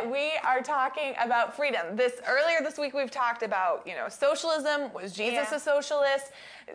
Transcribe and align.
but 0.00 0.10
we 0.10 0.32
are 0.44 0.62
talking 0.62 1.14
about 1.22 1.54
freedom. 1.54 1.96
This 1.96 2.14
earlier 2.26 2.58
this 2.62 2.78
week 2.78 2.94
we've 2.94 3.10
talked 3.10 3.42
about, 3.42 3.86
you 3.86 3.94
know, 3.94 4.08
socialism, 4.08 4.92
was 4.92 5.12
Jesus 5.12 5.48
Yeah. 5.50 5.56
a 5.56 5.60
socialist? 5.60 6.32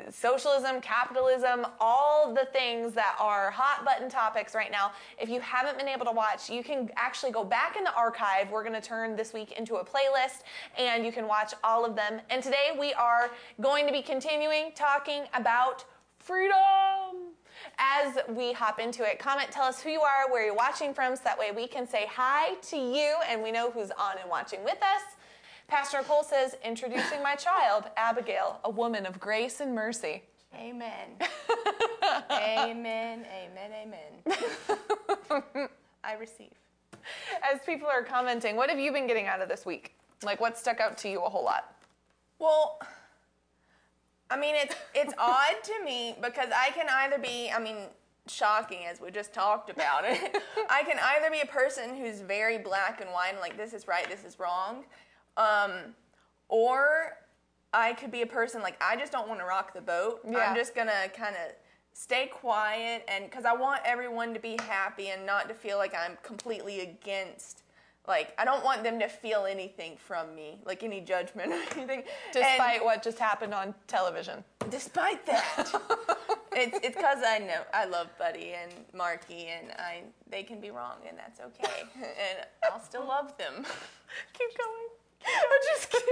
Socialism, 0.10 0.82
capitalism, 0.82 1.66
all 1.80 2.34
the 2.34 2.46
things 2.46 2.94
that 2.94 3.16
are 3.20 3.52
hot 3.52 3.86
button 3.86 4.10
topics 4.10 4.54
right 4.54 4.72
now. 4.72 4.92
If 5.18 5.30
you 5.30 5.40
haven't 5.40 5.78
been 5.78 5.88
able 5.88 6.06
to 6.06 6.12
watch, 6.12 6.50
you 6.50 6.64
can 6.64 6.90
actually 6.96 7.32
go 7.32 7.44
back 7.44 7.76
in 7.78 7.84
the 7.84 7.94
archive. 7.94 8.52
We're 8.52 8.64
going 8.64 8.80
to 8.80 8.82
turn 8.82 9.16
this 9.16 9.34
week 9.34 9.54
into 9.54 9.78
a 9.78 9.86
playlist 9.86 10.44
and 10.78 11.06
you 11.06 11.12
can 11.12 11.28
watch 11.28 11.54
all 11.64 11.86
of 11.86 11.96
them. 11.96 12.22
And 12.30 12.44
today 12.44 12.76
we 12.78 12.94
are 12.94 13.32
going 13.62 13.88
to 13.88 13.94
be 13.94 14.02
continuing 14.02 14.72
talking 14.76 15.24
about 15.34 15.86
freedom. 16.20 17.27
As 17.80 18.18
we 18.30 18.54
hop 18.54 18.80
into 18.80 19.04
it, 19.04 19.20
comment, 19.20 19.52
tell 19.52 19.66
us 19.66 19.82
who 19.82 19.90
you 19.90 20.02
are, 20.02 20.32
where 20.32 20.46
you're 20.46 20.56
watching 20.56 20.94
from, 20.94 21.16
so 21.16 21.22
that 21.26 21.38
way 21.38 21.52
we 21.52 21.68
can 21.68 21.88
say 21.88 22.08
hi 22.10 22.56
to 22.56 22.78
you 22.78 23.16
and 23.30 23.44
we 23.44 23.52
know 23.52 23.70
who's 23.70 23.92
on 23.92 24.18
and 24.20 24.30
watching 24.30 24.64
with 24.64 24.78
us. 24.82 25.16
Pastor 25.68 25.98
Nicole 25.98 26.24
says, 26.24 26.56
introducing 26.64 27.22
my 27.22 27.36
child, 27.36 27.86
Abigail, 27.98 28.60
a 28.64 28.70
woman 28.70 29.06
of 29.06 29.20
grace 29.20 29.60
and 29.60 29.76
mercy. 29.76 30.24
Amen. 30.56 31.10
amen. 32.32 33.26
Amen. 33.26 33.72
Amen. 34.24 35.70
I 36.04 36.14
receive. 36.14 36.54
As 37.44 37.60
people 37.66 37.88
are 37.88 38.04
commenting, 38.04 38.56
what 38.56 38.70
have 38.70 38.80
you 38.80 38.92
been 38.92 39.08
getting 39.08 39.28
out 39.28 39.42
of 39.42 39.50
this 39.50 39.66
week? 39.66 39.94
Like, 40.24 40.40
what 40.40 40.58
stuck 40.58 40.80
out 40.80 40.98
to 41.00 41.10
you 41.10 41.22
a 41.22 41.30
whole 41.30 41.44
lot? 41.44 41.76
Well, 42.40 42.80
I 44.30 44.38
mean, 44.38 44.56
it's 44.56 44.76
it's 44.94 45.14
odd 45.18 45.64
to 45.64 45.84
me 45.86 46.16
because 46.22 46.50
I 46.56 46.72
can 46.72 46.88
either 46.90 47.18
be, 47.18 47.50
I 47.52 47.60
mean, 47.60 47.78
shocking 48.28 48.86
as 48.90 49.00
we 49.00 49.12
just 49.12 49.34
talked 49.34 49.70
about 49.70 50.04
it. 50.04 50.38
I 50.70 50.84
can 50.84 50.98
either 51.02 51.32
be 51.32 51.42
a 51.42 51.46
person 51.46 51.96
who's 51.96 52.22
very 52.22 52.58
black 52.58 53.02
and 53.02 53.10
white 53.12 53.32
and 53.32 53.40
like 53.40 53.58
this 53.58 53.74
is 53.74 53.88
right, 53.88 54.10
this 54.10 54.24
is 54.24 54.40
wrong, 54.40 54.84
um, 55.38 55.96
or 56.50 57.18
I 57.74 57.94
could 57.94 58.12
be 58.12 58.22
a 58.22 58.28
person 58.28 58.62
like 58.62 58.82
I 58.82 58.96
just 58.96 59.12
don't 59.12 59.28
want 59.28 59.40
to 59.40 59.46
rock 59.46 59.74
the 59.74 59.82
boat. 59.82 60.22
Yeah. 60.30 60.40
I'm 60.40 60.56
just 60.56 60.76
gonna 60.76 61.10
kind 61.16 61.36
of 61.36 61.54
stay 61.94 62.28
quiet 62.28 63.04
and 63.08 63.26
because 63.26 63.46
I 63.46 63.54
want 63.54 63.82
everyone 63.84 64.34
to 64.34 64.40
be 64.40 64.56
happy 64.62 65.08
and 65.10 65.26
not 65.26 65.48
to 65.48 65.56
feel 65.56 65.78
like 65.78 65.96
I'm 65.96 66.18
completely 66.22 66.82
against. 66.82 67.64
Like 68.08 68.34
I 68.38 68.46
don't 68.46 68.64
want 68.64 68.84
them 68.84 69.00
to 69.00 69.08
feel 69.10 69.46
anything 69.46 69.98
from 69.98 70.34
me, 70.34 70.60
like 70.66 70.84
any 70.84 71.02
judgment 71.02 71.52
or 71.52 71.56
anything. 71.76 72.00
And- 72.00 72.04
Despite 72.34 72.84
what 72.84 73.04
just 73.04 73.20
happened 73.20 73.54
on 73.54 73.74
television. 73.88 74.44
despite 74.70 75.26
that, 75.26 75.46
it's 76.54 76.78
it's 76.86 76.96
because 76.96 77.20
I 77.26 77.40
know 77.40 77.62
I 77.74 77.86
love 77.86 78.08
Buddy 78.18 78.54
and 78.54 78.72
Marky, 78.94 79.48
and 79.48 79.72
I 79.78 80.04
they 80.30 80.44
can 80.44 80.60
be 80.62 80.72
wrong, 80.72 80.98
and 81.08 81.18
that's 81.18 81.40
okay, 81.42 81.84
and 81.96 82.46
I'll 82.72 82.80
still 82.80 83.06
love 83.06 83.38
them. 83.38 83.66
Keep 84.34 84.58
going. 84.58 84.88
I'm 85.26 85.62
just 85.76 85.90
kidding. 85.90 86.08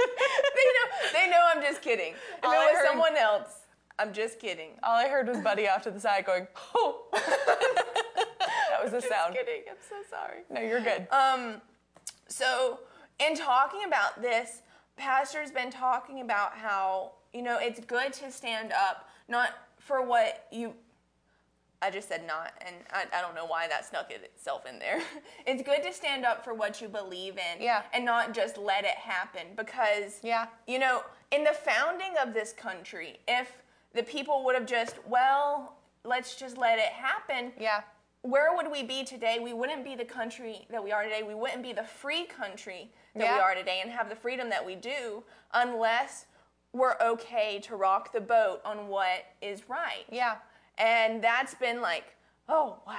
they 0.55 0.65
know 0.73 1.11
they 1.13 1.29
know 1.29 1.39
I'm 1.55 1.61
just 1.61 1.81
kidding. 1.81 2.13
If 2.13 2.43
All 2.43 2.51
I 2.51 2.55
it 2.55 2.59
was 2.73 2.79
heard- 2.79 2.87
someone 2.87 3.15
else, 3.15 3.59
I'm 3.99 4.11
just 4.11 4.39
kidding. 4.39 4.71
All 4.83 4.95
I 4.97 5.07
heard 5.07 5.27
was 5.29 5.37
Buddy 5.39 5.69
off 5.69 5.83
to 5.83 5.91
the 5.91 5.99
side 6.01 6.25
going, 6.25 6.47
oh. 6.75 7.05
that 7.13 8.83
was 8.83 8.91
the 8.91 8.99
sound. 9.01 9.03
Just 9.03 9.07
sound. 9.09 9.35
kidding. 9.35 9.61
I'm 9.69 9.77
so 9.87 9.95
sorry. 10.09 10.39
No, 10.49 10.59
you're 10.61 10.81
good. 10.81 11.07
Um, 11.11 11.61
so 12.27 12.79
in 13.19 13.35
talking 13.35 13.81
about 13.87 14.21
this, 14.21 14.61
Pastor's 14.97 15.51
been 15.51 15.71
talking 15.71 16.21
about 16.21 16.53
how 16.57 17.11
you 17.33 17.41
know 17.41 17.57
it's 17.59 17.79
good 17.81 18.13
to 18.13 18.31
stand 18.31 18.71
up, 18.71 19.09
not 19.27 19.49
for 19.79 20.01
what 20.05 20.47
you. 20.51 20.73
I 21.81 21.91
just 21.91 22.07
said 22.07 22.25
not, 22.25 22.53
and 22.65 22.75
I, 22.91 23.03
I 23.15 23.21
don't 23.21 23.35
know 23.35 23.45
why 23.45 23.67
that 23.67 23.85
snuck 23.85 24.09
itself 24.09 24.65
in 24.65 24.79
there. 24.79 25.01
It's 25.45 25.61
good 25.61 25.83
to 25.83 25.93
stand 25.93 26.25
up 26.25 26.43
for 26.43 26.53
what 26.53 26.81
you 26.81 26.87
believe 26.87 27.33
in, 27.37 27.61
Yeah. 27.61 27.83
and 27.93 28.03
not 28.05 28.33
just 28.33 28.57
let 28.57 28.85
it 28.85 28.95
happen. 28.97 29.47
Because 29.55 30.19
Yeah. 30.23 30.47
you 30.67 30.79
know, 30.79 31.03
in 31.31 31.43
the 31.43 31.51
founding 31.53 32.13
of 32.21 32.33
this 32.33 32.53
country, 32.53 33.19
if 33.27 33.51
the 33.93 34.01
people 34.03 34.43
would 34.45 34.55
have 34.55 34.65
just 34.65 34.95
well, 35.07 35.75
let's 36.03 36.35
just 36.35 36.57
let 36.57 36.79
it 36.79 36.85
happen, 36.93 37.51
yeah. 37.59 37.81
Where 38.25 38.55
would 38.55 38.71
we 38.71 38.81
be 38.81 39.03
today? 39.03 39.37
We 39.39 39.53
wouldn't 39.53 39.83
be 39.83 39.95
the 39.95 40.05
country 40.05 40.65
that 40.71 40.83
we 40.83 40.91
are 40.91 41.03
today. 41.03 41.21
We 41.21 41.35
wouldn't 41.35 41.61
be 41.61 41.73
the 41.73 41.83
free 41.83 42.25
country 42.25 42.89
that 43.15 43.21
we 43.35 43.39
are 43.39 43.53
today 43.53 43.81
and 43.83 43.91
have 43.91 44.09
the 44.09 44.15
freedom 44.15 44.49
that 44.49 44.65
we 44.65 44.75
do 44.75 45.23
unless 45.53 46.25
we're 46.73 46.95
okay 47.01 47.59
to 47.63 47.75
rock 47.75 48.11
the 48.11 48.19
boat 48.19 48.61
on 48.65 48.87
what 48.87 49.25
is 49.41 49.69
right. 49.69 50.05
Yeah. 50.11 50.37
And 50.77 51.23
that's 51.23 51.53
been 51.53 51.81
like, 51.81 52.15
oh 52.49 52.77
wow. 52.87 52.97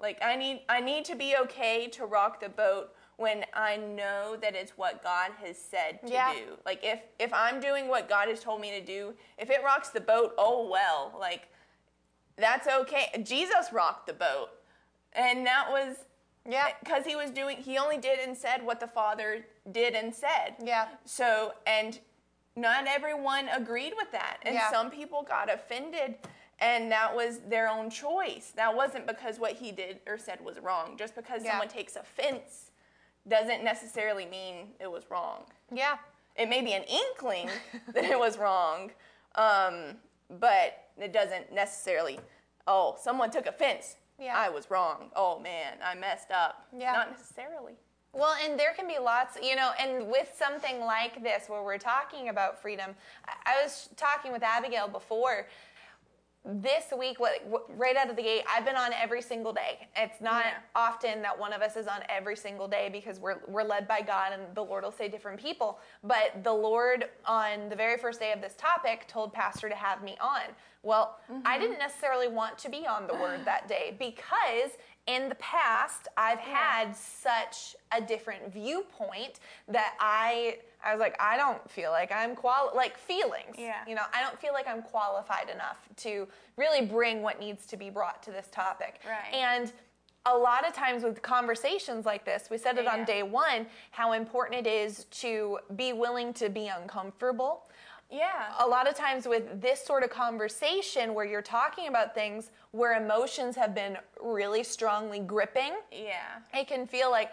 Like 0.00 0.18
I 0.22 0.36
need 0.36 0.60
I 0.68 0.80
need 0.80 1.06
to 1.06 1.16
be 1.16 1.36
okay 1.42 1.88
to 1.88 2.04
rock 2.04 2.40
the 2.40 2.50
boat 2.50 2.90
when 3.16 3.46
I 3.54 3.78
know 3.78 4.36
that 4.42 4.54
it's 4.54 4.72
what 4.72 5.02
God 5.02 5.30
has 5.42 5.56
said 5.56 6.00
to 6.06 6.12
Yeah. 6.12 6.34
do. 6.34 6.58
Like 6.66 6.80
if 6.82 7.00
if 7.18 7.32
I'm 7.32 7.60
doing 7.60 7.88
what 7.88 8.10
God 8.10 8.28
has 8.28 8.40
told 8.40 8.60
me 8.60 8.70
to 8.78 8.84
do, 8.84 9.14
if 9.38 9.48
it 9.48 9.64
rocks 9.64 9.88
the 9.88 10.02
boat, 10.02 10.34
oh 10.36 10.68
well. 10.70 11.16
Like 11.18 11.48
that's 12.36 12.68
okay. 12.68 13.22
Jesus 13.24 13.72
rocked 13.72 14.06
the 14.06 14.12
boat. 14.12 14.50
And 15.16 15.44
that 15.46 15.66
was 15.70 15.96
Yeah. 16.44 16.68
because 16.80 17.04
he 17.04 17.16
was 17.16 17.30
doing 17.32 17.56
he 17.56 17.76
only 17.78 17.98
did 17.98 18.20
and 18.20 18.36
said 18.36 18.64
what 18.64 18.78
the 18.78 18.86
father 18.86 19.44
did 19.72 19.94
and 19.94 20.14
said 20.14 20.54
Yeah. 20.62 20.88
so 21.04 21.54
and 21.66 21.98
not 22.54 22.86
everyone 22.86 23.48
agreed 23.48 23.94
with 23.96 24.12
that 24.12 24.38
and 24.42 24.54
Yeah. 24.54 24.70
some 24.70 24.90
people 24.90 25.22
got 25.22 25.50
offended 25.52 26.18
and 26.60 26.90
that 26.92 27.14
was 27.14 27.40
their 27.40 27.68
own 27.68 27.90
choice 27.90 28.52
that 28.54 28.74
wasn't 28.74 29.06
because 29.06 29.38
what 29.40 29.52
he 29.52 29.72
did 29.72 30.00
or 30.06 30.16
said 30.18 30.40
was 30.40 30.58
wrong 30.60 30.96
just 30.96 31.14
because 31.16 31.42
Yeah. 31.42 31.50
someone 31.52 31.68
takes 31.68 31.96
offense 31.96 32.70
doesn't 33.26 33.64
necessarily 33.64 34.24
mean 34.26 34.74
it 34.78 34.86
was 34.90 35.10
wrong 35.10 35.44
Yeah. 35.72 35.98
it 36.36 36.48
may 36.48 36.62
be 36.62 36.74
an 36.74 36.84
inkling 36.84 37.50
that 37.88 38.04
it 38.04 38.18
was 38.18 38.38
wrong 38.38 38.92
um, 39.34 40.00
but 40.30 40.90
it 40.96 41.12
doesn't 41.12 41.52
necessarily 41.52 42.20
oh 42.68 42.96
someone 43.00 43.30
took 43.30 43.46
offense 43.46 43.96
Yeah. 44.18 44.34
i 44.36 44.48
was 44.48 44.70
wrong 44.70 45.10
oh 45.14 45.38
man 45.38 45.74
i 45.84 45.94
messed 45.94 46.30
up 46.30 46.66
Yeah. 46.76 46.92
not 46.92 47.10
necessarily 47.10 47.74
Well, 48.12 48.34
and 48.42 48.58
there 48.58 48.72
can 48.72 48.88
be 48.88 48.98
lots, 48.98 49.36
you 49.42 49.56
know, 49.56 49.72
and 49.78 50.08
with 50.08 50.32
something 50.34 50.80
like 50.80 51.22
this 51.22 51.50
where 51.50 51.62
we're 51.62 51.76
talking 51.76 52.30
about 52.30 52.58
freedom, 52.62 52.94
I- 53.28 53.32
I 53.52 53.62
was 53.62 53.90
talking 53.96 54.32
with 54.32 54.42
Abigail 54.42 54.88
before. 54.88 55.46
This 56.48 56.92
week, 56.96 57.18
right 57.20 57.96
out 57.96 58.08
of 58.08 58.14
the 58.16 58.22
gate, 58.22 58.44
I've 58.48 58.64
been 58.64 58.76
on 58.76 58.92
every 58.92 59.20
single 59.20 59.52
day. 59.52 59.88
It's 59.96 60.20
not 60.20 60.44
Yeah. 60.46 60.58
often 60.76 61.20
that 61.22 61.36
one 61.36 61.52
of 61.52 61.60
us 61.60 61.76
is 61.76 61.88
on 61.88 62.04
every 62.08 62.36
single 62.36 62.68
day 62.68 62.88
because 62.88 63.18
we're, 63.18 63.40
we're 63.48 63.64
led 63.64 63.88
by 63.88 64.00
God 64.00 64.32
and 64.32 64.54
the 64.54 64.62
Lord 64.64 64.84
will 64.84 64.92
say 64.92 65.08
different 65.08 65.40
people. 65.40 65.80
But 66.04 66.44
the 66.44 66.52
Lord, 66.54 67.10
on 67.26 67.68
the 67.68 67.74
very 67.76 67.98
first 67.98 68.20
day 68.20 68.30
of 68.32 68.40
this 68.40 68.54
topic, 68.54 69.06
told 69.08 69.32
Pastor 69.32 69.68
to 69.68 69.74
have 69.74 70.02
me 70.04 70.16
on. 70.20 70.42
Well, 70.86 71.18
I 71.28 71.32
mm-hmm. 71.32 71.62
didn't 71.62 71.78
necessarily 71.78 72.28
want 72.28 72.58
to 72.58 72.68
be 72.68 72.86
on 72.86 73.08
the 73.08 73.14
word 73.14 73.44
that 73.44 73.68
day 73.68 73.96
because 73.98 74.70
in 75.08 75.28
the 75.28 75.34
past 75.36 76.06
I've 76.16 76.38
had 76.38 76.94
such 76.94 77.74
a 77.90 78.00
different 78.00 78.52
viewpoint 78.52 79.40
that 79.68 79.94
I 79.98 80.58
I 80.84 80.92
was 80.92 81.00
like 81.00 81.16
I 81.20 81.36
don't 81.36 81.68
feel 81.68 81.90
like 81.90 82.12
I'm 82.12 82.36
qual 82.36 82.70
like 82.74 82.96
feelings. 82.96 83.56
Yeah. 83.58 83.74
You 83.88 83.96
know, 83.96 84.02
I 84.14 84.22
don't 84.22 84.40
feel 84.40 84.52
like 84.52 84.68
I'm 84.68 84.82
qualified 84.82 85.50
enough 85.52 85.88
to 85.98 86.28
really 86.56 86.86
bring 86.86 87.20
what 87.20 87.40
needs 87.40 87.66
to 87.66 87.76
be 87.76 87.90
brought 87.90 88.22
to 88.22 88.30
this 88.30 88.48
topic. 88.52 89.00
Right. 89.04 89.34
And 89.34 89.72
a 90.26 90.36
lot 90.36 90.66
of 90.66 90.74
times 90.74 91.04
with 91.04 91.22
conversations 91.22 92.04
like 92.04 92.24
this, 92.24 92.48
we 92.50 92.58
said 92.58 92.78
it 92.78 92.86
on 92.86 93.04
day 93.04 93.22
one, 93.22 93.66
how 93.92 94.12
important 94.12 94.66
it 94.66 94.68
is 94.68 95.04
to 95.04 95.58
be 95.76 95.92
willing 95.92 96.32
to 96.34 96.48
be 96.48 96.66
uncomfortable 96.66 97.62
yeah 98.10 98.52
a 98.60 98.66
lot 98.66 98.88
of 98.88 98.94
times 98.94 99.26
with 99.26 99.60
this 99.60 99.84
sort 99.84 100.02
of 100.02 100.10
conversation 100.10 101.14
where 101.14 101.24
you're 101.24 101.42
talking 101.42 101.88
about 101.88 102.14
things 102.14 102.50
where 102.70 103.02
emotions 103.02 103.56
have 103.56 103.74
been 103.74 103.96
really 104.22 104.62
strongly 104.62 105.18
gripping, 105.18 105.72
yeah 105.90 106.38
it 106.54 106.68
can 106.68 106.86
feel 106.86 107.10
like 107.10 107.30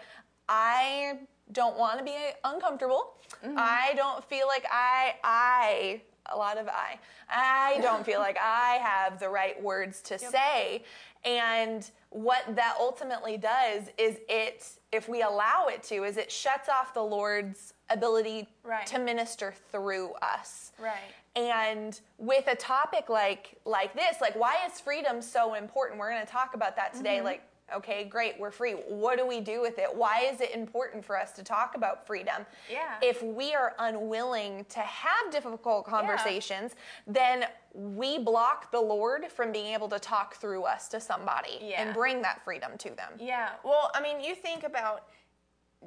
I 0.48 1.18
don't 1.52 1.78
want 1.78 1.98
to 1.98 2.04
be 2.04 2.16
uncomfortable. 2.44 3.14
Mm-hmm. 3.44 3.54
I 3.58 3.92
don't 3.96 4.24
feel 4.24 4.46
like 4.46 4.64
I 4.70 5.14
I 5.22 6.02
a 6.32 6.36
lot 6.36 6.56
of 6.56 6.68
I. 6.68 6.98
I 7.28 7.78
don't 7.80 8.04
feel 8.04 8.20
like 8.20 8.38
I 8.42 8.78
have 8.82 9.20
the 9.20 9.28
right 9.28 9.60
words 9.62 10.00
to 10.02 10.18
say. 10.18 10.84
And 11.24 11.88
what 12.10 12.44
that 12.54 12.76
ultimately 12.78 13.36
does 13.36 13.84
is 13.98 14.18
it 14.28 14.68
if 14.92 15.08
we 15.08 15.22
allow 15.22 15.66
it 15.68 15.82
to 15.84 16.04
is 16.04 16.16
it 16.16 16.30
shuts 16.30 16.68
off 16.68 16.94
the 16.94 17.02
Lord's 17.02 17.73
ability 17.90 18.48
Right. 18.62 18.86
to 18.86 18.98
minister 18.98 19.54
through 19.70 20.12
us. 20.22 20.72
Right. 20.78 20.94
And 21.36 21.98
with 22.18 22.46
a 22.46 22.54
topic 22.54 23.08
like 23.08 23.56
like 23.64 23.94
this, 23.94 24.20
like 24.20 24.34
why 24.36 24.56
is 24.66 24.80
freedom 24.80 25.20
so 25.20 25.54
important? 25.54 25.98
We're 26.00 26.10
going 26.10 26.24
to 26.24 26.30
talk 26.32 26.54
about 26.54 26.76
that 26.76 26.94
today. 26.94 27.16
Mm-hmm. 27.16 27.24
Like, 27.26 27.42
okay, 27.74 28.04
great, 28.04 28.38
we're 28.38 28.50
free. 28.50 28.72
What 28.72 29.18
do 29.18 29.26
we 29.26 29.40
do 29.40 29.60
with 29.60 29.78
it? 29.78 29.88
Why 29.94 30.28
is 30.30 30.40
it 30.40 30.50
important 30.54 31.04
for 31.04 31.18
us 31.18 31.32
to 31.32 31.42
talk 31.42 31.74
about 31.76 32.06
freedom? 32.06 32.46
Yeah. 32.70 32.94
If 33.02 33.22
we 33.22 33.54
are 33.54 33.74
unwilling 33.78 34.64
to 34.68 34.80
have 34.80 35.30
difficult 35.32 35.86
conversations, 35.86 36.74
then 37.06 37.46
we 37.72 38.18
block 38.18 38.70
the 38.70 38.80
Lord 38.80 39.26
from 39.32 39.50
being 39.50 39.72
able 39.74 39.88
to 39.88 39.98
talk 39.98 40.36
through 40.36 40.64
us 40.64 40.88
to 40.88 41.00
somebody 41.00 41.58
Yeah. 41.60 41.82
and 41.82 41.94
bring 41.94 42.22
that 42.22 42.44
freedom 42.44 42.76
to 42.78 42.90
them. 42.90 43.12
Yeah. 43.18 43.50
Well, 43.64 43.90
I 43.94 44.00
mean, 44.00 44.20
you 44.20 44.34
think 44.34 44.62
about 44.64 45.08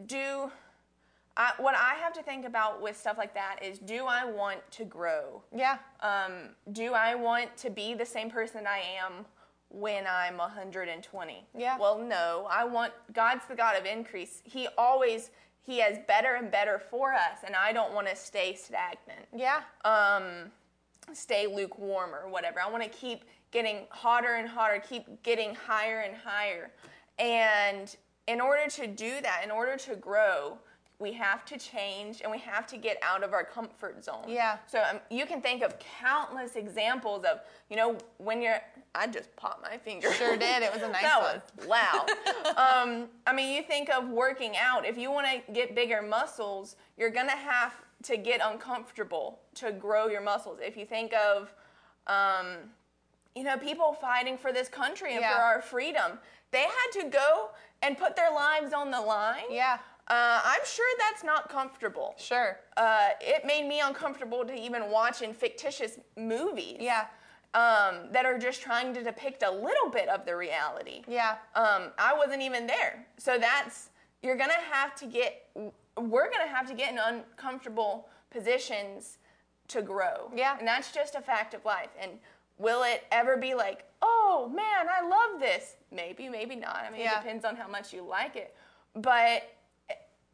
do 0.08 0.52
I, 1.38 1.54
what 1.60 1.75
I 1.75 1.94
have 2.01 2.13
to 2.13 2.24
think 2.24 2.45
about 2.45 2.81
with 2.81 2.98
stuff 2.98 3.18
like 3.18 3.34
that 3.36 3.60
is 3.62 3.78
do 3.78 4.06
I 4.06 4.25
want 4.25 4.60
to 4.72 4.84
grow? 4.84 5.44
Yeah. 5.56 5.78
Um, 6.01 6.50
do 6.72 6.94
I 6.94 7.13
want 7.13 7.56
to 7.57 7.69
be 7.69 7.94
the 7.94 8.06
same 8.06 8.31
person 8.31 8.66
I 8.68 8.81
am 9.00 9.25
when 9.69 10.06
I'm 10.07 10.38
120? 10.38 11.45
Yeah. 11.56 11.78
Well, 11.78 12.00
no. 12.00 12.48
I 12.50 12.66
want 12.66 12.92
God's 13.13 13.45
the 13.48 13.56
God 13.56 13.78
of 13.78 13.86
increase. 13.86 14.42
He 14.44 14.68
always 14.78 15.30
he 15.62 15.80
has 15.80 16.00
better 16.07 16.36
and 16.36 16.50
better 16.50 16.80
for 16.80 17.13
us, 17.13 17.40
and 17.45 17.54
I 17.54 17.74
don't 17.74 17.94
want 17.94 18.07
to 18.07 18.16
stay 18.16 18.56
stagnant. 18.56 19.28
Yeah. 19.36 19.62
Um, 19.86 20.51
stay 21.13 21.45
lukewarm 21.45 22.16
or 22.16 22.30
whatever. 22.30 22.62
I 22.62 22.69
want 22.69 22.83
to 22.83 22.90
keep 22.90 23.25
getting 23.51 23.86
hotter 23.90 24.36
and 24.36 24.48
hotter, 24.48 24.81
keep 24.88 25.22
getting 25.24 25.54
higher 25.54 26.00
and 26.00 26.16
higher. 26.16 26.72
And 27.19 27.95
in 28.28 28.42
order 28.42 28.69
to 28.72 28.88
do 28.88 29.22
that, 29.22 29.42
in 29.44 29.51
order 29.51 29.78
to 29.78 29.95
grow, 29.95 30.57
we 31.00 31.14
have 31.14 31.46
to 31.46 31.60
change 31.60 32.22
and 32.22 32.32
we 32.32 32.40
have 32.40 32.66
to 32.68 32.78
get 32.78 32.98
out 33.04 33.24
of 33.24 33.32
our 33.34 33.44
comfort 33.44 34.04
zone. 34.04 34.26
Yeah. 34.28 34.58
So 34.66 34.80
um, 34.82 35.00
you 35.12 35.28
can 35.28 35.42
think 35.42 35.62
of 35.62 35.76
countless 35.80 36.56
examples 36.56 37.24
of, 37.24 37.42
you 37.70 37.76
know, 37.76 37.98
when 38.18 38.42
you're, 38.42 38.60
I 38.96 39.06
just 39.06 39.36
popped 39.36 39.62
my 39.62 39.78
finger. 39.78 40.12
Sure 40.14 40.36
did. 40.36 40.64
It 40.64 40.74
was 40.74 40.82
a 40.82 40.88
nice 40.92 41.04
that 41.04 41.22
one. 41.22 41.42
was 41.58 41.68
loud. 41.68 42.10
um, 42.58 43.08
I 43.28 43.34
mean, 43.34 43.56
you 43.56 43.62
think 43.62 43.90
of 43.92 44.10
working 44.10 44.54
out. 44.60 44.86
If 44.88 44.98
you 44.98 45.12
want 45.12 45.28
to 45.28 45.52
get 45.54 45.76
bigger 45.76 46.02
muscles, 46.02 46.76
you're 46.98 47.12
going 47.12 47.28
to 47.30 47.36
have 47.38 47.74
to 48.04 48.18
get 48.18 48.42
uncomfortable 48.44 49.40
to 49.56 49.72
grow 49.72 50.08
your 50.08 50.22
muscles. 50.22 50.58
If 50.64 50.78
you 50.78 50.86
think 50.86 51.14
of, 51.14 51.54
um, 52.08 52.48
you 53.36 53.44
know, 53.44 53.58
people 53.58 53.94
fighting 53.94 54.36
for 54.38 54.52
this 54.52 54.68
country 54.68 55.12
and 55.14 55.22
Yeah. 55.22 55.36
for 55.36 55.42
our 55.44 55.62
freedom, 55.62 56.18
they 56.50 56.64
had 56.64 57.02
to 57.04 57.10
go 57.10 57.50
and 57.84 57.96
put 57.98 58.16
their 58.16 58.32
lives 58.32 58.74
on 58.74 58.90
the 58.90 59.00
line. 59.02 59.44
Yeah. 59.52 59.78
Uh, 60.09 60.39
I'm 60.44 60.62
sure 60.65 60.88
that's 61.00 61.24
not 61.24 61.50
comfortable. 61.50 62.15
Sure. 62.18 62.59
Uh, 62.77 63.09
it 63.19 63.45
made 63.45 63.68
me 63.68 63.81
uncomfortable 63.81 64.45
to 64.45 64.54
even 64.54 64.89
watch 64.89 65.21
in 65.21 65.33
fictitious 65.33 66.00
movies. 66.15 66.77
Yeah. 66.80 67.07
Um, 67.54 68.12
that 68.12 68.25
are 68.25 68.38
just 68.38 68.62
trying 68.62 68.94
to 68.94 69.04
depict 69.04 69.42
a 69.44 69.50
little 69.51 69.89
bit 69.89 70.07
of 70.09 70.25
the 70.25 70.36
reality. 70.36 71.01
Yeah. 71.07 71.36
Um, 71.56 71.92
I 71.98 72.13
wasn't 72.15 72.42
even 72.42 72.68
there. 72.68 73.06
So 73.18 73.38
that's, 73.38 73.89
you're 74.21 74.36
gonna 74.36 74.54
have 74.71 74.95
to 74.95 75.06
get, 75.06 75.50
we're 75.98 76.30
gonna 76.30 76.48
have 76.48 76.68
to 76.68 76.74
get 76.74 76.92
in 76.92 77.00
uncomfortable 77.00 78.07
positions 78.30 79.18
to 79.69 79.81
grow. 79.81 80.31
Yeah. 80.36 80.57
And 80.59 80.68
that's 80.68 80.92
just 80.92 81.15
a 81.15 81.21
fact 81.21 81.54
of 81.54 81.65
life. 81.65 81.89
And 82.00 82.12
will 82.57 82.83
it 82.83 83.06
ever 83.12 83.38
be 83.38 83.56
like, 83.56 83.86
oh 84.01 84.51
man, 84.54 84.88
I 84.89 85.01
love 85.07 85.39
this? 85.42 85.75
Maybe, 85.92 86.30
maybe 86.30 86.56
not. 86.56 86.83
I 86.88 86.92
mean, 86.92 87.01
Yeah. 87.01 87.19
it 87.19 87.24
depends 87.24 87.44
on 87.44 87.56
how 87.56 87.68
much 87.68 87.92
you 87.92 88.04
like 88.04 88.36
it. 88.36 88.56
But 88.95 89.44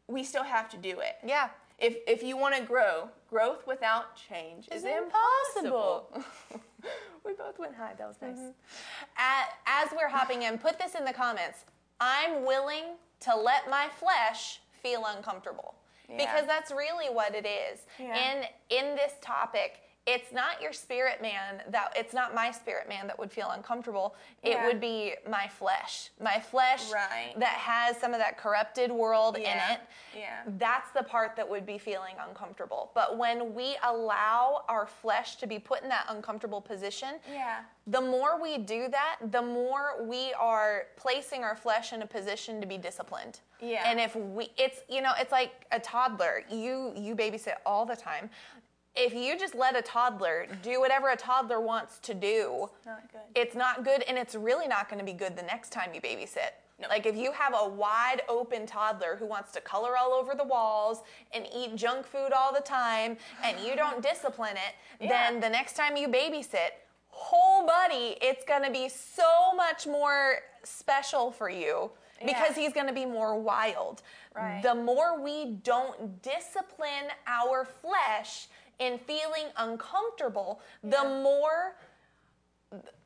we 0.08 0.22
still 0.24 0.42
have 0.44 0.68
to 0.70 0.76
do 0.76 1.00
it. 1.00 1.16
Yeah. 1.26 1.48
If, 1.78 1.96
if 2.06 2.22
you 2.22 2.36
want 2.36 2.54
to 2.56 2.62
grow, 2.62 3.08
growth 3.28 3.66
without 3.66 4.16
change 4.16 4.68
is 4.70 4.84
Is 4.84 4.90
impossible. 4.90 6.08
impossible. 6.14 6.60
we 7.24 7.32
both 7.32 7.58
went 7.58 7.74
high. 7.74 7.94
That 7.98 8.06
was 8.06 8.16
nice. 8.22 8.36
Mm-hmm. 8.36 8.48
A- 9.18 9.48
As 9.66 9.88
we're 9.96 10.08
hopping 10.08 10.42
in, 10.42 10.58
put 10.58 10.78
this 10.78 10.94
in 10.94 11.04
the 11.04 11.12
comments. 11.12 11.64
I'm 12.00 12.44
willing 12.46 12.84
to 13.20 13.34
let 13.36 13.68
my 13.68 13.88
flesh 13.98 14.60
feel 14.82 15.04
uncomfortable. 15.16 15.74
Yeah. 16.08 16.18
Because 16.18 16.46
that's 16.46 16.70
really 16.70 17.06
what 17.12 17.34
it 17.34 17.46
is. 17.46 17.80
Yeah. 17.98 18.14
In 18.14 18.44
in 18.68 18.94
this 18.94 19.14
topic, 19.22 19.80
it's 20.06 20.32
not 20.32 20.60
your 20.60 20.72
spirit 20.72 21.22
man 21.22 21.62
that 21.70 21.92
it's 21.96 22.12
not 22.12 22.34
my 22.34 22.50
spirit 22.50 22.88
man 22.88 23.06
that 23.06 23.18
would 23.18 23.32
feel 23.32 23.50
uncomfortable. 23.50 24.14
It 24.42 24.58
would 24.62 24.78
be 24.78 25.14
my 25.30 25.48
flesh. 25.48 26.10
My 26.20 26.38
flesh 26.38 26.90
Right. 26.92 27.32
that 27.38 27.54
has 27.54 27.96
some 27.98 28.12
of 28.12 28.18
that 28.20 28.36
corrupted 28.36 28.92
world 28.92 29.38
Yeah. 29.38 29.70
in 29.70 29.74
it. 29.76 29.80
Yeah. 30.14 30.42
That's 30.46 30.90
the 30.90 31.02
part 31.02 31.36
that 31.36 31.48
would 31.48 31.64
be 31.64 31.78
feeling 31.78 32.16
uncomfortable. 32.28 32.90
But 32.94 33.16
when 33.16 33.54
we 33.54 33.78
allow 33.82 34.64
our 34.68 34.86
flesh 34.86 35.36
to 35.36 35.46
be 35.46 35.58
put 35.58 35.82
in 35.82 35.88
that 35.88 36.04
uncomfortable 36.08 36.60
position, 36.60 37.18
Yeah. 37.26 37.62
the 37.86 38.00
more 38.02 38.38
we 38.38 38.58
do 38.58 38.88
that, 38.88 39.16
the 39.30 39.42
more 39.42 40.02
we 40.02 40.34
are 40.34 40.88
placing 40.96 41.44
our 41.44 41.56
flesh 41.56 41.94
in 41.94 42.02
a 42.02 42.06
position 42.06 42.60
to 42.60 42.66
be 42.66 42.76
disciplined. 42.76 43.40
Yeah. 43.60 43.88
And 43.88 43.98
if 43.98 44.14
we 44.14 44.52
it's 44.58 44.82
you 44.88 45.00
know, 45.00 45.12
it's 45.18 45.32
like 45.32 45.64
a 45.72 45.80
toddler. 45.80 46.44
You 46.50 46.92
you 46.94 47.16
babysit 47.16 47.56
all 47.64 47.86
the 47.86 47.96
time. 47.96 48.28
If 48.96 49.12
you 49.12 49.36
just 49.38 49.54
let 49.56 49.76
a 49.76 49.82
toddler 49.82 50.46
do 50.62 50.80
whatever 50.80 51.10
a 51.10 51.16
toddler 51.16 51.60
wants 51.60 51.98
to 52.00 52.14
do, 52.14 52.70
Not 52.86 53.10
good. 53.10 53.20
it's 53.34 53.54
not 53.56 53.84
good 53.84 54.02
and 54.02 54.16
it's 54.16 54.34
really 54.36 54.68
not 54.68 54.88
going 54.88 55.00
to 55.00 55.04
be 55.04 55.12
good 55.16 55.36
the 55.36 55.42
next 55.42 55.70
time 55.70 55.90
you 55.94 56.00
babysit. 56.00 56.50
No. 56.80 56.88
Like 56.88 57.04
if 57.06 57.16
you 57.16 57.32
have 57.32 57.54
a 57.60 57.68
wide 57.68 58.22
open 58.28 58.66
toddler 58.66 59.16
who 59.16 59.26
wants 59.26 59.50
to 59.52 59.60
color 59.60 59.96
all 59.96 60.12
over 60.12 60.34
the 60.36 60.44
walls 60.44 61.02
and 61.32 61.46
eat 61.54 61.74
junk 61.74 62.06
food 62.06 62.30
all 62.32 62.52
the 62.54 62.60
time 62.60 63.16
and 63.44 63.58
you 63.60 63.74
don't 63.74 64.00
discipline 64.10 64.56
it, 64.56 65.04
Yeah. 65.04 65.08
then 65.30 65.40
the 65.40 65.48
next 65.48 65.74
time 65.76 65.96
you 65.96 66.06
babysit, 66.08 66.70
whole 67.08 67.66
buddy, 67.66 68.16
it's 68.22 68.44
going 68.44 68.62
to 68.62 68.70
be 68.70 68.88
so 68.88 69.52
much 69.56 69.86
more 69.88 70.36
special 70.62 71.32
for 71.32 71.48
you 71.48 71.90
because 72.24 72.56
Yeah. 72.56 72.62
he's 72.62 72.72
going 72.72 72.86
to 72.86 72.92
be 72.92 73.06
more 73.06 73.36
wild. 73.38 74.02
Right. 74.36 74.60
The 74.62 74.74
more 74.74 75.20
we 75.20 75.52
don't 75.64 76.22
discipline 76.22 77.06
our 77.28 77.64
flesh 77.64 78.48
in 78.78 78.98
feeling 78.98 79.46
uncomfortable, 79.56 80.60
the 80.82 81.04
more 81.22 81.76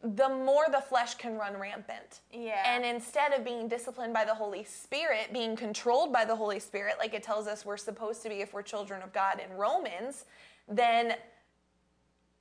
the 0.02 0.28
more 0.28 0.64
the 0.70 0.80
flesh 0.80 1.14
can 1.16 1.36
run 1.36 1.54
rampant. 1.58 2.20
Yeah. 2.32 2.62
And 2.64 2.84
instead 2.84 3.32
of 3.32 3.44
being 3.44 3.68
disciplined 3.68 4.14
by 4.14 4.24
the 4.24 4.34
Holy 4.34 4.64
Spirit, 4.64 5.30
being 5.32 5.56
controlled 5.56 6.10
by 6.12 6.24
the 6.24 6.34
Holy 6.34 6.58
Spirit, 6.58 6.94
like 6.98 7.12
it 7.12 7.22
tells 7.22 7.46
us 7.46 7.66
we're 7.66 7.76
supposed 7.76 8.22
to 8.22 8.28
be 8.30 8.36
if 8.36 8.54
we're 8.54 8.62
children 8.62 9.02
of 9.02 9.12
God 9.12 9.40
in 9.40 9.54
Romans, 9.56 10.24
then 10.68 11.16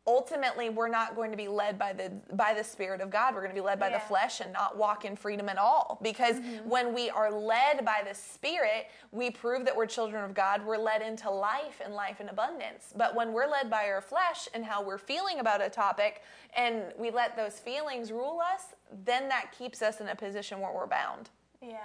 ultimately 0.08 0.70
we're 0.70 0.88
not 0.88 1.16
going 1.16 1.30
to 1.32 1.38
be 1.38 1.48
led 1.50 1.78
by 1.78 1.92
the 1.92 2.10
by 2.34 2.54
the 2.54 2.64
spirit 2.64 3.02
of 3.02 3.10
god 3.10 3.36
we're 3.36 3.42
going 3.42 3.54
to 3.54 3.62
be 3.62 3.66
led 3.66 3.78
by 3.80 3.88
the 3.90 3.92
Yeah. 3.92 4.00
Mm-hmm. 4.00 4.08
flesh 4.08 4.40
and 4.40 4.54
not 4.54 4.78
walk 4.78 5.04
in 5.06 5.16
freedom 5.18 5.50
at 5.50 5.58
all 5.58 6.00
because 6.02 6.38
when 6.66 6.94
we 6.94 7.10
are 7.10 7.30
led 7.32 7.84
by 7.84 8.02
the 8.08 8.16
spirit 8.16 8.88
we 9.12 9.30
prove 9.30 9.66
that 9.66 9.76
we're 9.76 9.86
children 9.86 10.24
of 10.24 10.34
god 10.34 10.66
we're 10.66 10.78
led 10.78 11.02
into 11.02 11.30
life 11.30 11.82
and 11.84 11.94
life 11.94 12.22
in 12.22 12.30
abundance 12.30 12.94
but 12.96 13.16
when 13.16 13.34
we're 13.34 13.48
led 13.48 13.70
by 13.70 13.86
our 13.90 14.02
flesh 14.02 14.48
and 14.54 14.64
how 14.64 14.82
we're 14.82 14.98
feeling 14.98 15.40
about 15.40 15.62
a 15.62 15.70
topic 15.70 16.22
and 16.56 16.84
we 16.98 17.12
let 17.12 17.36
those 17.36 17.60
feelings 17.60 18.12
rule 18.12 18.40
us 18.54 18.74
then 19.04 19.28
that 19.28 19.52
keeps 19.58 19.82
us 19.82 20.00
in 20.00 20.08
a 20.08 20.16
position 20.16 20.60
where 20.62 20.74
we're 20.74 20.88
bound 20.88 21.30
Yeah. 21.62 21.78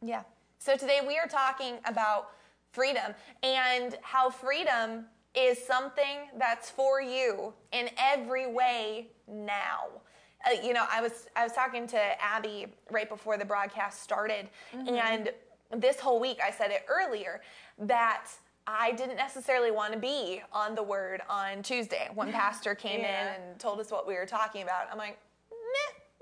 yeah. 0.00 0.22
So 0.58 0.76
today 0.76 1.00
we 1.06 1.18
are 1.18 1.26
talking 1.26 1.74
about 1.84 2.30
freedom 2.70 3.14
and 3.42 3.98
how 4.00 4.30
freedom 4.30 5.04
is 5.34 5.62
something 5.64 6.28
that's 6.38 6.70
for 6.70 7.00
you 7.00 7.52
in 7.72 7.88
every 7.98 8.46
way 8.52 9.08
now. 9.26 9.84
Uh, 10.46 10.60
you 10.62 10.72
know, 10.72 10.84
I 10.90 11.00
was 11.00 11.28
I 11.36 11.44
was 11.44 11.52
talking 11.52 11.86
to 11.88 12.22
Abby 12.22 12.66
right 12.90 13.08
before 13.08 13.38
the 13.38 13.44
broadcast 13.44 14.02
started, 14.02 14.48
and 14.72 15.30
this 15.70 16.00
whole 16.00 16.20
week 16.20 16.38
I 16.44 16.50
said 16.50 16.70
it 16.70 16.84
earlier 16.88 17.40
that 17.78 18.26
I 18.66 18.92
didn't 18.92 19.16
necessarily 19.16 19.70
want 19.70 19.92
to 19.92 19.98
be 19.98 20.42
on 20.52 20.74
the 20.74 20.82
word 20.82 21.22
on 21.28 21.62
Tuesday 21.62 22.08
when 22.14 22.30
Pastor 22.42 22.74
came 22.74 23.00
Yeah. 23.00 23.34
in 23.36 23.42
and 23.42 23.58
told 23.58 23.80
us 23.80 23.90
what 23.90 24.06
we 24.06 24.14
were 24.14 24.26
talking 24.26 24.62
about. 24.62 24.86
I'm 24.90 24.98
like, 24.98 25.18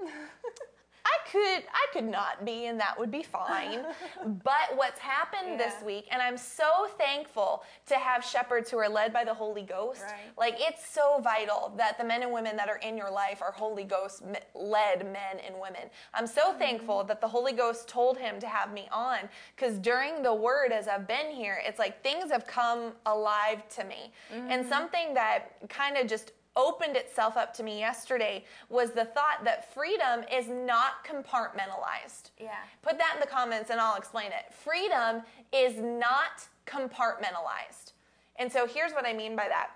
meh. 0.00 0.10
I 1.10 1.30
could 1.30 1.64
I 1.72 1.86
could 1.92 2.04
not 2.04 2.44
be 2.44 2.66
and 2.66 2.78
that 2.78 2.98
would 2.98 3.10
be 3.10 3.22
fine. 3.22 3.84
but 4.44 4.76
what's 4.76 5.00
happened 5.00 5.58
this 5.58 5.74
week 5.84 6.06
and 6.10 6.22
I'm 6.22 6.36
so 6.36 6.88
thankful 6.98 7.64
to 7.86 7.94
have 7.96 8.24
shepherds 8.24 8.70
who 8.70 8.78
are 8.78 8.88
led 8.88 9.12
by 9.12 9.24
the 9.24 9.34
Holy 9.34 9.62
Ghost. 9.62 10.02
Right. 10.02 10.14
Like 10.36 10.56
it's 10.58 10.88
so 10.88 11.20
vital 11.22 11.72
that 11.76 11.98
the 11.98 12.04
men 12.04 12.22
and 12.22 12.32
women 12.32 12.56
that 12.56 12.68
are 12.68 12.78
in 12.78 12.96
your 12.96 13.10
life 13.10 13.42
are 13.42 13.52
Holy 13.52 13.84
Ghost 13.84 14.22
led 14.54 15.04
men 15.04 15.38
and 15.46 15.54
women. 15.60 15.82
I'm 16.14 16.26
so 16.26 16.50
mm-hmm. 16.50 16.58
thankful 16.58 17.04
that 17.04 17.20
the 17.20 17.28
Holy 17.28 17.52
Ghost 17.52 17.88
told 17.88 18.18
him 18.18 18.40
to 18.40 18.46
have 18.46 18.72
me 18.72 18.88
on 18.92 19.28
cuz 19.56 19.78
during 19.78 20.22
the 20.22 20.34
word 20.34 20.72
as 20.72 20.88
I've 20.88 21.06
been 21.06 21.30
here 21.30 21.60
it's 21.64 21.78
like 21.78 22.02
things 22.02 22.30
have 22.30 22.46
come 22.46 22.92
alive 23.06 23.68
to 23.70 23.84
me. 23.84 24.12
And 24.30 24.50
mm-hmm. 24.50 24.68
something 24.68 25.14
that 25.14 25.68
kind 25.68 25.96
of 25.96 26.06
just 26.06 26.32
opened 26.56 26.96
itself 26.96 27.36
up 27.36 27.54
to 27.54 27.62
me 27.62 27.78
yesterday 27.78 28.44
was 28.68 28.90
the 28.90 29.04
thought 29.04 29.44
that 29.44 29.72
freedom 29.72 30.24
is 30.32 30.48
not 30.48 31.04
compartmentalized. 31.04 32.30
Yeah. 32.38 32.50
Put 32.82 32.98
that 32.98 33.12
in 33.14 33.20
the 33.20 33.26
comments 33.26 33.70
and 33.70 33.80
I'll 33.80 33.96
explain 33.96 34.26
it. 34.26 34.52
Freedom 34.52 35.22
is 35.52 35.76
not 35.78 36.48
compartmentalized. 36.66 37.92
And 38.36 38.50
so 38.50 38.66
here's 38.66 38.92
what 38.92 39.06
I 39.06 39.12
mean 39.12 39.36
by 39.36 39.48
that. 39.48 39.70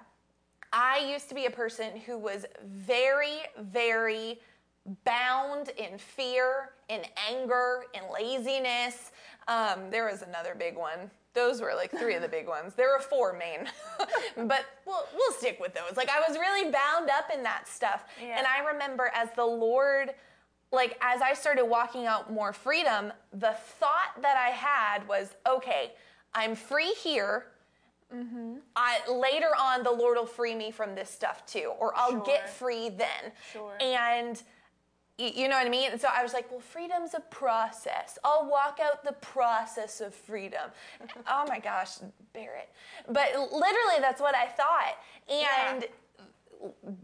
I 0.72 0.98
used 1.12 1.28
to 1.28 1.34
be 1.34 1.46
a 1.46 1.50
person 1.50 1.96
who 2.04 2.18
was 2.18 2.46
very, 2.64 3.38
very 3.60 4.40
bound 5.04 5.70
in 5.76 5.98
fear, 5.98 6.70
in 6.88 7.02
anger, 7.30 7.84
in 7.94 8.02
laziness. 8.12 9.12
Um, 9.48 9.90
there 9.90 10.06
was 10.10 10.22
another 10.22 10.54
big 10.58 10.76
one. 10.76 11.10
Those 11.34 11.60
were 11.60 11.72
like 11.74 11.90
three 11.90 12.14
of 12.14 12.22
the 12.22 12.28
big 12.28 12.46
ones. 12.46 12.74
There 12.74 12.88
were 12.90 13.00
four 13.00 13.32
main, 13.32 13.68
but 14.46 14.64
we'll, 14.86 15.04
we'll 15.14 15.32
stick 15.32 15.58
with 15.60 15.74
those. 15.74 15.96
Like 15.96 16.08
I 16.08 16.20
was 16.26 16.38
really 16.38 16.70
bound 16.70 17.10
up 17.10 17.28
in 17.34 17.42
that 17.42 17.66
stuff. 17.68 18.04
Yeah. 18.22 18.38
And 18.38 18.46
I 18.46 18.72
remember 18.72 19.10
as 19.14 19.30
the 19.34 19.44
Lord 19.44 20.14
like 20.74 20.98
as 21.00 21.22
I 21.22 21.34
started 21.34 21.64
walking 21.64 22.06
out 22.06 22.32
more 22.32 22.52
freedom, 22.52 23.12
the 23.32 23.52
thought 23.52 24.20
that 24.20 24.36
I 24.36 24.50
had 24.50 25.06
was, 25.08 25.34
okay, 25.48 25.92
I'm 26.34 26.54
free 26.54 26.92
here. 26.92 27.46
Mm-hmm. 28.14 28.56
I, 28.76 28.98
later 29.10 29.50
on, 29.58 29.82
the 29.82 29.90
Lord 29.90 30.16
will 30.16 30.26
free 30.26 30.54
me 30.54 30.70
from 30.70 30.94
this 30.94 31.10
stuff 31.10 31.46
too, 31.46 31.72
or 31.78 31.96
I'll 31.96 32.10
Sure. 32.10 32.22
get 32.24 32.50
free 32.50 32.88
then. 32.90 33.32
Sure. 33.52 33.72
And 33.80 34.42
you 35.16 35.48
know 35.48 35.56
what 35.56 35.66
I 35.66 35.70
mean? 35.70 35.92
And 35.92 36.00
so 36.00 36.08
I 36.12 36.22
was 36.22 36.32
like, 36.32 36.50
well, 36.50 36.60
freedom's 36.60 37.14
a 37.14 37.20
process. 37.20 38.18
I'll 38.24 38.48
walk 38.50 38.80
out 38.82 39.04
the 39.04 39.12
process 39.12 40.00
of 40.00 40.14
freedom. 40.14 40.70
oh 41.28 41.44
my 41.48 41.58
gosh, 41.60 41.98
Barrett. 42.32 42.70
But 43.06 43.32
literally, 43.34 44.00
that's 44.00 44.20
what 44.20 44.34
I 44.34 44.46
thought. 44.46 44.98
And 45.30 45.86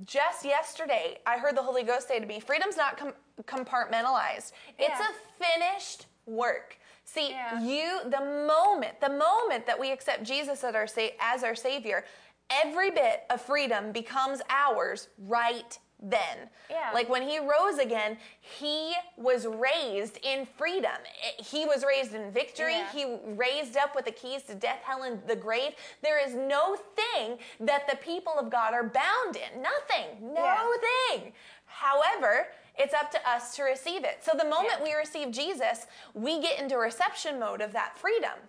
just 0.04 0.44
yesterday, 0.44 1.18
I 1.26 1.38
heard 1.38 1.56
the 1.56 1.62
Holy 1.62 1.82
Ghost 1.82 2.08
say 2.08 2.18
to 2.18 2.26
me, 2.26 2.40
freedom's 2.40 2.76
not 2.76 2.96
com- 2.96 3.14
compartmentalized. 3.44 4.52
It's 4.78 5.00
a 5.00 5.44
finished 5.44 6.06
work. 6.26 6.78
See, 7.04 7.30
Yeah. 7.30 7.60
you, 7.60 8.00
the 8.10 8.20
moment, 8.46 9.00
the 9.00 9.10
moment 9.10 9.66
that 9.66 9.78
we 9.78 9.90
accept 9.92 10.22
Jesus 10.22 10.64
as 10.64 10.74
our, 10.74 10.86
sa- 10.86 11.08
as 11.20 11.42
our 11.44 11.54
Savior, 11.54 12.04
every 12.50 12.90
bit 12.90 13.24
of 13.30 13.40
freedom 13.40 13.92
becomes 13.92 14.40
ours 14.48 15.08
right 15.18 15.78
then. 16.02 16.48
Yeah. 16.70 16.90
Like 16.94 17.08
when 17.08 17.22
he 17.22 17.38
rose 17.38 17.78
again, 17.78 18.16
he 18.40 18.94
was 19.16 19.46
raised 19.46 20.18
in 20.22 20.46
freedom. 20.46 20.92
Eh, 21.04 21.42
he 21.42 21.64
was 21.66 21.84
raised 21.84 22.14
in 22.14 22.30
victory. 22.32 22.72
Yeah. 22.74 22.90
He 22.92 23.16
raised 23.36 23.76
up 23.76 23.94
with 23.94 24.06
the 24.06 24.12
keys 24.12 24.42
to 24.44 24.54
death, 24.54 24.78
hell, 24.82 25.02
and 25.02 25.20
the 25.26 25.36
grave. 25.36 25.72
There 26.02 26.18
is 26.24 26.34
no 26.34 26.76
thing 26.96 27.38
that 27.60 27.88
the 27.88 27.96
people 27.96 28.32
of 28.38 28.50
God 28.50 28.72
are 28.72 28.84
bound 28.84 29.36
in. 29.36 29.62
Nothing. 29.62 30.32
No 30.34 30.42
Yeah. 30.44 30.72
thing. 31.18 31.32
However, 31.66 32.48
it's 32.78 32.94
up 32.94 33.10
to 33.10 33.28
us 33.28 33.54
to 33.56 33.62
receive 33.62 34.04
it. 34.04 34.24
So 34.24 34.32
the 34.36 34.44
moment 34.44 34.76
Yeah. 34.78 34.82
we 34.84 34.94
receive 34.94 35.30
Jesus, 35.30 35.86
we 36.14 36.40
get 36.40 36.58
into 36.58 36.78
reception 36.78 37.38
mode 37.38 37.60
of 37.60 37.72
that 37.72 37.96
freedom. 37.98 38.48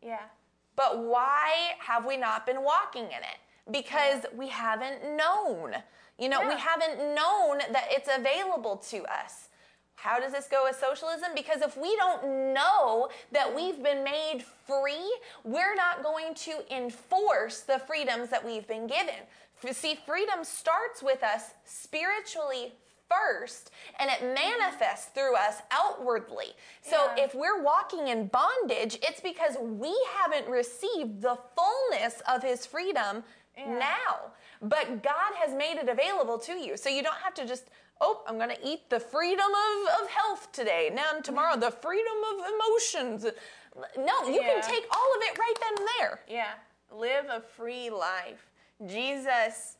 Yeah. 0.00 0.22
But 0.74 0.98
why 0.98 1.76
have 1.78 2.04
we 2.06 2.16
not 2.16 2.44
been 2.46 2.62
walking 2.62 3.04
in 3.04 3.22
it? 3.22 3.38
Because 3.70 4.26
we 4.32 4.48
haven't 4.48 5.16
known. 5.16 5.76
You 6.22 6.28
know, 6.28 6.40
we 6.40 6.54
haven't 6.54 6.98
known 7.16 7.58
that 7.72 7.86
it's 7.90 8.08
available 8.08 8.76
to 8.90 8.98
us. 9.12 9.48
How 9.96 10.20
does 10.20 10.30
this 10.30 10.46
go 10.46 10.64
with 10.68 10.76
socialism? 10.76 11.30
Because 11.34 11.62
if 11.62 11.76
we 11.76 11.96
don't 11.96 12.54
know 12.54 13.08
that 13.32 13.52
we've 13.52 13.82
been 13.82 14.04
made 14.04 14.44
free, 14.64 15.12
we're 15.42 15.74
not 15.74 16.04
going 16.04 16.34
to 16.34 16.62
enforce 16.70 17.62
the 17.62 17.80
freedoms 17.80 18.28
that 18.28 18.44
we've 18.44 18.68
been 18.68 18.86
given. 18.86 19.16
See, 19.72 19.98
freedom 20.06 20.44
starts 20.44 21.02
with 21.02 21.24
us 21.24 21.54
spiritually 21.64 22.72
first 23.10 23.72
and 23.98 24.08
it 24.08 24.18
mm-hmm. 24.18 24.34
manifests 24.34 25.06
through 25.06 25.34
us 25.34 25.56
outwardly. 25.72 26.52
So 26.82 27.10
Yeah. 27.16 27.24
if 27.24 27.34
we're 27.34 27.62
walking 27.62 28.06
in 28.08 28.28
bondage, 28.28 28.96
it's 29.02 29.20
because 29.20 29.56
we 29.60 29.96
haven't 30.20 30.48
received 30.48 31.20
the 31.20 31.36
fullness 31.56 32.22
of 32.28 32.44
his 32.44 32.64
freedom 32.64 33.24
Yeah. 33.56 33.66
now. 33.66 34.32
But 34.62 35.02
God 35.02 35.32
has 35.44 35.54
made 35.54 35.76
it 35.78 35.88
available 35.88 36.38
to 36.38 36.52
you. 36.52 36.76
So 36.76 36.88
you 36.88 37.02
don't 37.02 37.16
have 37.22 37.34
to 37.34 37.46
just, 37.46 37.64
oh, 38.00 38.22
I'm 38.28 38.36
going 38.38 38.50
to 38.50 38.64
eat 38.66 38.88
the 38.88 39.00
freedom 39.00 39.44
of, 39.46 40.02
of 40.02 40.08
health 40.08 40.52
today. 40.52 40.90
Now 40.94 41.10
and 41.16 41.24
tomorrow, 41.24 41.58
the 41.58 41.72
freedom 41.72 42.12
of 42.32 42.46
emotions. 42.54 43.26
No, 43.98 44.28
you 44.28 44.40
Yeah. 44.40 44.60
can 44.60 44.62
take 44.62 44.84
all 44.90 45.14
of 45.16 45.22
it 45.22 45.38
right 45.38 45.54
then 45.60 45.72
and 45.78 45.88
there. 45.98 46.20
Yeah. 46.28 46.52
Live 46.92 47.26
a 47.28 47.40
free 47.40 47.90
life. 47.90 48.50
Jesus 48.86 49.78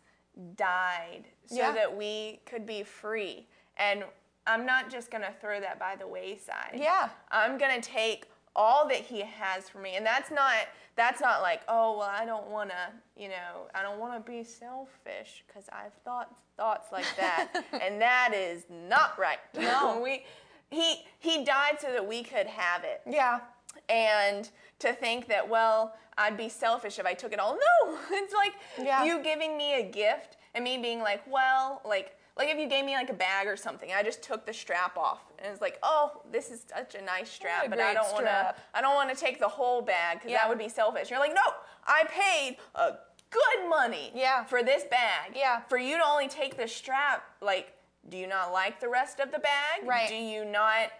died 0.56 1.24
so 1.46 1.56
Yeah. 1.56 1.72
that 1.72 1.96
we 1.96 2.40
could 2.46 2.66
be 2.66 2.82
free. 2.82 3.46
And 3.76 4.04
I'm 4.48 4.66
not 4.66 4.90
just 4.90 5.10
going 5.12 5.22
to 5.22 5.32
throw 5.40 5.60
that 5.60 5.78
by 5.78 5.94
the 5.94 6.06
wayside. 6.08 6.72
Yeah. 6.74 7.10
I'm 7.30 7.56
going 7.58 7.80
to 7.80 7.88
take 7.88 8.26
all 8.54 8.86
that 8.88 8.98
he 9.00 9.20
has 9.20 9.68
for 9.68 9.78
me. 9.78 9.96
And 9.96 10.04
that's 10.04 10.30
not 10.30 10.52
that's 10.94 11.20
not 11.22 11.40
like, 11.40 11.62
oh, 11.68 11.96
well, 11.98 12.08
I 12.12 12.26
don't 12.26 12.48
want 12.48 12.68
to, 12.70 13.20
you 13.20 13.28
know, 13.28 13.66
I 13.74 13.80
don't 13.82 13.98
want 13.98 14.12
to 14.24 14.30
be 14.30 14.44
selfish 14.44 15.42
cuz 15.52 15.64
I've 15.72 15.94
thought 16.04 16.34
thoughts 16.56 16.92
like 16.92 17.06
that. 17.16 17.48
and 17.80 18.00
that 18.00 18.32
is 18.34 18.64
not 18.68 19.18
right. 19.18 19.38
No. 19.56 20.00
we 20.04 20.24
he 20.70 21.04
he 21.18 21.44
died 21.44 21.78
so 21.80 21.92
that 21.92 22.06
we 22.06 22.22
could 22.22 22.46
have 22.46 22.84
it 22.84 23.02
Yeah. 23.06 23.40
and 23.88 24.48
to 24.78 24.92
think 24.92 25.28
that 25.28 25.46
well 25.48 25.94
i'd 26.18 26.36
be 26.36 26.48
selfish 26.48 26.98
if 26.98 27.04
i 27.06 27.12
took 27.14 27.32
it 27.32 27.38
all 27.38 27.54
no 27.86 27.98
it's 28.10 28.32
like 28.34 28.54
Yeah. 28.78 29.04
you 29.04 29.22
giving 29.22 29.56
me 29.58 29.74
a 29.74 29.82
gift 29.82 30.38
and 30.54 30.64
me 30.64 30.78
being 30.78 31.00
like 31.00 31.22
well 31.26 31.82
like 31.84 32.16
like 32.36 32.48
if 32.48 32.58
you 32.58 32.68
gave 32.68 32.84
me 32.84 32.94
like 32.94 33.10
a 33.10 33.14
bag 33.14 33.46
or 33.46 33.56
something 33.56 33.90
i 33.94 34.02
just 34.02 34.22
took 34.22 34.46
the 34.46 34.52
strap 34.52 34.96
off 34.96 35.20
and 35.38 35.52
it's 35.52 35.60
like 35.60 35.78
oh 35.82 36.22
this 36.30 36.50
is 36.50 36.64
such 36.74 36.94
a 36.94 37.02
nice 37.04 37.30
strap 37.30 37.66
a 37.66 37.68
but 37.70 37.78
i 37.80 37.92
don't 37.92 38.12
want 38.12 38.24
to 38.26 38.54
i 38.74 38.80
don't 38.80 38.94
want 38.94 39.10
to 39.10 39.16
take 39.16 39.38
the 39.38 39.48
whole 39.48 39.82
bag 39.82 40.18
because 40.18 40.30
Yeah. 40.30 40.38
that 40.38 40.48
would 40.48 40.58
be 40.58 40.68
selfish 40.68 41.10
you're 41.10 41.18
like 41.20 41.34
no 41.34 41.52
i 41.86 42.04
paid 42.08 42.56
a 42.74 42.92
good 43.30 43.68
money 43.68 44.12
Yeah. 44.14 44.44
for 44.44 44.62
this 44.62 44.84
bag 44.84 45.32
Yeah. 45.34 45.60
for 45.68 45.78
you 45.78 45.96
to 45.96 46.04
only 46.04 46.28
take 46.28 46.56
the 46.56 46.68
strap 46.68 47.24
like 47.40 47.74
do 48.08 48.16
you 48.16 48.26
not 48.26 48.52
like 48.52 48.80
the 48.80 48.88
rest 48.88 49.20
of 49.20 49.30
the 49.32 49.38
bag 49.38 49.86
Right. 49.86 50.08
do 50.08 50.14
you 50.16 50.44
not 50.44 50.90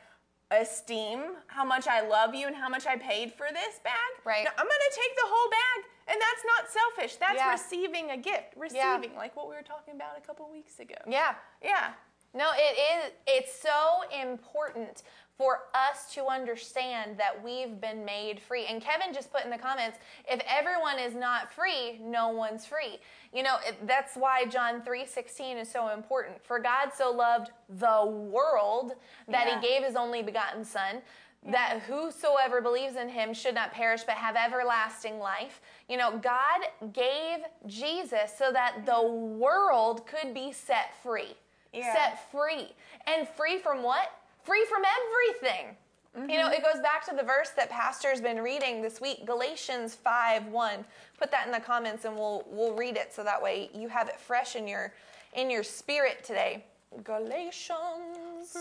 esteem 0.51 1.21
how 1.47 1.65
much 1.65 1.87
I 1.89 2.07
love 2.07 2.35
you 2.35 2.47
and 2.47 2.55
how 2.55 2.69
much 2.69 2.87
I 2.87 2.97
paid 2.97 3.33
for 3.33 3.47
this 3.53 3.81
bag. 3.83 3.95
Right. 4.25 4.45
No, 4.45 4.51
I'm 4.51 4.67
gonna 4.67 4.95
take 4.95 5.15
the 5.17 5.25
whole 5.25 5.51
bag, 5.51 5.91
and 6.09 6.21
that's 6.21 6.45
not 6.47 6.71
selfish. 6.71 7.17
That's 7.17 7.37
Yeah. 7.37 7.51
receiving 7.53 8.11
a 8.11 8.17
gift. 8.17 8.55
Receiving, 8.57 9.15
like 9.17 9.37
what 9.37 9.49
we 9.49 9.55
were 9.55 9.63
talking 9.63 9.95
about 9.95 10.17
a 10.19 10.21
couple 10.21 10.49
weeks 10.51 10.79
ago. 10.79 10.97
Yeah. 11.07 11.35
Yeah. 11.63 11.93
No, 12.35 12.51
it 12.55 12.79
is. 12.79 13.13
It's 13.27 13.55
so 13.61 14.03
important 14.11 15.03
for 15.37 15.65
us 15.75 16.13
to 16.15 16.27
understand 16.27 17.19
that 17.19 17.43
we've 17.43 17.81
been 17.81 18.05
made 18.05 18.41
free. 18.41 18.67
And 18.67 18.81
Kevin 18.83 19.13
just 19.13 19.33
put 19.33 19.45
in 19.45 19.51
the 19.51 19.59
comments, 19.59 19.99
if 20.29 20.41
everyone 20.47 20.99
is 20.99 21.15
not 21.15 21.53
free, 21.53 21.99
no 22.01 22.29
one's 22.29 22.65
free. 22.65 23.01
You 23.33 23.43
know, 23.43 23.57
it, 23.67 23.87
that's 23.87 24.15
why 24.17 24.45
John 24.47 24.83
3:16 24.83 25.57
is 25.59 25.71
so 25.71 25.89
important. 25.89 26.43
For 26.45 26.59
God 26.59 26.93
so 26.95 27.11
loved 27.11 27.51
the 27.69 28.05
world 28.07 28.95
that 29.29 29.47
Yeah. 29.47 29.61
he 29.61 29.67
gave 29.67 29.83
his 29.85 29.97
only 29.97 30.23
begotten 30.23 30.65
son 30.65 31.03
that 31.45 31.81
whosoever 31.89 32.61
believes 32.61 32.95
in 32.95 33.09
him 33.09 33.35
should 33.35 33.55
not 33.57 33.73
perish 33.73 34.05
but 34.05 34.15
have 34.15 34.37
everlasting 34.37 35.19
life. 35.19 35.61
You 35.93 35.99
know, 35.99 36.17
God 36.17 36.93
gave 36.95 37.41
Jesus 37.67 38.33
so 38.39 38.51
that 38.51 38.87
the 38.87 39.03
world 39.03 40.07
could 40.07 40.33
be 40.33 40.51
set 40.51 40.95
free 41.03 41.37
Yeah. 41.71 41.93
set 41.93 42.31
free. 42.31 42.73
And 43.07 43.29
free 43.29 43.59
from 43.59 43.83
what? 43.83 44.11
Free 44.43 44.65
from 44.71 44.85
everything. 44.87 45.77
You 46.17 46.39
know, 46.39 46.45
mm-hmm. 46.45 46.55
it 46.55 46.63
goes 46.63 46.81
back 46.81 47.05
to 47.11 47.15
the 47.15 47.23
verse 47.23 47.51
that 47.51 47.69
Pastor's 47.69 48.23
been 48.23 48.41
reading 48.41 48.81
this 48.81 49.03
week, 49.03 49.27
Galatians 49.27 49.95
5 49.95 50.47
1. 50.47 50.85
Put 51.19 51.31
that 51.31 51.45
in 51.45 51.53
the 51.53 51.61
comments 51.61 52.07
and 52.07 52.17
we'll 52.17 52.45
we'll 52.47 52.73
read 52.73 52.97
it 52.97 53.13
so 53.13 53.23
that 53.23 53.43
way 53.43 53.69
you 53.75 53.89
have 53.89 54.09
it 54.09 54.19
fresh 54.19 54.57
in 54.57 54.67
your 54.67 54.95
in 55.35 55.51
your 55.51 55.63
spirit 55.63 56.25
today. 56.25 56.65
Galatians 57.05 58.57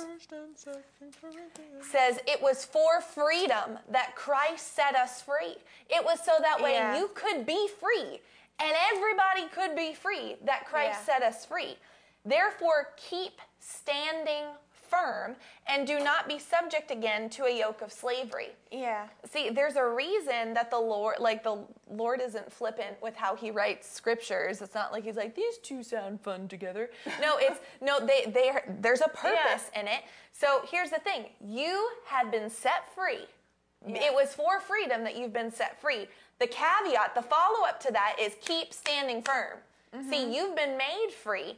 says 1.82 2.20
it 2.28 2.42
was 2.42 2.66
for 2.66 3.02
freedom 3.02 3.78
that 3.90 4.16
Christ 4.16 4.76
set 4.76 4.96
us 4.96 5.22
free. 5.22 5.56
It 5.90 6.04
was 6.04 6.20
so 6.24 6.34
that 6.42 6.62
way 6.62 6.74
Yeah. 6.74 6.98
you 6.98 7.10
could 7.14 7.46
be 7.46 7.68
free 7.80 8.22
and 8.60 8.72
everybody 8.94 9.48
could 9.50 9.76
be 9.76 9.94
free 9.94 10.38
that 10.44 10.66
Christ 10.66 11.00
Yeah. 11.08 11.14
set 11.16 11.24
us 11.24 11.46
free. 11.46 11.78
Therefore, 12.26 12.94
keep 12.98 13.42
standing 13.60 14.46
firm 14.92 15.36
and 15.68 15.88
do 15.88 16.00
not 16.00 16.28
be 16.28 16.38
subject 16.38 16.92
again 16.92 17.30
to 17.30 17.46
a 17.46 17.60
yoke 17.60 17.82
of 17.82 17.92
slavery. 17.92 18.50
Yeah. 18.72 19.08
See, 19.26 19.50
there's 19.50 19.78
a 19.78 19.88
reason 19.88 20.54
that 20.54 20.70
the 20.70 20.80
Lord, 20.80 21.16
like 21.20 21.44
the 21.44 21.66
Lord 21.90 22.22
isn't 22.22 22.52
flippant 22.52 23.02
with 23.02 23.16
how 23.16 23.36
he 23.36 23.50
writes 23.50 23.90
scriptures. 23.90 24.62
It's 24.62 24.76
not 24.76 24.92
like 24.92 25.06
he's 25.06 25.16
like, 25.16 25.34
these 25.34 25.58
two 25.60 25.82
sound 25.82 26.22
fun 26.22 26.48
together. 26.48 26.92
No, 27.22 27.38
it's, 27.40 27.62
no, 27.82 28.00
they, 28.00 28.30
they, 28.32 28.50
are- 28.50 28.66
there's 28.82 29.02
a 29.02 29.10
purpose 29.10 29.72
in 29.80 29.88
it. 29.88 30.04
So 30.34 30.62
here's 30.70 30.90
the 30.92 31.00
thing. 31.00 31.28
You 31.44 31.90
have 32.06 32.32
been 32.32 32.50
set 32.50 32.94
free. 32.94 33.26
It 33.88 34.14
was 34.14 34.34
for 34.36 34.60
freedom 34.60 35.04
that 35.06 35.18
you've 35.18 35.34
been 35.34 35.52
set 35.52 35.82
free. 35.82 36.08
The 36.40 36.46
caveat, 36.46 37.16
the 37.16 37.22
follow 37.24 37.66
up 37.66 37.80
to 37.82 37.92
that 37.92 38.16
is 38.20 38.36
keep 38.42 38.74
standing 38.74 39.24
firm. 39.24 39.58
See, 39.94 40.18
mm-hmm. 40.18 40.32
you've 40.32 40.56
been 40.56 40.78
made 40.78 41.10
free, 41.12 41.58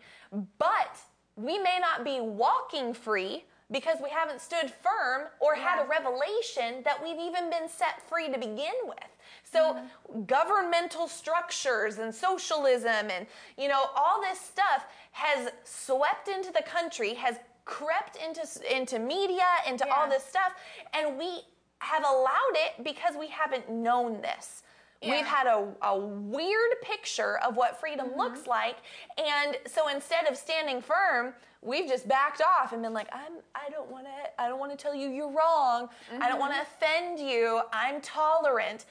but 0.58 0.98
we 1.36 1.58
may 1.58 1.80
not 1.80 2.04
be 2.04 2.20
walking 2.20 2.94
free 2.94 3.44
because 3.72 3.98
we 4.04 4.10
haven't 4.10 4.40
stood 4.40 4.72
firm 4.72 5.28
or 5.40 5.56
had 5.56 5.84
a 5.84 5.88
revelation 5.88 6.84
that 6.84 7.02
we've 7.02 7.20
even 7.20 7.50
been 7.50 7.68
set 7.68 8.08
free 8.08 8.32
to 8.32 8.38
begin 8.38 8.74
with. 8.86 8.98
So 9.44 9.74
mm-hmm. 9.74 10.26
governmental 10.26 11.08
structures 11.08 11.98
and 11.98 12.14
socialism 12.14 13.10
and 13.10 13.26
you 13.58 13.68
know 13.68 13.86
all 13.96 14.22
this 14.22 14.40
stuff 14.40 14.86
has 15.12 15.52
swept 15.64 16.28
into 16.28 16.52
the 16.52 16.62
country, 16.62 17.14
has 17.16 17.38
crept 17.66 18.18
into 18.18 18.48
into 18.76 19.00
media, 19.00 19.48
into 19.68 19.92
all 19.92 20.08
this 20.10 20.24
stuff 20.24 20.54
and 20.94 21.18
we 21.18 21.42
have 21.80 22.04
allowed 22.04 22.56
it 22.56 22.84
because 22.84 23.16
we 23.20 23.28
haven't 23.28 23.70
known 23.70 24.22
this. 24.22 24.63
Yeah. 25.04 25.12
We've 25.18 25.26
had 25.26 25.48
a, 25.48 25.68
a 25.82 25.98
weird 26.00 26.72
picture 26.82 27.38
of 27.40 27.56
what 27.58 27.80
freedom 27.80 28.08
Mm-hmm. 28.10 28.20
looks 28.20 28.48
like. 28.48 28.78
And 29.18 29.58
so 29.68 29.90
instead 29.90 30.28
of 30.28 30.38
standing 30.38 30.82
firm, 30.82 31.34
we've 31.62 31.88
just 31.88 32.08
backed 32.08 32.42
off 32.42 32.72
and 32.74 32.82
been 32.82 32.94
like, 32.94 33.10
I'm 33.12 33.34
I 33.54 33.70
don't 33.70 33.90
wanna 33.92 34.10
I 34.40 34.48
don't 34.48 34.60
wanna 34.60 34.76
tell 34.78 34.96
you 34.96 35.10
you're 35.10 35.32
wrong. 35.32 35.90
I 36.20 36.30
don't 36.30 36.40
wanna 36.40 36.56
Mm-hmm. 36.56 36.84
offend 36.84 37.20
you. 37.20 37.62
I'm 37.74 38.00
tolerant. 38.02 38.86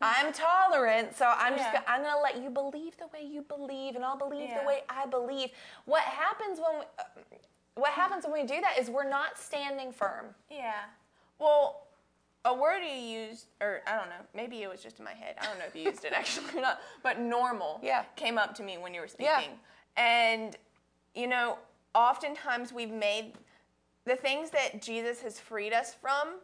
I'm 0.00 0.32
tolerant, 0.32 1.16
so 1.16 1.26
I'm 1.36 1.54
just 1.56 1.64
Yeah. 1.72 1.80
gonna, 1.80 1.84
I'm 1.88 2.02
gonna 2.02 2.20
let 2.22 2.36
you 2.40 2.50
believe 2.50 2.96
the 2.98 3.08
way 3.08 3.24
you 3.24 3.42
believe, 3.42 3.96
and 3.96 4.04
I'll 4.04 4.16
believe 4.16 4.48
Yeah. 4.48 4.60
the 4.60 4.66
way 4.66 4.82
I 4.88 5.06
believe. 5.06 5.50
What 5.86 6.02
happens 6.02 6.60
when 6.60 6.78
we, 6.80 6.84
what 7.74 7.90
happens 7.92 8.22
when 8.24 8.32
we 8.32 8.44
do 8.44 8.60
that 8.60 8.78
is 8.78 8.88
we're 8.90 9.08
not 9.08 9.36
standing 9.36 9.90
firm. 9.90 10.26
Yeah. 10.50 10.84
Well, 11.40 11.87
a 12.44 12.54
word 12.54 12.80
you 12.82 12.94
used, 12.94 13.46
or 13.60 13.80
I 13.86 13.96
don't 13.96 14.08
know, 14.08 14.24
maybe 14.34 14.62
it 14.62 14.70
was 14.70 14.82
just 14.82 14.98
in 14.98 15.04
my 15.04 15.12
head. 15.12 15.34
I 15.40 15.44
don't 15.46 15.58
know 15.58 15.64
if 15.66 15.74
you 15.74 15.82
used 15.82 16.04
it 16.04 16.12
actually 16.12 16.46
or 16.58 16.62
not, 16.62 16.80
but 17.02 17.18
normal 17.20 17.80
Yeah. 17.82 18.04
came 18.16 18.38
up 18.38 18.54
to 18.56 18.62
me 18.62 18.78
when 18.78 18.94
you 18.94 19.00
were 19.00 19.08
Yeah. 19.18 19.38
speaking. 19.38 19.58
And, 19.96 20.56
you 21.14 21.26
know, 21.26 21.58
oftentimes 21.94 22.72
we've 22.72 22.90
made 22.90 23.34
the 24.04 24.16
things 24.16 24.50
that 24.50 24.80
Jesus 24.80 25.20
has 25.22 25.38
freed 25.40 25.72
us 25.72 25.94
from, 25.94 26.36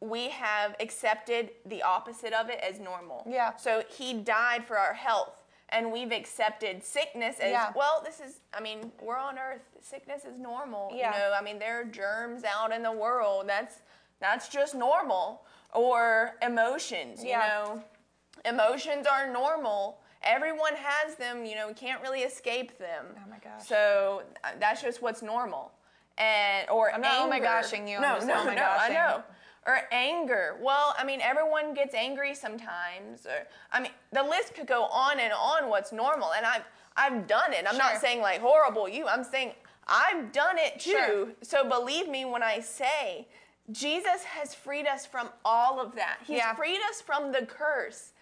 we 0.00 0.28
have 0.28 0.76
accepted 0.80 1.50
the 1.66 1.82
opposite 1.82 2.32
of 2.32 2.48
it 2.48 2.60
as 2.60 2.78
normal. 2.78 3.24
Yeah. 3.28 3.56
So 3.56 3.82
he 3.88 4.14
died 4.14 4.64
for 4.66 4.78
our 4.78 4.94
health. 4.94 5.42
And 5.70 5.90
we've 5.90 6.12
accepted 6.12 6.84
sickness 6.84 7.40
as 7.40 7.50
Yeah. 7.50 7.72
well. 7.74 8.00
This 8.04 8.20
is, 8.20 8.38
I 8.54 8.60
mean, 8.60 8.92
we're 9.02 9.16
on 9.16 9.36
earth. 9.36 9.62
Sickness 9.80 10.24
is 10.24 10.38
normal. 10.38 10.92
Yeah. 10.94 11.12
You 11.12 11.18
know, 11.18 11.32
I 11.36 11.42
mean, 11.42 11.58
there 11.58 11.80
are 11.80 11.84
germs 11.84 12.44
out 12.44 12.70
in 12.72 12.84
the 12.84 12.92
world. 12.92 13.48
That's 13.48 13.80
that's 14.20 14.48
just 14.48 14.74
normal. 14.74 15.42
Or 15.74 16.36
emotions, 16.42 17.22
you 17.22 17.30
Yeah. 17.30 17.48
know, 17.48 17.82
emotions 18.44 19.06
are 19.06 19.26
normal. 19.30 20.00
Everyone 20.22 20.74
has 20.74 21.16
them. 21.16 21.44
You 21.44 21.54
know, 21.56 21.68
we 21.68 21.74
can't 21.74 22.00
really 22.02 22.22
escape 22.22 22.78
them. 22.78 23.06
Oh 23.16 23.28
my 23.30 23.38
gosh. 23.38 23.66
So 23.66 24.22
uh, 24.44 24.52
that's 24.58 24.82
just 24.82 25.02
what's 25.02 25.22
normal. 25.22 25.72
And 26.18 26.68
or 26.70 26.90
I'm 26.92 27.02
not 27.02 27.12
oh 27.24 27.28
my 27.28 27.36
anger. 27.36 27.48
goshing 27.48 27.86
you, 27.86 27.96
I'm 27.96 28.02
No, 28.02 28.14
just 28.14 28.26
no, 28.26 28.36
oh 28.38 28.44
my 28.46 28.54
no. 28.54 28.62
I 28.62 28.88
know. 28.88 29.22
Or 29.66 29.80
anger. 29.92 30.56
Well, 30.62 30.94
I 30.96 31.04
mean, 31.04 31.20
everyone 31.20 31.74
gets 31.74 31.92
angry 31.94 32.34
sometimes. 32.34 33.26
Or 33.26 33.46
I 33.72 33.80
mean, 33.80 33.90
the 34.12 34.22
list 34.22 34.54
could 34.54 34.66
go 34.66 34.84
on 34.84 35.18
and 35.20 35.32
on. 35.32 35.68
What's 35.68 35.92
normal? 35.92 36.32
And 36.32 36.46
I've 36.46 36.62
I've 36.96 37.26
done 37.26 37.52
it. 37.52 37.66
I'm 37.68 37.74
Sure. 37.74 37.82
not 37.82 38.00
saying 38.00 38.22
like 38.22 38.40
horrible 38.40 38.88
you. 38.88 39.06
I'm 39.06 39.24
saying 39.24 39.52
I've 39.86 40.32
done 40.32 40.56
it 40.58 40.80
too. 40.80 40.90
Sure. 40.92 41.26
So 41.42 41.68
believe 41.68 42.08
me 42.08 42.24
when 42.24 42.42
I 42.42 42.60
say 42.60 43.28
Jesus 43.70 44.24
has 44.24 44.54
freed 44.54 44.86
us 44.86 45.06
from 45.06 45.28
all 45.44 45.80
of 45.80 45.94
that. 45.96 46.18
He's 46.24 46.38
Yeah. 46.38 46.54
freed 46.54 46.80
us 46.88 47.00
from 47.00 47.32
the 47.32 47.44
curse. 47.46 48.12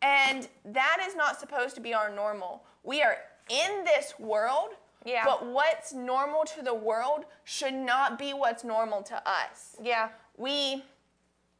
And 0.00 0.48
that 0.64 0.98
is 1.02 1.14
not 1.14 1.38
supposed 1.38 1.74
to 1.76 1.80
be 1.80 1.94
our 1.94 2.08
normal. 2.10 2.64
We 2.82 3.02
are 3.02 3.18
in 3.48 3.84
this 3.84 4.18
world, 4.18 4.76
Yeah. 5.04 5.24
but 5.24 5.44
what's 5.44 5.92
normal 5.92 6.44
to 6.46 6.62
the 6.62 6.74
world 6.74 7.24
should 7.44 7.74
not 7.74 8.18
be 8.18 8.32
what's 8.32 8.64
normal 8.64 9.02
to 9.04 9.28
us. 9.28 9.76
Yeah. 9.80 10.10
We 10.36 10.84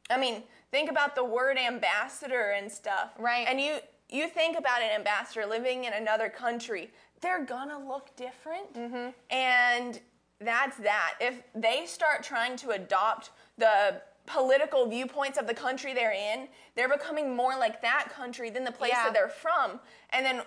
I 0.09 0.17
mean, 0.17 0.43
think 0.69 0.89
about 0.89 1.15
the 1.15 1.23
word 1.23 1.57
ambassador 1.57 2.51
and 2.51 2.69
stuff. 2.71 3.11
Right. 3.17 3.47
And 3.47 3.59
you 3.59 3.79
you 4.09 4.27
think 4.27 4.57
about 4.57 4.81
an 4.81 4.91
ambassador 4.91 5.45
living 5.45 5.85
in 5.85 5.93
another 5.93 6.29
country, 6.29 6.93
they're 7.21 7.43
gonna 7.43 7.79
look 7.79 8.15
different. 8.15 8.73
Mm-hmm. 8.73 9.09
And 9.31 10.01
that's 10.43 10.77
that. 10.77 11.15
If 11.19 11.41
they 11.55 11.85
start 11.85 12.23
trying 12.23 12.55
to 12.57 12.71
adopt 12.71 13.31
the 13.57 14.01
political 14.25 14.87
viewpoints 14.87 15.37
of 15.37 15.47
the 15.47 15.53
country 15.53 15.93
they're 15.93 16.13
in, 16.13 16.47
they're 16.75 16.89
becoming 16.89 17.35
more 17.35 17.57
like 17.57 17.81
that 17.81 18.09
country 18.09 18.49
than 18.49 18.63
the 18.63 18.71
place 18.71 18.91
Yeah. 18.93 19.03
that 19.05 19.13
they're 19.13 19.27
from. 19.29 19.79
And 20.11 20.25
then 20.25 20.41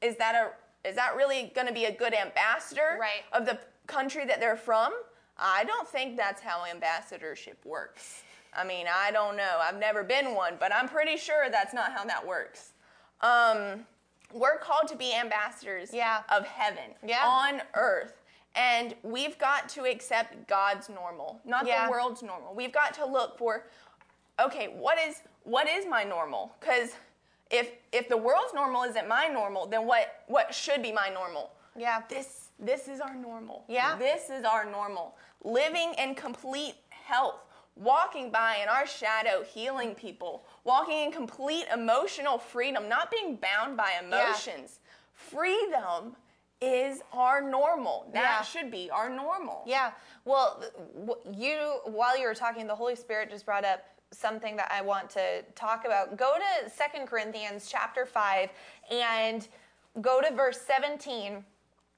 is 0.00 0.16
that 0.16 0.34
a 0.34 0.50
is 0.86 0.96
that 0.96 1.14
really 1.14 1.52
going 1.54 1.68
to 1.68 1.72
be 1.72 1.84
a 1.84 1.92
good 1.92 2.12
ambassador 2.12 2.98
Right. 3.00 3.22
of 3.32 3.46
the 3.46 3.56
country 3.86 4.24
that 4.24 4.40
they're 4.40 4.56
from? 4.56 4.92
I 5.38 5.62
don't 5.62 5.88
think 5.88 6.16
that's 6.16 6.42
how 6.42 6.64
ambassadorship 6.64 7.64
works. 7.64 8.22
I 8.52 8.64
mean, 8.64 8.86
I 8.92 9.12
don't 9.12 9.36
know. 9.36 9.58
I've 9.60 9.78
never 9.78 10.02
been 10.02 10.34
one, 10.34 10.56
but 10.58 10.74
I'm 10.74 10.88
pretty 10.88 11.16
sure 11.16 11.48
that's 11.50 11.72
not 11.72 11.92
how 11.92 12.04
that 12.06 12.26
works. 12.26 12.72
Um, 13.20 13.86
we're 14.32 14.58
called 14.58 14.88
to 14.88 14.96
be 14.96 15.14
ambassadors 15.14 15.92
Yeah. 15.94 16.22
of 16.28 16.46
heaven 16.48 16.96
Yeah. 17.02 17.24
on 17.26 17.62
earth. 17.74 18.20
And 18.54 18.94
we've 19.02 19.38
got 19.38 19.68
to 19.70 19.84
accept 19.84 20.46
God's 20.46 20.88
normal, 20.88 21.40
not 21.44 21.66
Yeah. 21.66 21.86
the 21.86 21.90
world's 21.92 22.22
normal. 22.22 22.54
We've 22.54 22.72
got 22.72 22.92
to 22.94 23.06
look 23.06 23.38
for, 23.38 23.66
okay, 24.38 24.68
what 24.68 24.98
is 24.98 25.22
what 25.44 25.68
is 25.68 25.86
my 25.86 26.04
normal? 26.04 26.54
Because 26.60 26.94
if 27.50 27.72
if 27.92 28.08
the 28.08 28.16
world's 28.16 28.54
normal 28.54 28.82
isn't 28.84 29.08
my 29.08 29.26
normal, 29.28 29.66
then 29.66 29.86
what 29.86 30.22
what 30.26 30.54
should 30.54 30.82
be 30.82 30.92
my 30.92 31.08
normal? 31.08 31.52
Yeah. 31.76 32.02
This 32.08 32.50
this 32.58 32.88
is 32.88 33.00
our 33.00 33.14
normal. 33.14 33.64
Yeah. 33.68 33.96
This 33.96 34.30
is 34.30 34.44
our 34.44 34.64
normal. 34.64 35.16
Living 35.42 35.94
in 35.98 36.14
complete 36.14 36.76
health, 36.90 37.40
walking 37.74 38.30
by 38.30 38.56
in 38.62 38.68
our 38.68 38.86
shadow, 38.86 39.42
healing 39.42 39.94
people, 39.94 40.44
walking 40.64 40.98
in 41.06 41.10
complete 41.12 41.66
emotional 41.72 42.38
freedom, 42.38 42.88
not 42.88 43.10
being 43.10 43.36
bound 43.36 43.76
by 43.76 43.92
emotions. 44.02 44.80
Yeah. 44.80 44.88
Freedom 45.12 46.16
is 46.62 47.02
our 47.12 47.42
normal. 47.42 48.08
That 48.12 48.22
Yeah. 48.22 48.42
should 48.42 48.70
be 48.70 48.90
our 48.90 49.10
normal. 49.10 49.64
Yeah. 49.66 49.92
Well, 50.24 50.62
you 51.30 51.80
while 51.84 52.16
you 52.16 52.26
were 52.26 52.34
talking, 52.34 52.66
the 52.66 52.74
Holy 52.74 52.94
Spirit 52.94 53.30
just 53.30 53.44
brought 53.44 53.64
up 53.64 53.84
something 54.12 54.56
that 54.56 54.70
I 54.70 54.80
want 54.82 55.10
to 55.10 55.42
talk 55.54 55.84
about. 55.84 56.16
Go 56.16 56.36
to 56.38 56.70
Second 56.70 57.06
Corinthians 57.08 57.68
chapter 57.68 58.06
5 58.06 58.50
and 58.90 59.48
go 60.00 60.20
to 60.20 60.32
verse 60.34 60.60
17. 60.60 61.44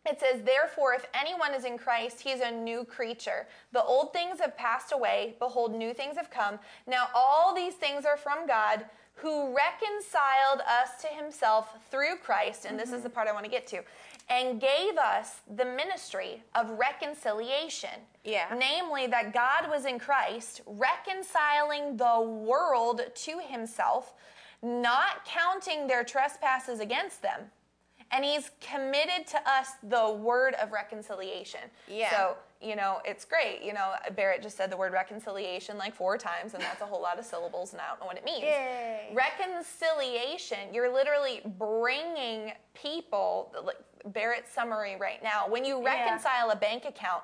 It 0.07 0.21
says, 0.21 0.43
Therefore, 0.43 0.95
if 0.95 1.07
anyone 1.15 1.55
is 1.55 1.65
in 1.65 1.79
Christ, 1.79 2.21
he 2.21 2.31
is 2.31 2.41
a 2.41 2.51
new 2.51 2.85
creature. 2.85 3.47
The 3.73 3.83
old 3.83 4.13
things 4.13 4.39
have 4.39 4.57
passed 4.57 4.93
away. 4.93 5.35
Behold, 5.39 5.75
new 5.75 5.95
things 5.95 6.17
have 6.17 6.31
come. 6.31 6.59
Now, 6.87 7.09
all 7.15 7.55
these 7.55 7.75
things 7.75 8.05
are 8.05 8.17
from 8.17 8.47
God, 8.47 8.85
who 9.17 9.57
reconciled 9.57 10.61
us 10.69 11.01
to 11.01 11.07
himself 11.09 11.69
through 11.91 12.17
Christ. 12.17 12.65
And 12.65 12.79
this 12.79 12.89
is 12.89 12.97
mm-hmm. 12.97 13.05
the 13.05 13.11
part 13.11 13.29
I 13.29 13.33
want 13.33 13.45
to 13.45 13.51
get 13.51 13.67
to. 13.69 13.83
And 14.31 14.61
gave 14.61 14.97
us 14.97 15.43
the 15.55 15.67
ministry 15.67 16.43
of 16.55 16.71
reconciliation. 16.71 17.91
Yeah. 18.25 18.47
Namely, 18.57 19.07
that 19.09 19.35
God 19.35 19.71
was 19.71 19.85
in 19.85 19.99
Christ, 19.99 20.63
reconciling 20.67 21.97
the 21.97 22.21
world 22.21 23.03
to 23.15 23.39
himself, 23.39 24.15
not 24.63 25.27
counting 25.27 25.87
their 25.87 26.05
trespasses 26.05 26.81
against 26.81 27.21
them. 27.21 27.43
And 28.11 28.25
he's 28.25 28.51
committed 28.61 29.27
to 29.29 29.39
us 29.49 29.73
the 29.83 30.11
word 30.11 30.55
of 30.55 30.73
reconciliation. 30.73 31.61
Yeah. 31.87 32.11
So, 32.11 32.37
you 32.65 32.77
know, 32.77 33.01
it's 33.05 33.25
great. 33.25 33.63
You 33.63 33.73
know, 33.75 33.93
Barrett 34.17 34.43
just 34.43 34.57
said 34.57 34.71
the 34.71 34.77
word 34.77 34.93
reconciliation 34.93 35.77
like 35.77 35.95
four 35.95 36.17
times, 36.17 36.55
and 36.55 36.63
that's 36.63 36.81
a 36.81 36.87
whole 36.87 37.03
lot 37.03 37.19
of 37.19 37.25
syllables, 37.25 37.73
and 37.73 37.81
I 37.83 37.89
don't 37.89 38.01
know 38.01 38.07
what 38.07 38.17
it 38.17 38.25
means. 38.25 38.43
Yay. 38.45 39.11
Reconciliation, 39.13 40.73
you're 40.73 40.93
literally 40.93 41.41
bringing 41.59 42.53
people, 42.75 43.55
like 43.65 43.77
Barrett's 44.07 44.53
summary 44.53 44.97
right 44.97 45.23
now. 45.23 45.47
When 45.49 45.65
you 45.65 45.79
Yeah. 45.81 45.95
reconcile 46.05 46.51
a 46.51 46.57
bank 46.57 46.85
account, 46.85 47.23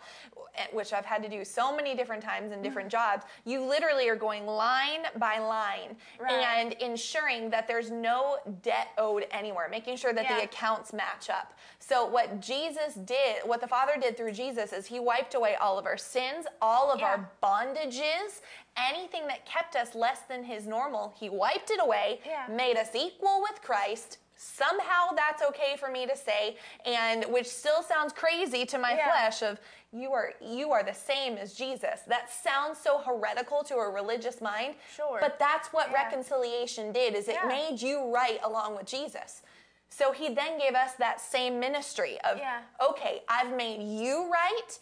eh, 0.55 0.67
which 0.73 0.95
I've 0.95 1.05
had 1.05 1.23
to 1.23 1.29
do 1.29 1.45
so 1.45 1.75
many 1.77 1.95
different 1.95 2.23
times 2.23 2.53
in 2.53 2.63
different 2.63 2.89
jobs, 2.89 3.27
you 3.45 3.63
literally 3.63 4.09
are 4.09 4.17
going 4.17 4.47
line 4.47 5.07
by 5.17 5.39
line 5.39 5.99
Right. 6.19 6.33
and 6.33 6.73
ensuring 6.75 7.51
that 7.51 7.67
there's 7.69 7.91
no 7.91 8.39
debt 8.63 8.89
owed 8.97 9.27
anywhere, 9.31 9.69
making 9.69 9.97
sure 9.97 10.15
that 10.15 10.27
the 10.29 10.43
accounts 10.45 10.93
match 10.95 11.29
up. 11.29 11.53
So, 11.81 12.07
what 12.07 12.41
Jesus 12.41 12.95
did, 12.95 13.43
what 13.45 13.61
the 13.61 13.69
Father 13.69 13.97
did 13.99 14.17
through 14.17 14.33
Jesus, 14.33 14.73
is 14.73 14.87
He 14.87 15.01
wiped 15.01 15.30
away 15.35 15.55
all 15.57 15.79
of 15.79 15.87
our 15.87 15.97
sins, 15.97 16.47
all 16.61 16.91
of 16.91 17.01
Yeah. 17.01 17.07
our 17.07 17.31
bondages, 17.43 18.41
anything 18.77 19.27
that 19.27 19.45
kept 19.47 19.77
us 19.77 19.95
less 19.95 20.21
than 20.23 20.45
His 20.45 20.67
normal. 20.67 21.15
He 21.19 21.29
wiped 21.29 21.71
it 21.71 21.81
away, 21.81 22.21
Yeah. 22.25 22.47
made 22.49 22.77
us 22.77 22.95
equal 22.95 23.41
with 23.43 23.63
Christ. 23.63 24.19
Somehow 24.37 25.11
that's 25.15 25.43
okay 25.43 25.77
for 25.77 25.89
me 25.91 26.07
to 26.07 26.17
say, 26.17 26.57
and 26.87 27.27
which 27.27 27.47
still 27.47 27.83
sounds 27.83 28.13
crazy 28.15 28.65
to 28.67 28.79
my 28.79 28.95
Yeah. 28.95 29.05
flesh 29.11 29.43
of 29.43 29.61
you 29.93 30.13
are 30.15 30.35
you 30.41 30.73
are 30.73 30.83
the 30.83 30.95
same 30.95 31.37
as 31.37 31.53
Jesus. 31.53 32.01
That 32.07 32.31
sounds 32.31 32.81
so 32.81 32.99
heretical 32.99 33.63
to 33.65 33.75
a 33.77 33.91
religious 33.91 34.41
mind. 34.41 34.77
Sure. 34.95 35.19
But 35.21 35.39
that's 35.39 35.73
what 35.73 35.93
reconciliation 35.93 36.91
did 36.93 37.15
is 37.15 37.29
it 37.29 37.45
made 37.45 37.83
you 37.83 38.05
right 38.11 38.41
along 38.43 38.77
with 38.77 38.87
Jesus. 38.87 39.43
So 39.91 40.13
he 40.13 40.33
then 40.33 40.57
gave 40.59 40.75
us 40.75 40.95
that 40.95 41.21
same 41.21 41.59
ministry 41.61 42.19
of 42.23 42.39
Yeah. 42.39 42.63
okay, 42.81 43.25
I've 43.29 43.51
made 43.53 43.83
you 43.83 44.31
right. 44.33 44.79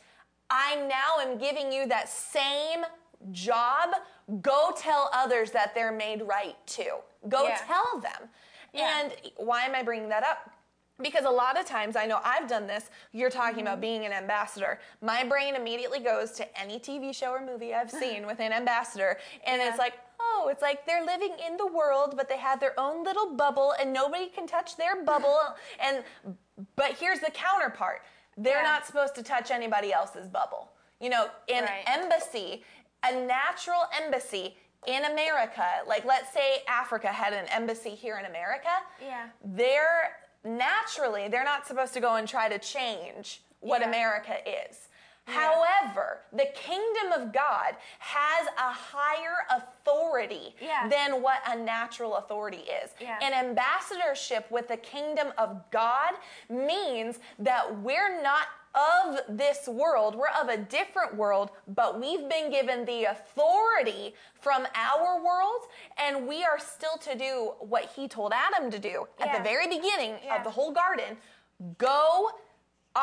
I 0.50 0.76
now 0.88 1.20
am 1.20 1.38
giving 1.38 1.72
you 1.72 1.86
that 1.88 2.08
same 2.08 2.84
job. 3.32 3.90
Go 4.42 4.72
tell 4.76 5.10
others 5.12 5.50
that 5.52 5.74
they're 5.74 5.92
made 5.92 6.22
right 6.22 6.56
too. 6.66 6.96
Go 7.28 7.46
Yeah. 7.48 7.56
tell 7.66 8.00
them. 8.00 8.30
Yeah. 8.72 9.00
And 9.00 9.16
why 9.36 9.64
am 9.64 9.74
I 9.74 9.82
bringing 9.82 10.08
that 10.10 10.22
up? 10.22 10.50
Because 11.00 11.24
a 11.24 11.30
lot 11.30 11.58
of 11.58 11.64
times 11.64 11.94
I 11.96 12.06
know 12.06 12.20
I've 12.24 12.48
done 12.48 12.66
this. 12.66 12.90
You're 13.12 13.30
talking 13.30 13.60
about 13.62 13.74
mm-hmm. 13.74 13.80
being 13.82 14.06
an 14.06 14.12
ambassador. 14.12 14.80
My 15.00 15.22
brain 15.24 15.54
immediately 15.54 16.00
goes 16.00 16.32
to 16.32 16.58
any 16.60 16.80
TV 16.80 17.14
show 17.14 17.30
or 17.30 17.44
movie 17.44 17.72
I've 17.72 17.90
seen 18.02 18.26
with 18.26 18.40
an 18.40 18.52
ambassador, 18.52 19.18
and 19.46 19.62
Yeah. 19.62 19.68
it's 19.68 19.78
like, 19.78 19.94
oh, 20.20 20.48
it's 20.50 20.62
like 20.62 20.86
they're 20.86 21.04
living 21.04 21.34
in 21.46 21.56
the 21.56 21.66
world, 21.66 22.14
but 22.16 22.28
they 22.28 22.38
have 22.38 22.60
their 22.60 22.78
own 22.78 23.04
little 23.04 23.34
bubble 23.34 23.74
and 23.80 23.92
nobody 23.92 24.26
can 24.26 24.46
touch 24.46 24.76
their 24.76 25.02
bubble. 25.04 25.38
and 25.80 26.04
but 26.74 26.92
here's 26.94 27.20
the 27.20 27.30
counterpart. 27.30 28.02
They're 28.38 28.58
Yeah. 28.62 28.62
not 28.62 28.86
supposed 28.86 29.14
to 29.16 29.22
touch 29.22 29.50
anybody 29.50 29.92
else's 29.92 30.28
bubble. 30.28 30.70
You 31.00 31.10
know, 31.10 31.28
in 31.48 31.64
Right. 31.64 31.82
embassy, 31.86 32.64
a 33.02 33.12
natural 33.12 33.86
embassy 34.00 34.56
in 34.86 35.04
America, 35.04 35.82
like 35.86 36.04
let's 36.04 36.32
say 36.32 36.62
Africa 36.68 37.08
had 37.08 37.32
an 37.32 37.46
embassy 37.48 37.94
here 37.96 38.16
in 38.16 38.24
America, 38.24 38.70
Yeah. 39.00 39.28
they're 39.42 40.20
naturally 40.44 41.26
they're 41.28 41.44
not 41.44 41.66
supposed 41.66 41.92
to 41.94 42.00
go 42.00 42.14
and 42.14 42.28
try 42.28 42.48
to 42.48 42.58
change 42.60 43.42
what 43.60 43.80
Yeah. 43.80 43.88
America 43.88 44.48
is. 44.48 44.88
However, 45.28 46.20
the 46.32 46.46
kingdom 46.54 47.12
of 47.12 47.32
God 47.32 47.76
has 47.98 48.46
a 48.56 48.72
higher 48.72 49.46
authority 49.50 50.56
Yeah. 50.60 50.88
than 50.88 51.22
what 51.22 51.40
a 51.46 51.56
natural 51.56 52.16
authority 52.16 52.58
is. 52.82 52.90
Yeah. 52.98 53.18
An 53.20 53.32
ambassadorship 53.32 54.50
with 54.50 54.68
the 54.68 54.76
kingdom 54.76 55.32
of 55.38 55.70
God 55.70 56.14
means 56.48 57.18
that 57.38 57.76
we're 57.78 58.20
not 58.22 58.48
of 58.74 59.20
this 59.28 59.66
world, 59.66 60.14
we're 60.14 60.28
of 60.40 60.48
a 60.50 60.56
different 60.56 61.14
world, 61.14 61.50
but 61.68 61.98
we've 61.98 62.28
been 62.28 62.50
given 62.50 62.84
the 62.84 63.04
authority 63.04 64.14
from 64.34 64.66
our 64.74 65.22
world, 65.24 65.62
and 65.96 66.28
we 66.28 66.44
are 66.44 66.58
still 66.58 66.96
to 66.98 67.16
do 67.16 67.54
what 67.60 67.86
he 67.96 68.06
told 68.06 68.32
Adam 68.32 68.70
to 68.70 68.78
do 68.78 69.08
at 69.20 69.36
the 69.36 69.42
very 69.42 69.66
beginning 69.66 70.18
Yeah. 70.22 70.36
of 70.36 70.44
the 70.44 70.50
whole 70.50 70.70
garden 70.70 71.16
go 71.78 72.30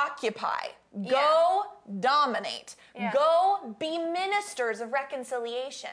occupy, 0.06 0.64
go 1.10 1.64
dominate, 2.00 2.76
Yeah. 2.96 3.12
go 3.14 3.76
be 3.80 3.98
ministers 3.98 4.82
of 4.82 4.92
reconciliation. 4.92 5.92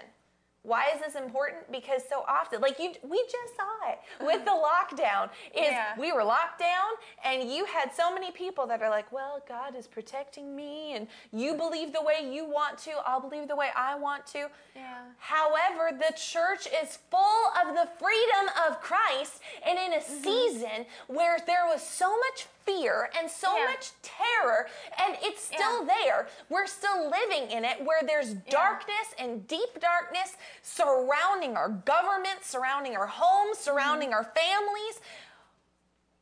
Why 0.64 0.84
is 0.94 1.00
this 1.00 1.16
important? 1.16 1.72
Because 1.72 2.02
so 2.08 2.24
often, 2.28 2.60
like 2.60 2.78
you, 2.78 2.92
we 3.02 3.18
just 3.24 3.56
saw 3.56 3.90
it 3.90 3.98
with 4.28 4.44
the 4.44 4.52
lockdown. 4.52 5.24
Is 5.52 5.72
Yeah. 5.72 5.94
we 5.98 6.12
were 6.12 6.22
locked 6.22 6.60
down, 6.60 6.90
and 7.24 7.50
you 7.52 7.64
had 7.64 7.92
so 7.92 8.14
many 8.14 8.30
people 8.30 8.64
that 8.68 8.80
are 8.80 8.88
like, 8.88 9.10
"Well, 9.10 9.42
God 9.48 9.74
is 9.74 9.88
protecting 9.88 10.54
me, 10.54 10.94
and 10.94 11.08
you 11.32 11.54
believe 11.54 11.92
the 11.92 12.00
way 12.10 12.18
you 12.30 12.44
want 12.44 12.78
to. 12.86 12.92
I'll 13.04 13.18
believe 13.28 13.48
the 13.48 13.56
way 13.56 13.70
I 13.74 13.96
want 13.96 14.24
to." 14.34 14.48
Yeah. 14.76 15.02
However, 15.18 15.90
the 15.98 16.12
church 16.16 16.68
is 16.80 16.98
full 17.10 17.42
of 17.60 17.74
the 17.74 17.88
freedom 17.98 18.44
of 18.64 18.80
Christ, 18.80 19.40
and 19.66 19.76
in 19.76 19.92
a 19.94 19.96
Mm-hmm. 19.96 20.22
season 20.22 20.86
where 21.08 21.38
there 21.44 21.66
was 21.66 21.82
so 21.82 22.08
much 22.24 22.46
fear 22.64 23.10
and 23.18 23.30
so 23.30 23.56
Yeah. 23.56 23.64
much 23.66 23.90
terror, 24.02 24.68
and 24.98 25.16
it's 25.22 25.44
still 25.44 25.84
Yeah. 25.86 25.94
there. 26.04 26.28
We're 26.48 26.66
still 26.66 27.08
living 27.08 27.50
in 27.50 27.64
it 27.64 27.82
where 27.84 28.02
there's 28.02 28.34
darkness 28.34 29.14
and 29.18 29.46
deep 29.46 29.80
darkness 29.80 30.36
surrounding 30.62 31.56
our 31.56 31.68
government, 31.68 32.44
surrounding 32.44 32.96
our 32.96 33.06
homes, 33.06 33.58
surrounding 33.58 34.10
Mm-hmm. 34.10 34.18
our 34.18 34.24
families. 34.34 35.00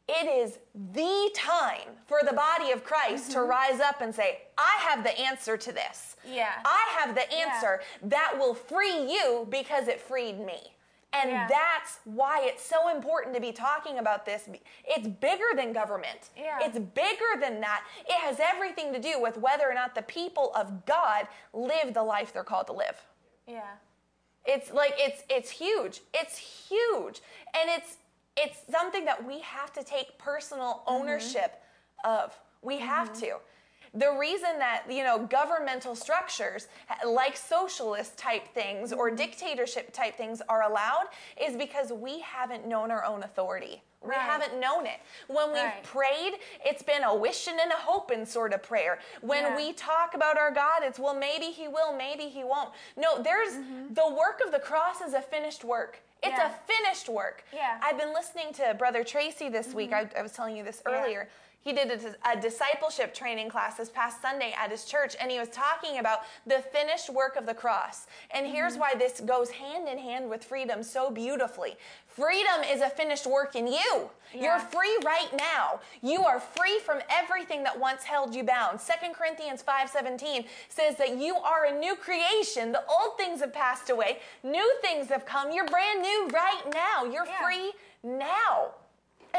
It 0.09 0.27
is 0.27 0.59
the 0.75 1.31
time 1.37 1.97
for 2.07 2.19
the 2.29 2.33
body 2.33 2.73
of 2.73 2.83
Christ 2.83 3.31
to 3.33 3.43
rise 3.43 3.79
up 3.79 4.01
and 4.01 4.13
say, 4.13 4.43
I 4.59 4.77
have 4.81 5.05
the 5.05 5.17
answer 5.21 5.57
to 5.57 5.73
this. 5.73 6.17
Mm-hmm. 6.25 6.35
Yeah. 6.35 6.53
I 6.65 6.89
have 6.99 7.15
the 7.15 7.33
answer 7.33 7.81
that 8.03 8.37
will 8.37 8.55
free 8.55 9.13
you 9.13 9.47
because 9.51 9.87
it 9.87 10.01
freed 10.01 10.41
me. 10.41 10.75
And 11.13 11.31
Yeah. 11.31 11.49
that's 11.49 11.99
why 12.05 12.43
it's 12.43 12.65
so 12.65 12.89
important 12.89 13.35
to 13.35 13.41
be 13.41 13.53
talking 13.53 13.99
about 13.99 14.25
this. 14.25 14.49
It's 14.85 15.09
bigger 15.09 15.49
than 15.57 15.73
government. 15.73 16.31
Yeah. 16.37 16.59
It's 16.63 16.79
bigger 16.79 17.41
than 17.41 17.61
that. 17.61 17.85
It 18.07 18.15
has 18.15 18.39
everything 18.39 18.93
to 18.93 19.01
do 19.01 19.21
with 19.21 19.37
whether 19.37 19.69
or 19.69 19.75
not 19.75 19.95
the 19.95 20.03
people 20.03 20.53
of 20.55 20.87
God 20.87 21.27
live 21.53 21.95
the 21.95 22.03
life 22.03 22.33
they're 22.33 22.45
called 22.45 22.69
to 22.69 22.73
live. 22.73 23.05
Yeah. 23.47 23.63
It's 24.47 24.73
like 24.73 24.95
it's 24.97 25.23
it's 25.29 25.51
huge. 25.51 26.01
It's 26.15 26.39
huge. 26.39 27.21
And 27.55 27.69
it's 27.69 27.97
it's 28.37 28.59
something 28.71 29.05
that 29.05 29.25
we 29.27 29.41
have 29.41 29.73
to 29.75 29.83
take 29.83 30.17
personal 30.17 30.83
mm-hmm. 30.87 30.95
ownership 30.95 31.63
of. 32.05 32.39
We 32.63 32.79
have 32.79 33.11
mm-hmm. 33.11 33.21
to. 33.21 33.37
The 33.95 34.13
reason 34.13 34.59
that, 34.61 34.85
you 34.89 35.03
know, 35.03 35.19
governmental 35.19 35.97
structures 35.97 36.69
like 37.05 37.37
socialist 37.37 38.17
type 38.17 38.47
things 38.55 38.93
or 38.93 39.11
dictatorship 39.11 39.93
type 39.93 40.17
things 40.17 40.41
are 40.49 40.63
allowed 40.63 41.07
is 41.37 41.57
because 41.57 41.93
we 41.93 42.21
haven't 42.21 42.67
known 42.67 42.91
our 42.93 43.05
own 43.05 43.25
authority. 43.25 43.83
We 44.03 44.11
Right. 44.11 44.21
haven't 44.21 44.59
known 44.59 44.87
it. 44.87 44.99
When 45.27 45.53
we've 45.53 45.63
Right. 45.63 45.83
prayed, 45.83 46.39
it's 46.65 46.83
been 46.83 47.03
a 47.03 47.15
wishing 47.15 47.59
and 47.61 47.71
a 47.71 47.77
hoping 47.77 48.25
sort 48.25 48.55
of 48.55 48.63
prayer. 48.63 48.99
When 49.21 49.45
Yeah. 49.45 49.57
we 49.57 49.73
talk 49.75 50.15
about 50.15 50.39
our 50.39 50.51
God, 50.51 50.83
it's 50.85 50.99
well, 50.99 51.13
maybe 51.15 51.47
He 51.51 51.67
will, 51.69 51.93
maybe 51.93 52.29
He 52.29 52.43
won't. 52.45 52.73
No, 52.97 53.21
there's 53.21 53.55
the 53.91 54.09
work 54.09 54.41
of 54.41 54.53
the 54.53 54.61
cross 54.61 55.01
is 55.03 55.13
a 55.15 55.21
finished 55.21 55.65
work. 55.65 55.99
It's 56.23 56.33
Mm-hmm. 56.33 56.41
Yeah. 56.41 56.55
a 56.55 56.73
finished 56.73 57.09
work. 57.09 57.45
Yeah. 57.53 57.75
Mm-hmm. 57.75 57.85
I've 57.85 57.99
been 57.99 58.13
listening 58.15 58.53
to 58.55 58.73
Brother 58.75 59.03
Tracy 59.05 59.49
this 59.49 59.75
week. 59.75 59.93
I, 59.93 60.09
I 60.17 60.23
was 60.23 60.33
telling 60.33 60.57
you 60.57 60.63
this 60.63 60.81
Yeah. 60.87 60.93
He 61.63 61.75
did 61.75 61.91
a, 61.91 62.31
a 62.31 62.41
discipleship 62.41 63.13
training 63.13 63.51
class 63.51 63.77
this 63.77 63.91
past 63.91 64.23
Sunday 64.23 64.55
at 64.59 64.71
his 64.71 64.87
church, 64.87 65.15
and 65.21 65.31
he 65.31 65.39
was 65.39 65.49
talking 65.51 65.99
about 65.99 66.21
the 66.47 66.61
finished 66.73 67.11
work 67.11 67.37
of 67.37 67.45
the 67.45 67.53
cross. 67.55 68.07
And 68.31 68.47
here's 68.47 68.73
Mm-hmm. 68.73 68.81
why 68.81 68.95
this 68.97 69.21
goes 69.21 69.51
hand 69.51 69.87
in 69.89 69.99
hand 69.99 70.31
with 70.31 70.43
freedom 70.45 70.83
so 70.83 71.11
beautifully. 71.11 71.77
Freedom 72.07 72.63
is 72.69 72.81
a 72.81 72.89
finished 72.91 73.27
work 73.27 73.55
in 73.57 73.67
you. 73.67 74.09
You're 74.35 74.59
free 74.59 74.97
right 75.05 75.29
now. 75.37 75.81
You 76.03 76.23
are 76.25 76.39
free 76.41 76.79
from 76.79 77.01
everything 77.11 77.63
that 77.65 77.79
once 77.79 78.05
held 78.05 78.35
you 78.35 78.43
bound. 78.45 78.79
2 78.81 79.13
Corinthians 79.13 79.63
5:17 79.63 80.47
says 80.69 80.97
that 80.97 81.17
you 81.19 81.37
are 81.37 81.67
a 81.67 81.79
new 81.79 81.95
creation. 81.97 82.73
The 82.73 82.85
old 82.87 83.17
things 83.19 83.41
have 83.41 83.53
passed 83.53 83.91
away. 83.91 84.21
New 84.43 84.73
things 84.83 85.09
have 85.09 85.25
come. 85.27 85.51
You're 85.53 85.67
brand 85.67 86.01
new 86.03 86.29
right 86.33 86.63
now. 86.73 87.05
You're 87.05 87.27
Yeah. 87.27 87.43
free 87.45 87.73
now. 88.03 88.73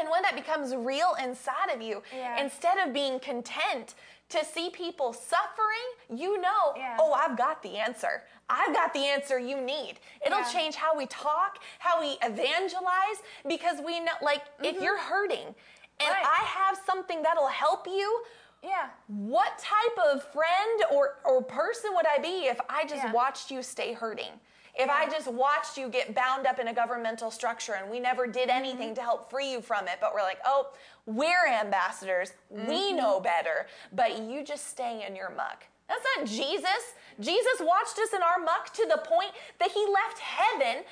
And 0.02 0.10
when 0.10 0.22
that 0.22 0.34
becomes 0.34 0.74
real 0.74 1.14
inside 1.22 1.70
of 1.72 1.80
you, 1.80 2.02
Yeah. 2.12 2.40
instead 2.42 2.76
of 2.78 2.92
being 2.92 3.20
content 3.20 3.94
to 4.30 4.44
see 4.44 4.68
people 4.70 5.12
suffering, 5.12 5.86
you 6.10 6.40
know, 6.40 6.72
Yeah. 6.76 6.96
oh, 6.98 7.12
I've 7.12 7.36
got 7.36 7.62
the 7.62 7.78
answer. 7.78 8.24
I've 8.50 8.74
got 8.74 8.92
the 8.94 9.06
answer 9.06 9.38
you 9.38 9.58
need. 9.60 10.00
It'll 10.26 10.40
Yeah. 10.40 10.50
change 10.50 10.74
how 10.74 10.92
we 10.96 11.06
talk, 11.06 11.58
how 11.78 12.00
we 12.00 12.18
evangelize, 12.20 13.22
because 13.46 13.80
we 13.80 14.00
know, 14.00 14.12
like, 14.22 14.42
if 14.60 14.82
you're 14.82 14.98
hurting 14.98 15.46
and 15.46 15.54
Mm-hmm. 16.00 16.10
Right. 16.10 16.26
I 16.26 16.44
have 16.46 16.76
something 16.84 17.22
that'll 17.22 17.46
help 17.46 17.86
you, 17.86 18.24
Yeah. 18.60 18.88
what 19.06 19.56
type 19.58 19.98
of 19.98 20.24
friend 20.32 20.84
or, 20.90 21.18
or 21.24 21.42
person 21.44 21.94
would 21.94 22.06
I 22.08 22.18
be 22.18 22.46
if 22.48 22.60
I 22.68 22.82
just 22.82 23.04
Yeah. 23.04 23.12
watched 23.12 23.52
you 23.52 23.62
stay 23.62 23.92
hurting? 23.92 24.40
If 24.74 24.88
I 24.88 25.06
just 25.08 25.30
watched 25.30 25.76
you 25.76 25.88
get 25.88 26.14
bound 26.14 26.46
up 26.46 26.58
in 26.58 26.68
a 26.68 26.74
governmental 26.74 27.30
structure 27.30 27.74
and 27.74 27.90
we 27.90 28.00
never 28.00 28.26
did 28.26 28.48
Mm-hmm. 28.48 28.58
anything 28.58 28.94
to 28.94 29.02
help 29.02 29.30
free 29.30 29.52
you 29.52 29.60
from 29.60 29.86
it, 29.86 29.98
but 30.00 30.14
we're 30.14 30.22
like, 30.22 30.38
oh, 30.46 30.68
we're 31.06 31.46
ambassadors, 31.46 32.32
Mm-hmm. 32.52 32.68
we 32.68 32.92
know 32.92 33.20
better, 33.20 33.66
but 33.92 34.22
you 34.22 34.42
just 34.44 34.68
stay 34.70 35.04
in 35.06 35.14
your 35.14 35.30
muck. 35.30 35.64
That's 35.88 36.04
not 36.16 36.26
Jesus. 36.26 36.94
Jesus 37.20 37.60
watched 37.60 37.98
us 37.98 38.14
in 38.14 38.22
our 38.22 38.38
muck 38.42 38.72
to 38.74 38.86
the 38.88 39.02
point 39.04 39.30
that 39.58 39.70
he 39.72 39.84
left 39.86 40.18
heaven, 40.18 40.84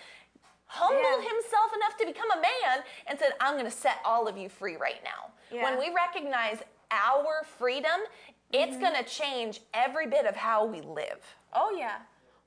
humbled 0.66 1.02
Yeah. 1.02 1.16
himself 1.30 1.72
enough 1.74 1.96
to 1.98 2.06
become 2.06 2.30
a 2.32 2.36
man, 2.40 2.84
and 3.06 3.18
said, 3.18 3.32
I'm 3.40 3.54
going 3.54 3.64
to 3.64 3.70
set 3.70 3.98
all 4.04 4.28
of 4.28 4.36
you 4.36 4.48
free 4.50 4.76
right 4.76 5.02
now. 5.02 5.30
Yeah. 5.50 5.62
When 5.64 5.78
we 5.78 5.94
recognize 5.94 6.58
our 6.90 7.44
freedom, 7.58 8.00
it's 8.52 8.72
Mm-hmm. 8.76 8.80
going 8.82 8.94
to 9.02 9.04
change 9.08 9.60
every 9.72 10.06
bit 10.06 10.26
of 10.26 10.36
how 10.36 10.66
we 10.66 10.80
live. 10.82 11.20
Oh 11.54 11.74
yeah. 11.76 11.98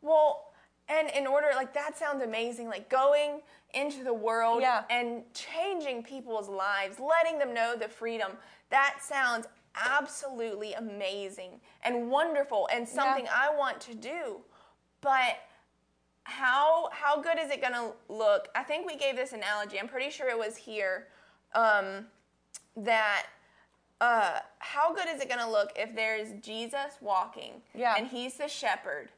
Well, 0.02 0.52
and 0.94 1.10
in 1.10 1.26
order 1.28 1.48
like 1.56 1.74
that 1.74 1.98
sounds 1.98 2.24
amazing. 2.24 2.68
Like 2.68 2.90
going 2.90 3.42
into 3.74 4.04
the 4.04 4.14
world 4.14 4.62
Yeah. 4.62 4.84
and 4.90 5.24
changing 5.34 6.04
people's 6.04 6.48
lives, 6.50 7.00
letting 7.00 7.40
them 7.40 7.54
know 7.54 7.76
the 7.76 7.88
freedom. 7.88 8.34
That 8.70 8.98
sounds 9.02 9.48
absolutely 9.76 10.74
amazing 10.74 11.60
and 11.84 12.10
wonderful 12.12 12.70
and 12.72 12.88
something 12.88 13.28
I 13.34 13.50
want 13.56 13.82
to 13.82 13.96
do. 13.96 14.38
But 15.02 15.38
how 16.26 16.90
how 16.92 17.22
good 17.22 17.38
is 17.40 17.50
it 17.52 17.60
going 17.62 17.74
to 17.74 17.92
look? 18.10 18.48
I 18.56 18.64
think 18.64 18.86
we 18.88 18.96
gave 18.96 19.16
this 19.16 19.34
analogy. 19.34 19.80
I'm 19.80 19.88
pretty 19.88 20.10
sure 20.12 20.30
it 20.30 20.38
was 20.38 20.56
here 20.56 21.08
um, 21.54 22.06
that 22.78 23.26
uh, 24.02 24.40
how 24.60 24.94
good 24.94 25.08
is 25.14 25.22
it 25.22 25.28
going 25.28 25.40
to 25.42 25.50
look 25.50 25.72
if 25.76 25.96
there's 25.96 26.30
Jesus 26.42 26.98
walking 27.02 27.62
Yeah. 27.74 27.96
and 27.98 28.08
he's 28.08 28.36
the 28.36 28.48
shepherd 28.48 29.10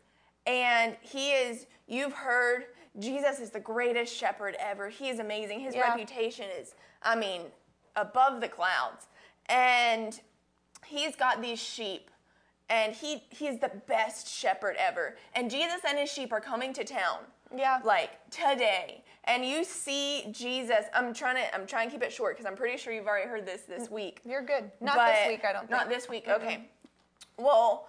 and 0.46 0.96
he 1.02 1.32
is 1.32 1.68
you've 1.88 2.14
heard 2.14 2.66
Jesus 3.00 3.40
is 3.40 3.50
the 3.50 3.60
greatest 3.60 4.16
shepherd 4.16 4.56
ever. 4.60 4.90
He 4.90 5.10
is 5.10 5.20
amazing. 5.20 5.60
His 5.60 5.76
Yeah. 5.76 5.90
reputation 5.90 6.50
is 6.60 6.76
I 7.02 7.16
mean 7.16 7.52
above 7.96 8.42
the 8.42 8.48
clouds. 8.48 9.08
And 9.48 10.20
he's 10.86 11.16
got 11.16 11.42
these 11.42 11.60
sheep 11.60 12.10
and 12.70 12.94
he 12.96 13.24
he's 13.30 13.60
the 13.60 13.72
best 13.88 14.28
shepherd 14.28 14.76
ever. 14.78 15.18
And 15.34 15.52
Jesus 15.52 15.82
and 15.88 15.98
his 15.98 16.12
sheep 16.12 16.32
are 16.32 16.42
coming 16.42 16.74
to 16.74 16.84
town. 16.84 17.20
Yeah. 17.56 17.80
Like 17.84 18.30
today. 18.30 19.04
And 19.26 19.46
you 19.46 19.64
see 19.64 20.28
Jesus. 20.32 20.86
I'm 20.94 21.14
trying 21.14 21.36
to 21.36 21.56
I'm 21.56 21.68
trying 21.68 21.90
to 21.90 21.94
keep 21.94 22.04
it 22.04 22.14
short 22.14 22.36
because 22.36 22.50
I'm 22.50 22.56
pretty 22.56 22.78
sure 22.78 22.94
you've 22.94 23.08
already 23.08 23.30
heard 23.30 23.46
this 23.46 23.64
this 23.64 23.88
mm, 23.88 23.92
week. 23.92 24.22
You're 24.24 24.44
good. 24.44 24.72
Not 24.80 24.96
But- 24.96 25.16
this 25.16 25.28
week, 25.28 25.46
I 25.46 25.54
don't 25.54 25.62
think. 25.62 25.72
Not 25.72 25.90
this 25.90 26.10
week. 26.10 26.28
Okay. 26.28 26.70
Well, 27.38 27.88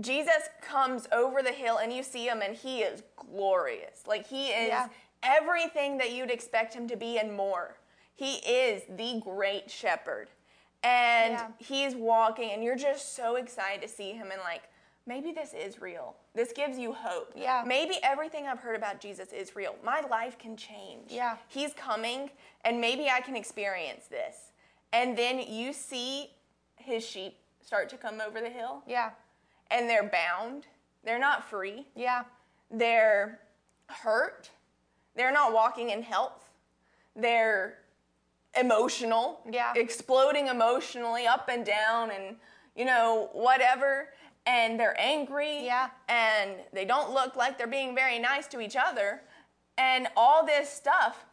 Jesus 0.00 0.48
comes 0.60 1.06
over 1.12 1.42
the 1.42 1.52
hill 1.52 1.76
and 1.78 1.92
you 1.92 2.02
see 2.02 2.26
him 2.26 2.42
and 2.42 2.54
he 2.56 2.80
is 2.80 3.02
glorious. 3.16 4.06
Like 4.06 4.26
he 4.26 4.48
is 4.48 4.68
Yeah. 4.68 4.88
everything 5.22 5.98
that 5.98 6.10
you'd 6.12 6.30
expect 6.30 6.74
him 6.74 6.88
to 6.88 6.96
be 6.96 7.18
and 7.18 7.32
more. 7.36 7.76
He 8.14 8.36
is 8.38 8.82
the 8.88 9.20
great 9.20 9.70
shepherd. 9.70 10.30
And 10.82 11.34
Yeah. 11.34 11.48
he's 11.58 11.94
walking 11.94 12.50
and 12.50 12.62
you're 12.62 12.76
just 12.76 13.14
so 13.14 13.36
excited 13.36 13.80
to 13.82 13.88
see 13.88 14.12
him 14.12 14.30
and 14.32 14.40
like 14.42 14.62
maybe 15.06 15.32
this 15.32 15.52
is 15.54 15.80
real. 15.80 16.16
This 16.34 16.52
gives 16.52 16.76
you 16.78 16.92
hope. 16.92 17.32
Yeah. 17.36 17.62
Maybe 17.64 17.98
everything 18.02 18.46
I've 18.48 18.58
heard 18.60 18.74
about 18.76 19.00
Jesus 19.00 19.32
is 19.32 19.54
real. 19.54 19.76
My 19.84 20.00
life 20.00 20.38
can 20.38 20.56
change. 20.56 21.12
Yeah. 21.12 21.36
He's 21.48 21.72
coming 21.74 22.30
and 22.64 22.80
maybe 22.80 23.08
I 23.08 23.20
can 23.20 23.36
experience 23.36 24.06
this. 24.08 24.50
And 24.92 25.16
then 25.16 25.38
you 25.40 25.72
see 25.72 26.34
his 26.76 27.06
sheep 27.06 27.38
start 27.62 27.88
to 27.90 27.96
come 27.96 28.20
over 28.20 28.40
the 28.40 28.50
hill 28.50 28.82
Yeah. 28.86 29.12
And 29.74 29.90
they're 29.90 30.08
bound. 30.08 30.66
They're 31.04 31.18
not 31.18 31.50
free. 31.50 31.86
Yeah. 31.96 32.22
They're 32.70 33.40
hurt. 33.88 34.48
They're 35.16 35.32
not 35.32 35.52
walking 35.52 35.90
in 35.90 36.02
health. 36.02 36.48
They're 37.16 37.78
emotional. 38.58 39.40
Yeah. 39.50 39.72
Exploding 39.74 40.46
emotionally 40.46 41.26
up 41.26 41.48
and 41.52 41.66
down 41.66 42.12
and, 42.12 42.36
you 42.76 42.84
know, 42.84 43.28
whatever. 43.32 44.10
And 44.46 44.78
they're 44.78 44.98
angry. 44.98 45.64
Yeah. 45.64 45.90
And 46.08 46.52
they 46.72 46.84
don't 46.84 47.12
look 47.12 47.34
like 47.34 47.58
they're 47.58 47.66
being 47.66 47.94
very 47.94 48.20
nice 48.20 48.46
to 48.48 48.60
each 48.60 48.76
other. 48.76 49.22
And 49.76 50.06
all 50.16 50.46
this 50.46 50.70
stuff. 50.70 51.26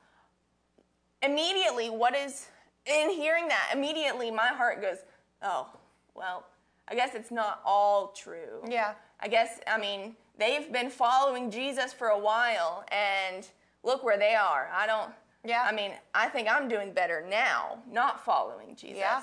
Immediately, 1.22 1.92
what 1.92 2.16
is, 2.16 2.48
in 2.88 3.12
hearing 3.12 3.48
that, 3.50 3.70
immediately 3.72 4.32
my 4.32 4.48
heart 4.48 4.82
goes, 4.82 4.98
oh, 5.44 5.68
well, 6.16 6.48
I 6.92 6.96
guess 6.96 7.16
it's 7.16 7.32
not 7.32 7.62
all 7.66 8.10
true. 8.10 8.62
Yeah. 8.70 8.94
I 9.22 9.30
guess, 9.30 9.62
I 9.66 9.80
mean, 9.80 10.16
they've 10.38 10.72
been 10.74 10.90
following 10.90 11.50
Jesus 11.50 11.94
for 11.94 12.10
a 12.10 12.20
while 12.20 12.84
and 12.92 13.48
look 13.84 14.04
where 14.04 14.18
they 14.18 14.36
are. 14.36 14.70
I 14.74 14.86
don't, 14.86 15.12
Yeah. 15.46 15.64
I 15.66 15.72
mean, 15.72 15.94
I 16.14 16.28
think 16.28 16.50
I'm 16.52 16.68
doing 16.68 16.92
better 16.92 17.26
now, 17.28 17.80
not 17.90 18.24
following 18.26 18.76
Jesus. 18.76 18.98
Yeah. 18.98 19.22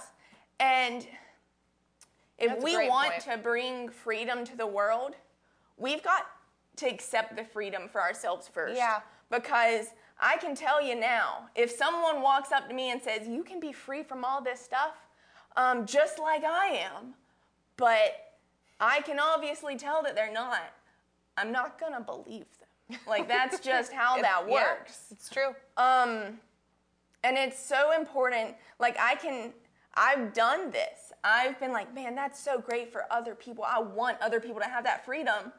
And 0.59 1.07
if 2.39 2.49
That's 2.53 2.65
we 2.65 2.89
want 2.89 3.11
point. 3.11 3.23
to 3.25 3.37
bring 3.37 3.91
freedom 3.91 4.45
to 4.47 4.57
the 4.57 4.67
world, 4.67 5.15
we've 5.77 6.03
got 6.03 6.27
to 6.77 6.87
accept 6.89 7.37
the 7.37 7.45
freedom 7.45 7.89
for 7.89 8.01
ourselves 8.01 8.49
first. 8.49 8.77
Yeah. 8.77 9.01
Because 9.31 9.89
I 10.19 10.39
can 10.39 10.55
tell 10.55 10.83
you 10.83 10.95
now, 10.95 11.49
if 11.55 11.71
someone 11.71 12.23
walks 12.23 12.51
up 12.51 12.67
to 12.69 12.75
me 12.75 12.93
and 12.93 13.03
says, 13.03 13.29
You 13.29 13.45
can 13.45 13.61
be 13.61 13.73
free 13.73 14.03
from 14.03 14.25
all 14.25 14.41
this 14.43 14.59
stuff, 14.61 14.95
um, 15.57 15.85
just 15.85 16.19
like 16.19 16.45
I 16.45 16.69
am, 16.69 17.15
but 17.79 18.35
I 18.79 19.01
can 19.01 19.19
obviously 19.19 19.77
tell 19.77 20.03
that 20.03 20.15
they're 20.15 20.33
not, 20.33 20.61
I'm 21.39 21.51
not 21.51 21.79
to 21.95 22.01
believe 22.01 22.45
them. 22.61 22.99
Like, 23.07 23.27
that's 23.29 23.61
just 23.73 23.93
how 23.93 24.21
that 24.21 24.45
Yeah, 24.47 24.53
works. 24.53 25.07
it's 25.11 25.31
true. 25.31 25.55
Um, 25.79 26.39
and 27.25 27.37
it's 27.39 27.59
so 27.59 27.93
important. 27.99 28.55
Like 28.79 28.97
I 29.01 29.15
can, 29.15 29.53
I've 29.95 30.33
done 30.35 30.71
this. 30.71 31.13
I've 31.25 31.59
been 31.59 31.73
like, 31.73 31.93
man, 31.95 32.15
that's 32.15 32.39
so 32.39 32.61
great 32.61 32.93
for 32.93 33.05
other 33.11 33.35
people. 33.35 33.65
I 33.67 33.81
want 33.81 34.19
other 34.21 34.39
people 34.39 34.61
to 34.61 34.69
have 34.69 34.85
that 34.85 35.05
freedom, 35.05 35.53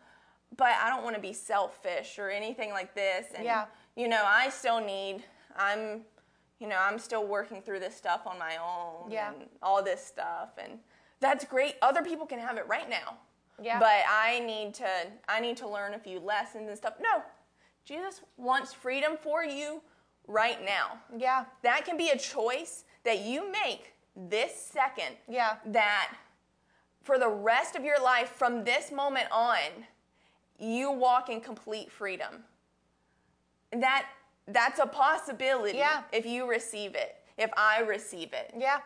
but 0.55 0.69
I 0.81 0.89
don't 0.89 1.03
want 1.03 1.15
to 1.15 1.21
be 1.21 1.33
selfish 1.33 2.17
or 2.17 2.29
anything 2.29 2.71
like 2.71 2.95
this. 2.95 3.27
And 3.35 3.43
Yeah. 3.43 3.65
you 3.95 4.07
know, 4.07 4.23
I 4.25 4.49
still 4.49 4.79
need. 4.79 5.23
I'm, 5.57 6.01
you 6.59 6.67
know, 6.67 6.77
I'm 6.79 6.97
still 6.99 7.25
working 7.27 7.61
through 7.61 7.79
this 7.81 7.95
stuff 7.95 8.21
on 8.25 8.39
my 8.39 8.55
own. 8.57 9.11
Yeah. 9.11 9.33
And 9.33 9.43
all 9.61 9.83
this 9.83 10.03
stuff, 10.03 10.51
and 10.57 10.79
that's 11.19 11.45
great. 11.45 11.75
Other 11.81 12.01
people 12.01 12.25
can 12.25 12.39
have 12.39 12.57
it 12.57 12.67
right 12.67 12.89
now. 12.89 13.17
Yeah. 13.61 13.79
But 13.79 14.03
I 14.09 14.39
need 14.39 14.73
to. 14.75 14.87
I 15.27 15.39
need 15.39 15.57
to 15.57 15.67
learn 15.67 15.93
a 15.93 15.99
few 15.99 16.19
lessons 16.19 16.69
and 16.69 16.77
stuff. 16.77 16.93
No, 17.01 17.23
Jesus 17.85 18.21
wants 18.37 18.73
freedom 18.73 19.17
for 19.21 19.43
you 19.43 19.81
right 20.27 20.63
now. 20.63 20.99
Yeah. 21.17 21.45
That 21.63 21.85
can 21.85 21.97
be 21.97 22.09
a 22.09 22.17
choice 22.17 22.85
that 23.03 23.19
you 23.21 23.51
make 23.51 23.93
this 24.15 24.55
second. 24.55 25.15
Yeah. 25.27 25.55
That 25.65 26.13
for 27.03 27.17
the 27.17 27.27
rest 27.29 27.75
of 27.75 27.83
your 27.83 28.01
life, 28.01 28.29
from 28.29 28.63
this 28.63 28.91
moment 28.91 29.27
on, 29.31 29.57
you 30.57 30.91
walk 30.91 31.29
in 31.29 31.41
complete 31.41 31.91
freedom. 31.91 32.43
That 33.71 34.05
that's 34.47 34.79
a 34.79 34.85
possibility 34.85 35.77
Yeah. 35.77 36.03
if 36.11 36.25
you 36.25 36.49
receive 36.49 36.95
it, 36.95 37.17
if 37.37 37.51
I 37.55 37.81
receive 37.81 38.33
it. 38.33 38.53
Yeah. 38.57 38.79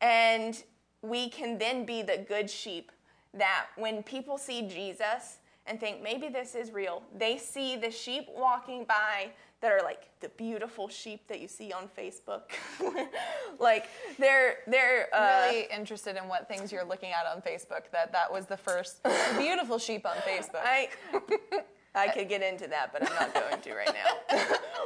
And 0.00 0.62
we 1.04 1.28
can 1.28 1.58
then 1.58 1.84
be 1.84 2.02
the 2.02 2.24
good 2.26 2.48
sheep 2.48 2.90
that 3.34 3.66
when 3.76 4.02
people 4.02 4.38
see 4.38 4.62
Jesus 4.62 5.38
and 5.66 5.78
think 5.78 6.02
maybe 6.02 6.28
this 6.28 6.54
is 6.54 6.72
real, 6.72 7.02
they 7.16 7.36
see 7.36 7.76
the 7.76 7.90
sheep 7.90 8.26
walking 8.34 8.84
by 8.84 9.30
that 9.60 9.72
are 9.72 9.82
like 9.82 10.10
the 10.20 10.28
beautiful 10.30 10.88
sheep 10.88 11.26
that 11.28 11.40
you 11.40 11.48
see 11.48 11.72
on 11.72 11.88
Facebook. 11.98 12.42
like 13.58 13.88
they're 14.18 14.58
they're 14.66 15.08
uh, 15.14 15.46
really 15.46 15.66
interested 15.74 16.16
in 16.16 16.28
what 16.28 16.48
things 16.48 16.70
you're 16.70 16.84
looking 16.84 17.12
at 17.12 17.26
on 17.26 17.40
Facebook. 17.40 17.90
That 17.92 18.12
that 18.12 18.30
was 18.30 18.46
the 18.46 18.58
first 18.58 19.02
beautiful 19.38 19.78
sheep 19.78 20.06
on 20.06 20.16
Facebook. 20.16 20.62
I 20.64 20.88
I 21.94 22.08
could 22.08 22.28
get 22.28 22.42
into 22.42 22.66
that, 22.68 22.92
but 22.92 23.08
I'm 23.08 23.14
not 23.14 23.32
going 23.32 23.60
to 23.60 23.74
right 23.74 23.94
now. 23.94 24.38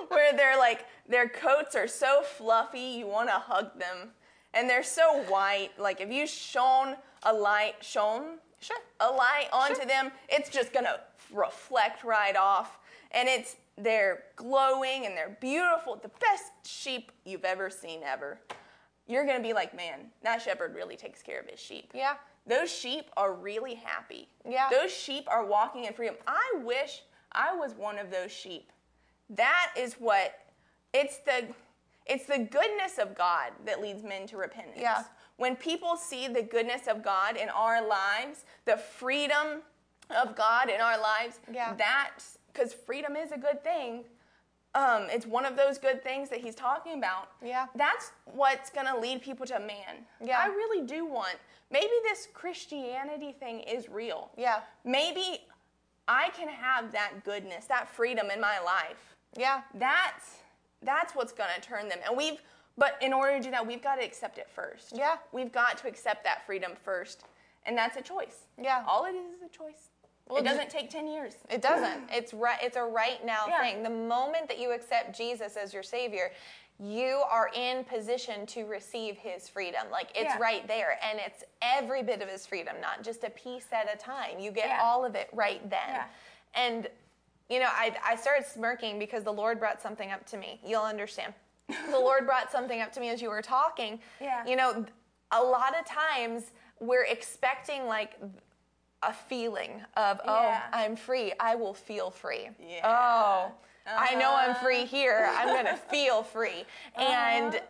Where 0.09 0.33
they're 0.37 0.59
like 0.59 0.85
their 1.09 1.29
coats 1.29 1.75
are 1.75 1.89
so 1.89 2.23
fluffy, 2.23 2.99
you 2.99 3.07
want 3.07 3.31
to 3.31 3.35
hug 3.35 3.79
them, 3.79 4.11
and 4.55 4.69
they're 4.69 4.83
so 4.83 5.23
white. 5.25 5.71
Like 5.79 6.01
if 6.01 6.11
you 6.11 6.27
shone 6.27 6.97
a 7.23 7.33
light, 7.33 7.75
shone 7.81 8.39
Sure. 8.61 8.77
a 9.01 9.11
light 9.11 9.49
onto 9.53 9.77
Sure. 9.77 9.85
them, 9.87 10.13
it's 10.29 10.49
just 10.51 10.73
gonna 10.73 11.01
reflect 11.31 12.03
right 12.05 12.37
off, 12.37 12.79
and 13.13 13.29
it's 13.29 13.57
they're 13.77 14.25
glowing 14.35 15.07
and 15.07 15.17
they're 15.17 15.37
beautiful. 15.41 15.95
The 15.97 16.09
best 16.09 16.51
sheep 16.65 17.13
you've 17.25 17.45
ever 17.45 17.71
seen 17.71 18.03
ever. 18.03 18.41
You're 19.07 19.25
gonna 19.25 19.39
be 19.41 19.53
like, 19.53 19.73
man, 19.73 20.11
that 20.23 20.43
shepherd 20.43 20.75
really 20.75 20.97
takes 20.97 21.23
care 21.23 21.39
of 21.41 21.47
his 21.47 21.61
sheep. 21.61 21.93
Yeah. 21.95 22.17
Those 22.47 22.71
sheep 22.71 23.09
are 23.17 23.33
really 23.35 23.75
happy. 23.75 24.29
Yeah. 24.45 24.69
Those 24.71 24.91
sheep 24.91 25.25
are 25.29 25.45
walking 25.45 25.85
in 25.85 25.93
freedom. 25.95 26.17
I 26.27 26.55
wish 26.65 27.05
I 27.33 27.55
was 27.55 27.75
one 27.75 27.99
of 27.99 28.11
those 28.11 28.33
sheep. 28.33 28.73
That 29.31 29.73
is 29.77 29.95
what 29.95 30.35
it's 30.93 31.19
the 31.19 31.47
it's 32.09 32.27
the 32.27 32.39
goodness 32.39 32.99
of 32.99 33.15
God 33.15 33.53
that 33.67 33.81
leads 33.83 34.03
men 34.03 34.27
to 34.29 34.37
repentance. 34.37 34.79
Yeah. 34.81 35.05
When 35.37 35.55
people 35.57 35.97
see 35.97 36.27
the 36.27 36.43
goodness 36.43 36.87
of 36.89 37.03
God 37.03 37.37
in 37.37 37.49
our 37.51 37.87
lives, 37.87 38.45
the 38.65 38.77
freedom 38.77 39.63
of 40.11 40.35
God 40.35 40.69
in 40.71 40.81
our 40.81 41.01
lives, 41.01 41.39
Yeah. 41.53 41.75
that's 41.75 42.39
because 42.53 42.73
freedom 42.75 43.15
is 43.15 43.31
a 43.31 43.39
good 43.39 43.63
thing. 43.63 44.05
Um, 44.75 45.07
it's 45.11 45.27
one 45.27 45.45
of 45.45 45.57
those 45.57 45.79
good 45.79 46.03
things 46.03 46.29
that 46.31 46.41
he's 46.41 46.55
talking 46.55 46.99
about. 46.99 47.31
Yeah. 47.43 47.67
That's 47.75 48.13
what's 48.27 48.71
going 48.71 48.87
to 48.87 48.99
lead 48.99 49.23
people 49.23 49.47
to 49.47 49.59
man. 49.59 50.07
Yeah. 50.23 50.39
I 50.41 50.47
really 50.47 50.87
do 50.87 51.07
want. 51.07 51.37
Maybe 51.71 51.93
this 52.03 52.29
Christianity 52.33 53.33
thing 53.33 53.61
is 53.61 53.89
real. 53.89 54.31
Yeah. 54.37 54.61
Maybe 54.85 55.41
I 56.07 56.31
can 56.31 56.49
have 56.49 56.93
that 56.93 57.25
goodness, 57.25 57.67
that 57.67 57.89
freedom 57.89 58.31
in 58.31 58.41
my 58.41 58.59
life. 58.61 59.17
Yeah. 59.37 59.63
That's 59.75 60.39
that's 60.83 61.15
what's 61.15 61.33
going 61.33 61.51
to 61.55 61.61
turn 61.61 61.89
them. 61.89 61.99
And 62.07 62.17
we've 62.17 62.41
but 62.77 62.97
in 63.03 63.13
order 63.13 63.37
to 63.39 63.43
do 63.43 63.51
that, 63.51 63.67
we've 63.67 63.83
got 63.83 63.97
to 63.97 64.05
accept 64.05 64.39
it 64.39 64.49
first. 64.49 64.97
Yeah. 64.97 65.17
We've 65.33 65.51
got 65.51 65.79
to 65.79 65.89
accept 65.89 66.23
that 66.23 66.47
freedom 66.47 66.73
first. 66.85 67.25
And 67.67 67.77
that's 67.77 67.97
a 67.97 68.01
choice. 68.01 68.47
Yeah. 68.57 68.85
All 68.87 69.05
it 69.05 69.17
is 69.17 69.35
is 69.35 69.43
a 69.43 69.49
choice. 69.49 69.91
Well, 70.29 70.39
it 70.39 70.45
doesn't 70.45 70.71
take 70.71 70.89
10 70.89 71.09
years. 71.09 71.35
It 71.51 71.61
doesn't. 71.61 72.05
It's 72.13 72.33
right. 72.33 72.59
It's 72.63 72.77
a 72.77 72.85
right 72.85 73.25
now 73.27 73.47
Yeah. 73.49 73.61
thing. 73.63 73.83
The 73.83 73.91
moment 73.91 74.47
that 74.47 74.61
you 74.61 74.71
accept 74.73 75.17
Jesus 75.17 75.57
as 75.57 75.75
your 75.75 75.83
Savior, 75.83 76.31
you 76.79 77.23
are 77.29 77.51
in 77.57 77.83
position 77.83 78.47
to 78.47 78.65
receive 78.67 79.17
His 79.17 79.49
freedom. 79.49 79.83
Like 79.91 80.11
it's 80.15 80.35
Yeah. 80.35 80.39
right 80.39 80.67
there, 80.69 81.01
and 81.03 81.19
it's 81.19 81.43
every 81.61 82.05
bit 82.05 82.23
of 82.23 82.29
His 82.29 82.47
freedom, 82.47 82.77
not 82.81 83.03
just 83.03 83.25
a 83.25 83.31
piece 83.31 83.67
at 83.73 83.93
a 83.93 83.97
time. 83.99 84.39
You 84.39 84.53
get 84.53 84.69
Yeah. 84.69 84.83
all 84.83 85.05
of 85.05 85.17
it 85.17 85.29
right 85.33 85.69
then. 85.69 85.81
Yeah. 85.89 86.05
And 86.55 86.89
you 87.49 87.61
know, 87.61 87.69
I 87.71 87.95
I 88.05 88.17
started 88.17 88.47
smirking 88.47 88.99
because 88.99 89.25
the 89.25 89.33
Lord 89.33 89.59
brought 89.59 89.81
something 89.81 90.11
up 90.11 90.25
to 90.27 90.37
me. 90.37 90.61
You'll 90.65 90.83
understand. 90.83 91.33
the 91.69 91.99
Lord 91.99 92.27
brought 92.27 92.51
something 92.51 92.81
up 92.81 92.93
to 92.93 93.01
me 93.01 93.11
as 93.11 93.21
you 93.23 93.29
were 93.31 93.43
talking. 93.43 94.01
Yeah. 94.21 94.45
You 94.47 94.57
know, 94.57 94.85
a 95.33 95.43
lot 95.43 95.79
of 95.79 95.85
times 95.85 96.53
we're 96.81 97.05
expecting 97.05 97.87
like 97.87 98.19
a 99.03 99.13
feeling 99.13 99.81
of 99.97 100.21
oh 100.27 100.43
Yeah. 100.43 100.63
i'm 100.73 100.97
free 100.97 101.33
i 101.39 101.55
will 101.55 101.73
feel 101.75 102.11
free 102.11 102.49
Yeah. 102.59 102.81
oh 102.85 103.53
i 103.87 104.15
know 104.17 104.35
i'm 104.35 104.51
Uh-huh. 104.51 104.65
free 104.65 104.85
here 104.87 105.31
i'm 105.37 105.47
gonna 105.55 105.77
feel 105.77 106.25
free 106.25 106.65
Uh-huh. 106.97 107.05
and 107.05 107.61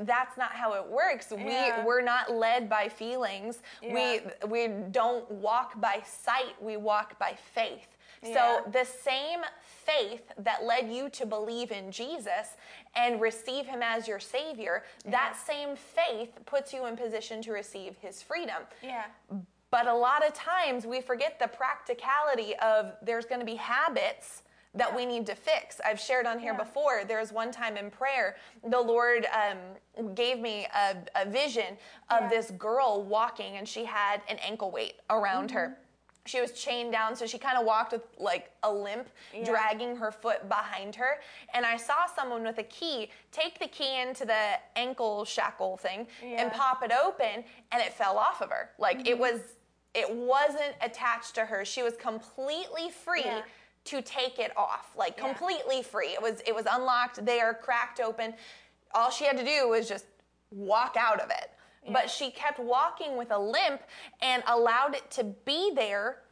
that's 0.00 0.36
not 0.36 0.52
how 0.52 0.74
it 0.74 0.86
works 0.86 1.32
Yeah. 1.36 1.80
we 1.80 1.86
we're 1.86 2.02
not 2.02 2.32
led 2.32 2.68
by 2.68 2.88
feelings 2.88 3.60
we 3.82 3.90
Yeah. 4.16 4.20
we 4.46 4.68
don't 4.90 5.30
walk 5.30 5.80
by 5.80 6.02
sight 6.06 6.60
we 6.60 6.76
walk 6.76 7.18
by 7.18 7.34
faith 7.54 7.96
Yeah. 8.22 8.34
so 8.64 8.70
the 8.70 8.84
same 8.84 9.40
faith 9.62 10.32
that 10.38 10.64
led 10.64 10.90
you 10.90 11.08
to 11.10 11.26
believe 11.26 11.70
in 11.72 11.90
Jesus 11.92 12.56
and 12.96 13.20
receive 13.20 13.66
him 13.66 13.82
as 13.82 14.08
your 14.08 14.20
savior 14.20 14.84
that 15.04 15.36
same 15.36 15.76
faith 15.76 16.30
puts 16.46 16.72
you 16.72 16.86
in 16.86 16.96
position 16.96 17.42
to 17.42 17.52
receive 17.52 17.96
his 17.98 18.22
freedom 18.22 18.62
Yeah. 18.82 19.04
But 19.70 19.88
a 19.88 19.94
lot 19.94 20.24
of 20.24 20.32
times 20.34 20.86
we 20.86 21.00
forget 21.00 21.40
the 21.40 21.48
practicality 21.48 22.54
of 22.58 22.92
there's 23.02 23.26
going 23.26 23.40
to 23.40 23.44
be 23.46 23.56
habits 23.56 24.44
that 24.74 24.94
we 24.94 25.06
need 25.06 25.24
to 25.26 25.34
fix. 25.34 25.80
I've 25.84 26.00
shared 26.00 26.26
on 26.26 26.38
here 26.38 26.52
Yeah. 26.52 26.58
before. 26.64 27.04
There 27.04 27.20
was 27.20 27.32
one 27.32 27.50
time 27.52 27.76
in 27.76 27.90
prayer, 27.90 28.36
the 28.68 28.80
Lord 28.80 29.26
um, 29.32 30.14
gave 30.14 30.38
me 30.40 30.66
a, 30.74 30.96
a 31.14 31.28
vision 31.28 31.76
of 32.10 32.22
Yeah. 32.22 32.28
this 32.28 32.50
girl 32.52 33.02
walking, 33.04 33.56
and 33.56 33.68
she 33.68 33.84
had 33.84 34.22
an 34.28 34.38
ankle 34.38 34.70
weight 34.70 34.94
around 35.10 35.48
Mm-hmm. 35.48 35.56
her. 35.58 35.78
She 36.26 36.40
was 36.40 36.52
chained 36.52 36.90
down, 36.90 37.14
so 37.14 37.26
she 37.26 37.36
kind 37.38 37.58
of 37.58 37.66
walked 37.66 37.92
with 37.92 38.02
like 38.18 38.50
a 38.62 38.72
limp, 38.72 39.08
Yeah. 39.32 39.44
dragging 39.44 39.94
her 39.96 40.10
foot 40.10 40.48
behind 40.48 40.96
her. 40.96 41.20
And 41.52 41.66
I 41.66 41.76
saw 41.76 42.06
someone 42.06 42.42
with 42.42 42.56
a 42.58 42.62
key 42.64 43.10
take 43.30 43.58
the 43.58 43.68
key 43.68 44.00
into 44.00 44.24
the 44.24 44.58
ankle 44.74 45.24
shackle 45.26 45.76
thing 45.76 46.06
and 46.22 46.50
pop 46.50 46.82
it 46.82 46.92
open, 46.92 47.44
and 47.70 47.82
it 47.82 47.92
fell 47.92 48.16
off 48.18 48.40
of 48.40 48.50
her. 48.50 48.70
Like 48.78 48.98
Mm-hmm. 48.98 49.06
it 49.08 49.18
was, 49.18 49.40
it 49.94 50.10
wasn't 50.12 50.74
attached 50.80 51.34
to 51.36 51.44
her. 51.44 51.64
She 51.64 51.82
was 51.84 51.94
completely 51.96 52.90
free 52.90 53.22
Yeah. 53.24 53.42
To 53.84 54.00
take 54.02 54.38
it 54.38 54.56
off, 54.56 54.92
like 54.96 55.16
Yeah. 55.16 55.24
completely 55.26 55.82
free. 55.82 56.08
It 56.08 56.22
was 56.22 56.40
it 56.46 56.54
was 56.54 56.66
unlocked 56.70 57.24
there, 57.24 57.54
cracked 57.54 58.00
open. 58.00 58.34
All 58.94 59.10
she 59.10 59.24
had 59.24 59.36
to 59.36 59.44
do 59.44 59.68
was 59.68 59.88
just 59.88 60.06
walk 60.50 60.96
out 60.98 61.20
of 61.20 61.30
it. 61.30 61.50
But 61.86 62.08
she 62.08 62.30
kept 62.30 62.58
walking 62.58 63.18
with 63.18 63.30
a 63.30 63.38
limp 63.38 63.82
and 64.22 64.42
allowed 64.46 64.94
it 64.94 65.10
to 65.10 65.24
be 65.24 65.70
there 65.74 66.22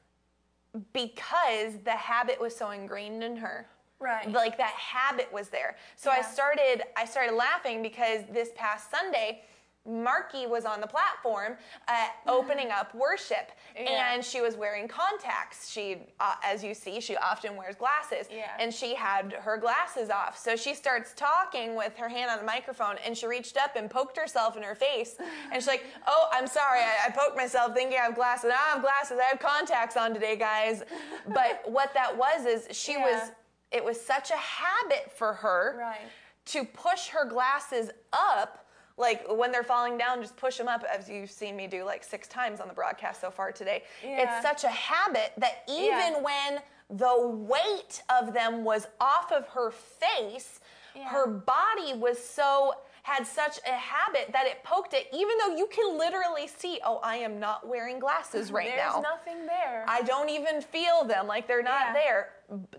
because 0.94 1.78
the 1.84 1.90
habit 1.92 2.40
was 2.40 2.56
so 2.56 2.70
ingrained 2.70 3.22
in 3.22 3.36
her. 3.36 3.66
Right. 3.98 4.30
Like 4.32 4.56
that 4.56 4.72
habit 4.72 5.30
was 5.32 5.48
there. 5.50 5.76
So 5.96 6.10
I 6.10 6.22
started 6.22 6.82
I 6.96 7.04
started 7.04 7.34
laughing 7.34 7.82
because 7.82 8.22
this 8.32 8.48
past 8.56 8.90
Sunday 8.90 9.42
Marky 9.84 10.46
was 10.46 10.64
on 10.64 10.80
the 10.80 10.86
platform 10.86 11.56
uh, 11.88 12.06
opening 12.28 12.70
up 12.70 12.94
worship, 12.94 13.50
Yeah. 13.76 14.12
and 14.14 14.24
she 14.24 14.40
was 14.40 14.54
wearing 14.56 14.86
contacts. 14.86 15.68
She, 15.68 16.06
uh, 16.20 16.34
as 16.44 16.62
you 16.62 16.72
see, 16.72 17.00
she 17.00 17.16
often 17.16 17.56
wears 17.56 17.74
glasses, 17.74 18.28
Yeah. 18.30 18.52
and 18.60 18.72
she 18.72 18.94
had 18.94 19.32
her 19.32 19.56
glasses 19.56 20.08
off. 20.08 20.38
So 20.38 20.54
she 20.54 20.74
starts 20.74 21.12
talking 21.14 21.74
with 21.74 21.96
her 21.96 22.08
hand 22.08 22.30
on 22.30 22.38
the 22.38 22.44
microphone, 22.44 22.96
and 23.04 23.18
she 23.18 23.26
reached 23.26 23.56
up 23.56 23.74
and 23.74 23.90
poked 23.90 24.16
herself 24.16 24.56
in 24.56 24.62
her 24.62 24.76
face, 24.76 25.16
and 25.18 25.54
she's 25.54 25.66
like, 25.66 25.84
"Oh, 26.06 26.28
I'm 26.32 26.46
sorry, 26.46 26.80
I, 26.80 27.06
I 27.06 27.10
poked 27.10 27.36
myself 27.36 27.74
thinking 27.74 27.98
I 27.98 28.02
have 28.02 28.14
glasses. 28.14 28.44
I 28.46 28.48
don't 28.50 28.74
have 28.74 28.82
glasses. 28.82 29.18
I 29.20 29.24
have 29.24 29.40
contacts 29.40 29.96
on 29.96 30.14
today, 30.14 30.36
guys." 30.36 30.84
But 31.26 31.62
what 31.66 31.92
that 31.94 32.16
was 32.16 32.46
is 32.46 32.68
she 32.76 32.92
Yeah. 32.92 33.04
was. 33.20 33.32
It 33.72 33.82
was 33.82 33.98
such 34.00 34.30
a 34.30 34.36
habit 34.36 35.10
for 35.16 35.32
her 35.32 35.76
Right. 35.80 36.02
to 36.46 36.62
push 36.64 37.08
her 37.08 37.24
glasses 37.24 37.90
up 38.12 38.66
like 39.02 39.24
when 39.28 39.52
they're 39.52 39.62
falling 39.64 39.98
down 39.98 40.22
just 40.22 40.36
push 40.36 40.56
them 40.56 40.68
up 40.68 40.82
as 40.84 41.10
you've 41.10 41.30
seen 41.30 41.54
me 41.56 41.66
do 41.66 41.84
like 41.84 42.02
six 42.02 42.26
times 42.28 42.60
on 42.60 42.68
the 42.68 42.72
broadcast 42.74 43.20
so 43.20 43.30
far 43.30 43.52
today 43.52 43.82
Yeah. 44.02 44.22
it's 44.38 44.46
such 44.46 44.64
a 44.64 44.68
habit 44.74 45.32
that 45.36 45.64
even 45.68 46.14
Yeah. 46.14 46.20
when 46.20 46.62
the 46.88 47.26
weight 47.28 48.02
of 48.08 48.32
them 48.32 48.64
was 48.64 48.86
off 49.00 49.30
of 49.32 49.46
her 49.48 49.70
face 49.72 50.60
Yeah. 50.94 51.08
her 51.08 51.26
body 51.26 51.94
was 51.94 52.22
so 52.24 52.74
had 53.02 53.26
such 53.26 53.58
a 53.68 53.72
habit 53.72 54.30
that 54.32 54.46
it 54.46 54.62
poked 54.62 54.94
it 54.94 55.08
even 55.12 55.36
though 55.38 55.56
you 55.56 55.66
can 55.72 55.98
literally 55.98 56.46
see 56.46 56.78
oh 56.84 56.98
i 57.02 57.16
am 57.16 57.40
not 57.40 57.66
wearing 57.66 57.98
glasses 57.98 58.52
right 58.52 58.68
There's 58.68 58.78
now 58.78 58.92
There's 59.00 59.04
nothing 59.26 59.46
there. 59.46 59.84
I 59.88 60.02
don't 60.02 60.28
even 60.28 60.60
feel 60.62 61.04
them 61.04 61.26
like 61.26 61.48
they're 61.48 61.62
not 61.62 61.86
Yeah. 61.88 61.92
there. 61.94 62.28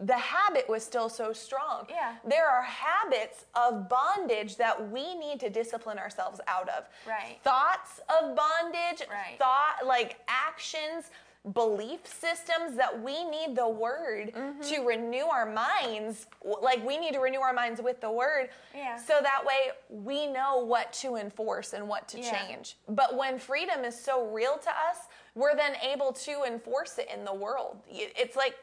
The 0.06 0.18
habit 0.18 0.70
was 0.70 0.84
still 0.84 1.10
so 1.10 1.34
strong. 1.34 1.88
Yeah. 1.90 2.16
There 2.28 2.48
are 2.48 2.62
habits 2.62 3.46
of 3.56 3.90
bondage 3.90 4.56
that 4.58 4.92
we 4.92 5.16
need 5.16 5.40
to 5.42 5.50
discipline 5.50 5.98
ourselves 5.98 6.40
out 6.48 6.70
of. 6.70 6.86
Right. 7.08 7.40
Thoughts 7.44 8.00
of 8.08 8.36
bondage, 8.36 9.02
Right. 9.10 9.36
thought 9.40 9.78
like 9.86 10.20
actions, 10.28 11.10
belief 11.54 12.00
systems 12.08 12.78
that 12.78 13.02
we 13.04 13.26
need 13.30 13.56
the 13.56 13.68
word 13.68 14.32
Mm-hmm. 14.34 14.62
to 14.62 14.82
renew 14.88 15.26
our 15.26 15.46
minds. 15.46 16.28
Like 16.62 16.86
we 16.86 16.98
need 16.98 17.14
to 17.14 17.20
renew 17.20 17.42
our 17.42 17.52
minds 17.54 17.82
with 17.82 18.00
the 18.00 18.10
word. 18.10 18.50
Yeah. 18.74 18.98
So 18.98 19.16
that 19.22 19.44
way 19.46 19.72
we 19.90 20.26
know 20.28 20.60
what 20.64 20.94
to 20.94 21.18
enforce 21.18 21.74
and 21.74 21.88
what 21.90 22.08
to 22.10 22.20
Yeah. 22.20 22.32
change. 22.48 22.78
But 22.88 23.18
when 23.18 23.38
freedom 23.40 23.84
is 23.84 24.00
so 24.00 24.26
real 24.28 24.58
to 24.58 24.70
us, 24.70 25.08
we're 25.36 25.56
then 25.56 25.76
able 25.84 26.14
to 26.14 26.44
enforce 26.44 26.98
it 26.98 27.10
in 27.14 27.26
the 27.26 27.34
world. 27.34 27.78
It's 27.90 28.38
like 28.38 28.56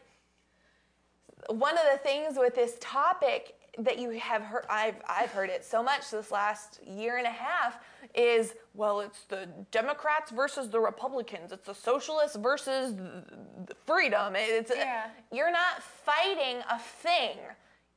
one 1.49 1.75
of 1.77 1.85
the 1.93 1.99
things 1.99 2.39
with 2.39 2.55
this 2.55 2.77
topic 2.81 3.57
that 3.79 3.99
you 3.99 4.11
have 4.11 4.43
heard 4.43 4.65
I've 4.69 4.97
I've 5.09 5.31
heard 5.31 5.49
it 5.51 5.65
so 5.65 5.83
much 5.83 6.11
this 6.11 6.31
last 6.31 6.81
year 6.85 7.19
and 7.19 7.27
a 7.27 7.31
half 7.31 7.79
is 8.15 8.55
well 8.75 9.01
it's 9.01 9.25
the 9.25 9.49
Democrats 9.71 10.31
versus 10.31 10.69
the 10.69 10.81
Republicans 10.81 11.53
it's 11.53 11.67
the 11.67 11.75
socialists 11.75 12.37
versus 12.37 12.95
freedom 13.87 14.35
it's 14.37 14.73
Yeah. 14.75 15.07
you're 15.33 15.53
not 15.53 15.83
fighting 15.83 16.59
a 16.71 16.79
thing 16.79 17.37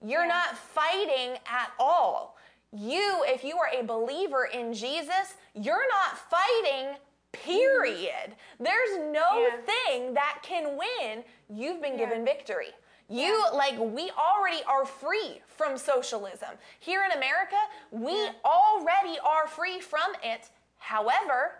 you're 0.05 0.21
Yeah. 0.25 0.27
not 0.27 0.57
fighting 0.57 1.37
at 1.47 1.71
all 1.79 2.37
you 2.71 3.23
if 3.27 3.43
you 3.43 3.57
are 3.57 3.69
a 3.73 3.83
believer 3.83 4.45
in 4.45 4.73
Jesus 4.73 5.35
you're 5.55 5.87
not 5.89 6.17
fighting 6.17 6.95
period 7.31 8.35
there's 8.59 8.97
no 9.11 9.37
Yeah. 9.39 9.57
thing 9.65 10.13
that 10.13 10.39
can 10.43 10.77
win 10.77 11.23
you've 11.49 11.81
been 11.81 11.93
Yeah. 11.97 12.05
given 12.05 12.25
victory 12.25 12.73
you 13.09 13.45
like 13.53 13.77
we 13.77 14.11
already 14.11 14.63
are 14.63 14.85
free 14.85 15.41
from 15.47 15.77
socialism. 15.77 16.49
Here 16.79 17.03
in 17.03 17.11
America, 17.11 17.57
we 17.91 18.13
Yeah. 18.25 18.31
already 18.45 19.19
are 19.19 19.47
free 19.47 19.79
from 19.79 20.15
it. 20.23 20.49
However, 20.79 21.59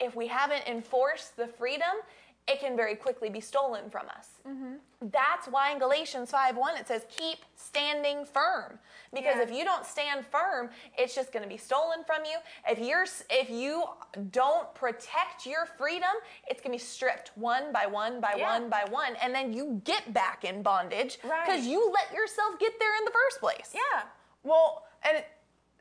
if 0.00 0.14
we 0.14 0.26
haven't 0.26 0.66
enforced 0.66 1.36
the 1.36 1.46
freedom, 1.46 2.02
it 2.48 2.58
can 2.60 2.76
very 2.76 2.96
quickly 2.96 3.30
be 3.30 3.40
stolen 3.40 3.88
from 3.88 4.06
us. 4.08 4.28
Mm-hmm. 4.46 4.74
That's 5.12 5.46
why 5.46 5.70
in 5.72 5.78
Galatians 5.78 6.30
5:1 6.32 6.80
it 6.80 6.88
says 6.88 7.06
keep 7.08 7.38
standing 7.54 8.24
firm. 8.24 8.78
Because 9.14 9.36
Yeah. 9.36 9.42
if 9.42 9.50
you 9.52 9.64
don't 9.64 9.86
stand 9.86 10.26
firm, 10.26 10.70
it's 10.98 11.14
just 11.14 11.32
going 11.32 11.44
to 11.44 11.48
be 11.48 11.56
stolen 11.56 12.02
from 12.04 12.24
you. 12.24 12.38
If 12.68 12.78
you're 12.80 13.06
if 13.30 13.48
you 13.48 13.84
don't 14.30 14.72
protect 14.74 15.46
your 15.46 15.66
freedom, 15.66 16.10
it's 16.48 16.60
going 16.60 16.76
to 16.76 16.82
be 16.82 16.84
stripped 16.84 17.30
one 17.36 17.72
by 17.72 17.86
one 17.86 18.20
by 18.20 18.34
Yeah. 18.36 18.50
one 18.52 18.68
by 18.68 18.84
one 18.90 19.14
and 19.22 19.32
then 19.34 19.52
you 19.52 19.80
get 19.84 20.12
back 20.12 20.44
in 20.44 20.62
bondage 20.62 21.18
Right. 21.22 21.46
because 21.46 21.64
you 21.66 21.90
let 21.92 22.12
yourself 22.12 22.58
get 22.58 22.72
there 22.80 22.96
in 22.98 23.04
the 23.04 23.12
first 23.12 23.38
place. 23.40 23.70
Yeah. 23.72 24.02
Well, 24.42 24.84
and 25.04 25.24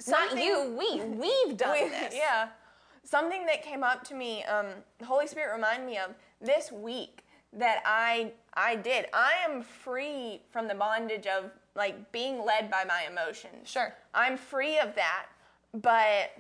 Not 0.07 0.37
you, 0.37 0.75
we. 0.77 1.01
We've 1.01 1.57
done 1.65 1.73
We- 1.83 1.89
this. 1.89 2.13
Yeah. 2.15 2.49
Something 3.03 3.47
that 3.47 3.63
came 3.63 3.83
up 3.83 4.03
to 4.05 4.13
me, 4.13 4.43
um, 4.45 4.67
the 4.99 5.05
Holy 5.05 5.25
Spirit 5.25 5.53
reminded 5.53 5.85
me 5.87 5.97
of 5.97 6.13
this 6.41 6.71
week 6.71 7.23
that 7.53 7.81
I 7.85 8.31
I 8.53 8.75
did. 8.75 9.05
I 9.13 9.33
am 9.47 9.61
free 9.61 10.41
from 10.51 10.67
the 10.67 10.75
bondage 10.75 11.27
of 11.27 11.51
like 11.75 12.11
being 12.11 12.43
led 12.43 12.69
by 12.69 12.83
my 12.83 13.05
emotions. 13.09 13.69
Sure. 13.69 13.93
I'm 14.13 14.37
free 14.37 14.77
of 14.79 14.95
that, 14.95 15.27
but 15.73 16.31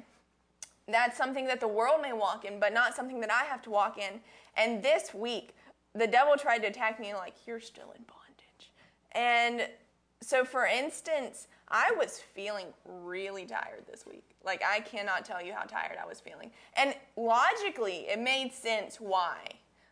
that's 0.87 1.17
something 1.17 1.45
that 1.45 1.59
the 1.59 1.67
world 1.67 2.01
may 2.01 2.13
walk 2.13 2.43
in, 2.43 2.59
but 2.59 2.73
not 2.73 2.95
something 2.95 3.21
that 3.21 3.31
I 3.31 3.43
have 3.45 3.61
to 3.63 3.69
walk 3.69 3.97
in. 3.97 4.19
And 4.57 4.83
this 4.83 5.13
week, 5.13 5.55
the 5.93 6.07
devil 6.07 6.35
tried 6.37 6.59
to 6.59 6.67
attack 6.67 6.99
me 6.99 7.13
like, 7.13 7.33
you're 7.45 7.59
still 7.59 7.93
in 7.95 8.03
bondage. 8.03 8.71
And 9.13 9.69
so, 10.21 10.43
for 10.43 10.65
instance, 10.65 11.47
I 11.69 11.91
was 11.97 12.19
feeling 12.19 12.67
really 12.85 13.45
tired 13.45 13.85
this 13.89 14.05
week. 14.05 14.35
Like, 14.43 14.61
I 14.63 14.81
cannot 14.81 15.23
tell 15.23 15.41
you 15.41 15.53
how 15.53 15.63
tired 15.63 15.97
I 16.01 16.05
was 16.05 16.19
feeling. 16.19 16.51
And 16.75 16.93
logically, 17.15 18.07
it 18.09 18.19
made 18.19 18.53
sense 18.53 18.97
why. 18.97 19.37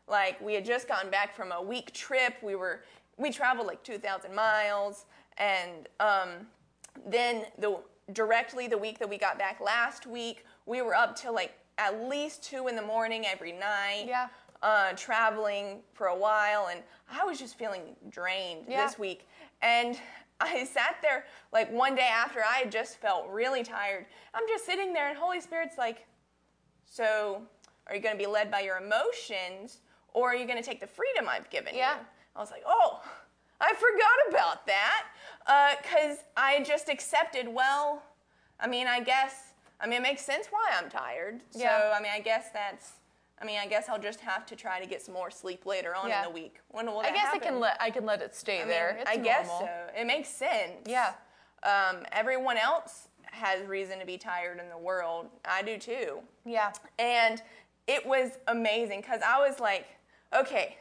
Like, 0.10 0.40
we 0.42 0.54
had 0.54 0.66
just 0.66 0.88
gotten 0.88 1.10
back 1.12 1.36
from 1.36 1.52
a 1.52 1.62
week 1.62 1.94
trip. 1.94 2.36
We 2.42 2.56
were, 2.56 2.84
we 3.18 3.32
traveled 3.32 3.68
like 3.68 3.84
2,000 3.84 4.34
miles. 4.34 5.06
And, 5.38 5.88
um, 6.00 6.48
then 7.08 7.46
the 7.58 7.80
directly 8.14 8.68
the 8.68 8.78
week 8.78 8.98
that 9.00 9.08
we 9.10 9.18
got 9.18 9.38
back 9.38 9.60
last 9.62 10.08
week, 10.08 10.46
we 10.66 10.82
were 10.82 10.96
up 10.96 11.16
till 11.16 11.34
like 11.34 11.54
at 11.78 12.04
least 12.10 12.44
two 12.44 12.68
in 12.68 12.76
the 12.76 12.82
morning 12.82 13.26
every 13.26 13.52
night. 13.52 14.06
Yeah. 14.08 14.28
Uh, 14.62 14.92
traveling 14.98 15.80
for 15.94 16.08
a 16.08 16.16
while, 16.16 16.68
and 16.70 16.82
I 17.10 17.24
was 17.24 17.40
just 17.40 17.58
feeling 17.58 17.96
drained 18.10 18.66
Yeah. 18.68 18.86
this 18.86 19.00
week. 19.00 19.26
And 19.62 19.98
I 20.42 20.66
sat 20.66 20.98
there 21.02 21.26
like 21.54 21.72
one 21.72 21.96
day 21.96 22.10
after 22.12 22.42
I 22.42 22.58
had 22.58 22.72
just 22.72 22.98
felt 22.98 23.30
really 23.30 23.64
tired. 23.64 24.06
I'm 24.34 24.44
just 24.50 24.66
sitting 24.66 24.92
there, 24.92 25.08
and 25.08 25.18
Holy 25.18 25.40
Spirit's 25.40 25.78
like, 25.78 26.06
"So, 26.86 27.44
are 27.88 27.96
you 27.96 28.02
going 28.02 28.16
to 28.18 28.22
be 28.22 28.28
led 28.28 28.52
by 28.52 28.60
your 28.60 28.78
emotions, 28.80 29.80
or 30.14 30.30
are 30.32 30.36
you 30.36 30.46
going 30.46 30.58
to 30.62 30.68
take 30.68 30.80
the 30.80 30.88
freedom 30.88 31.28
I've 31.30 31.50
given 31.50 31.74
you? 31.74 31.80
Yeah. 31.82 31.96
you?" 32.00 32.06
I 32.36 32.40
was 32.40 32.52
like, 32.52 32.64
"Oh, 32.66 33.02
I 33.62 33.74
forgot 33.74 34.30
about 34.30 34.66
that," 34.68 35.06
because 35.82 36.18
I 36.38 36.64
just 36.64 36.90
accepted. 36.90 37.48
Well, 37.48 38.04
I 38.60 38.68
mean, 38.68 38.88
I 38.88 39.00
guess. 39.02 39.54
I 39.82 39.88
mean, 39.88 40.00
it 40.00 40.04
makes 40.04 40.24
sense 40.26 40.48
why 40.50 40.68
I'm 40.78 40.90
tired. 40.90 41.42
So, 41.52 41.60
Yeah. 41.60 41.94
I 41.98 42.02
mean, 42.02 42.12
I 42.14 42.20
guess 42.20 42.50
that's. 42.52 42.94
I 43.42 43.46
mean, 43.46 43.58
I 43.58 43.68
guess 43.68 43.88
I'll 43.88 43.98
just 44.00 44.20
have 44.20 44.46
to 44.48 44.56
try 44.58 44.82
to 44.82 44.86
get 44.86 45.02
some 45.02 45.14
more 45.14 45.32
sleep 45.32 45.66
later 45.66 45.96
on 45.96 46.10
Yeah. 46.10 46.20
in 46.20 46.26
the 46.26 46.34
week. 46.34 46.60
When 46.68 46.86
will 46.88 47.02
that 47.02 47.14
I 47.14 47.16
guess 47.16 47.30
I 47.34 47.40
can 47.40 47.62
let 47.62 47.78
I 47.82 47.90
can 47.90 48.06
let 48.06 48.22
it 48.22 48.36
stay 48.36 48.58
I 48.58 48.60
mean, 48.60 48.68
there. 48.68 48.98
It's 49.00 49.10
I 49.10 49.16
guess 49.16 49.48
normal. 49.48 49.68
so. 49.68 50.02
It 50.02 50.06
makes 50.06 50.28
sense. 50.28 50.74
Yeah. 50.86 51.14
Um, 51.64 52.06
everyone 52.12 52.58
else 52.58 53.08
has 53.32 53.66
reason 53.66 54.00
to 54.00 54.06
be 54.06 54.18
tired 54.18 54.60
in 54.60 54.68
the 54.70 54.78
world. 54.78 55.30
I 55.46 55.62
do 55.62 55.78
too. 55.78 56.20
Yeah. 56.44 56.74
And 56.98 57.42
it 57.88 58.06
was 58.06 58.32
amazing 58.48 59.00
because 59.02 59.22
I 59.26 59.40
was 59.40 59.60
like, 59.62 59.88
okay, 60.36 60.78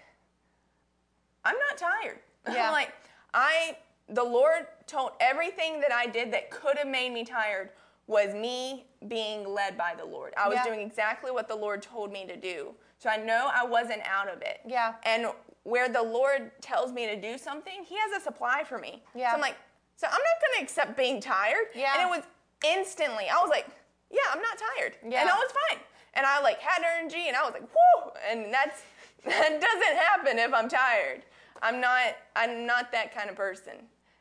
I'm 1.44 1.56
not 1.70 1.78
tired. 1.78 2.18
Yeah. 2.50 2.68
I'm 2.68 2.72
like, 2.72 2.94
I, 3.34 3.76
the 4.08 4.24
Lord 4.24 4.66
told 4.86 5.10
everything 5.20 5.80
that 5.82 5.92
I 5.92 6.06
did 6.06 6.32
that 6.32 6.50
could 6.50 6.78
have 6.78 6.88
made 6.88 7.12
me 7.12 7.24
tired 7.24 7.70
was 8.06 8.32
me 8.32 8.86
being 9.06 9.46
led 9.46 9.76
by 9.76 9.92
the 9.94 10.04
Lord. 10.06 10.32
I 10.34 10.48
was 10.48 10.56
Yeah. 10.56 10.64
doing 10.64 10.80
exactly 10.80 11.30
what 11.30 11.46
the 11.46 11.54
Lord 11.54 11.82
told 11.82 12.10
me 12.10 12.26
to 12.26 12.36
do. 12.36 12.74
So 12.98 13.10
I 13.10 13.18
know 13.18 13.50
I 13.54 13.66
wasn't 13.66 14.00
out 14.06 14.28
of 14.28 14.40
it. 14.40 14.60
Yeah. 14.66 14.94
And 15.04 15.26
where 15.64 15.90
the 15.90 16.02
Lord 16.02 16.52
tells 16.62 16.90
me 16.90 17.06
to 17.06 17.20
do 17.20 17.36
something, 17.36 17.84
He 17.84 17.96
has 17.96 18.18
a 18.18 18.24
supply 18.24 18.64
for 18.64 18.78
me. 18.78 19.02
Yeah. 19.14 19.30
So 19.30 19.34
I'm 19.34 19.40
like, 19.42 19.56
so 19.96 20.06
I'm 20.06 20.12
not 20.12 20.40
going 20.40 20.56
to 20.56 20.62
accept 20.62 20.96
being 20.96 21.20
tired. 21.20 21.66
Yeah. 21.74 22.00
And 22.00 22.08
it 22.08 22.16
was 22.16 22.24
instantly, 22.66 23.26
I 23.28 23.38
was 23.42 23.50
like, 23.50 23.66
yeah, 24.10 24.20
I'm 24.32 24.40
not 24.40 24.56
tired. 24.76 24.94
Yeah. 25.06 25.20
And 25.20 25.28
I 25.28 25.34
was 25.34 25.52
fine. 25.68 25.80
And 26.14 26.24
I 26.24 26.40
like 26.40 26.60
had 26.60 26.82
energy 26.98 27.28
and 27.28 27.36
I 27.36 27.42
was 27.42 27.52
like, 27.52 27.62
whoo. 27.68 28.10
And 28.30 28.52
that's, 28.54 28.80
that 29.28 29.60
doesn't 29.60 29.96
happen 29.96 30.38
if 30.38 30.52
I'm 30.52 30.68
tired. 30.68 31.22
I'm 31.62 31.80
not, 31.80 32.16
I'm 32.36 32.66
not 32.66 32.92
that 32.92 33.14
kind 33.14 33.30
of 33.30 33.36
person. 33.36 33.74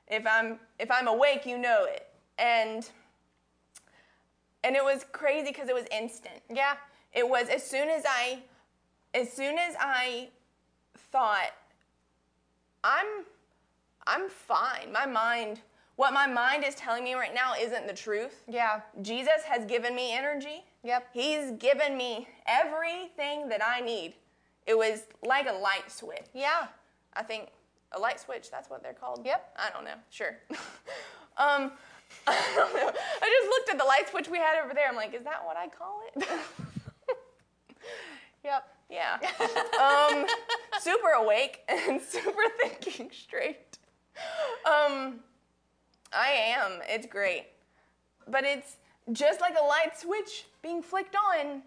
If 0.07 0.25
I'm, 0.25 0.59
if 0.79 0.89
I'm 0.89 1.07
awake, 1.07 1.45
you 1.45 1.57
know 1.57 1.85
it. 1.85 2.07
And, 2.39 2.89
and 4.63 4.75
it 4.75 4.83
was 4.83 5.05
crazy 5.11 5.49
because 5.49 5.69
it 5.69 5.75
was 5.75 5.85
instant. 5.91 6.41
Yeah. 6.53 6.75
It 7.13 7.27
was 7.27 7.49
as 7.49 7.63
soon 7.63 7.89
as 7.89 8.03
I, 8.07 8.43
as 9.13 9.31
soon 9.31 9.57
as 9.57 9.75
I 9.79 10.29
thought, 11.11 11.51
I'm, 12.83 13.25
I'm 14.05 14.29
fine. 14.29 14.91
My 14.91 15.05
mind, 15.05 15.61
what 15.95 16.13
my 16.13 16.27
mind 16.27 16.63
is 16.63 16.75
telling 16.75 17.03
me 17.03 17.15
right 17.15 17.33
now 17.33 17.53
isn't 17.59 17.87
the 17.87 17.93
truth. 17.93 18.43
Yeah. 18.47 18.81
Jesus 19.01 19.43
has 19.47 19.65
given 19.65 19.95
me 19.95 20.13
energy. 20.15 20.63
Yep. 20.83 21.09
He's 21.13 21.51
given 21.53 21.97
me 21.97 22.27
everything 22.47 23.49
that 23.49 23.61
I 23.65 23.81
need. 23.81 24.13
It 24.67 24.77
was 24.77 25.03
like 25.23 25.47
a 25.49 25.53
light 25.53 25.89
switch. 25.89 26.25
Yeah. 26.33 26.67
I 27.13 27.23
think 27.23 27.49
a 27.93 27.99
light 27.99 28.19
switch, 28.19 28.51
that's 28.51 28.69
what 28.69 28.83
they're 28.83 28.93
called. 28.93 29.21
Yep. 29.25 29.55
I 29.57 29.69
don't 29.71 29.85
know. 29.85 29.95
Sure. 30.09 30.37
um, 31.37 31.71
I 32.27 32.51
don't 32.55 32.75
know. 32.75 32.91
I 33.21 33.39
just 33.41 33.49
looked 33.49 33.69
at 33.69 33.77
the 33.77 33.85
light 33.85 34.09
switch 34.09 34.27
we 34.29 34.37
had 34.37 34.61
over 34.63 34.73
there. 34.73 34.87
I'm 34.89 34.95
like, 34.95 35.13
is 35.13 35.23
that 35.23 35.43
what 35.45 35.57
I 35.57 35.67
call 35.67 36.01
it? 36.15 36.27
Yep. 38.43 38.63
yeah. 38.89 39.17
Um, 39.81 40.25
super 40.79 41.09
awake 41.09 41.63
and 41.67 41.99
super 42.01 42.43
thinking 42.61 43.09
straight. 43.11 43.77
Um, 44.65 45.19
I 46.13 46.29
am. 46.29 46.79
It's 46.87 47.05
great. 47.07 47.47
But 48.25 48.45
it's 48.45 48.77
just 49.11 49.41
like 49.41 49.55
a 49.59 49.65
light 49.65 49.99
switch 49.99 50.45
being 50.61 50.81
flicked 50.81 51.15
on. 51.15 51.63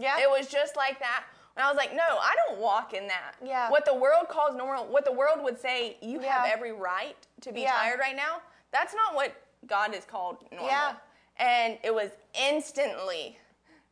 Yeah. 0.00 0.18
It 0.18 0.28
was 0.28 0.48
just 0.48 0.76
like 0.76 0.98
that. 0.98 1.24
And 1.56 1.64
I 1.64 1.68
was 1.68 1.76
like, 1.76 1.92
no, 1.94 2.02
I 2.02 2.34
don't 2.48 2.58
walk 2.60 2.94
in 2.94 3.06
that. 3.06 3.34
Yeah. 3.44 3.70
What 3.70 3.84
the 3.84 3.94
world 3.94 4.28
calls 4.28 4.56
normal, 4.56 4.86
what 4.86 5.04
the 5.04 5.12
world 5.12 5.38
would 5.42 5.58
say, 5.60 5.96
you 6.02 6.18
have 6.20 6.46
every 6.52 6.72
right 6.72 7.16
to 7.42 7.52
be 7.52 7.60
Yeah. 7.62 7.72
tired 7.72 8.00
right 8.00 8.16
now, 8.16 8.40
that's 8.72 8.92
not 8.94 9.14
what 9.14 9.34
God 9.66 9.94
is 9.94 10.04
called 10.04 10.38
normal. 10.50 10.68
Yeah. 10.68 10.94
And 11.36 11.78
it 11.84 11.94
was 11.94 12.10
instantly 12.34 13.38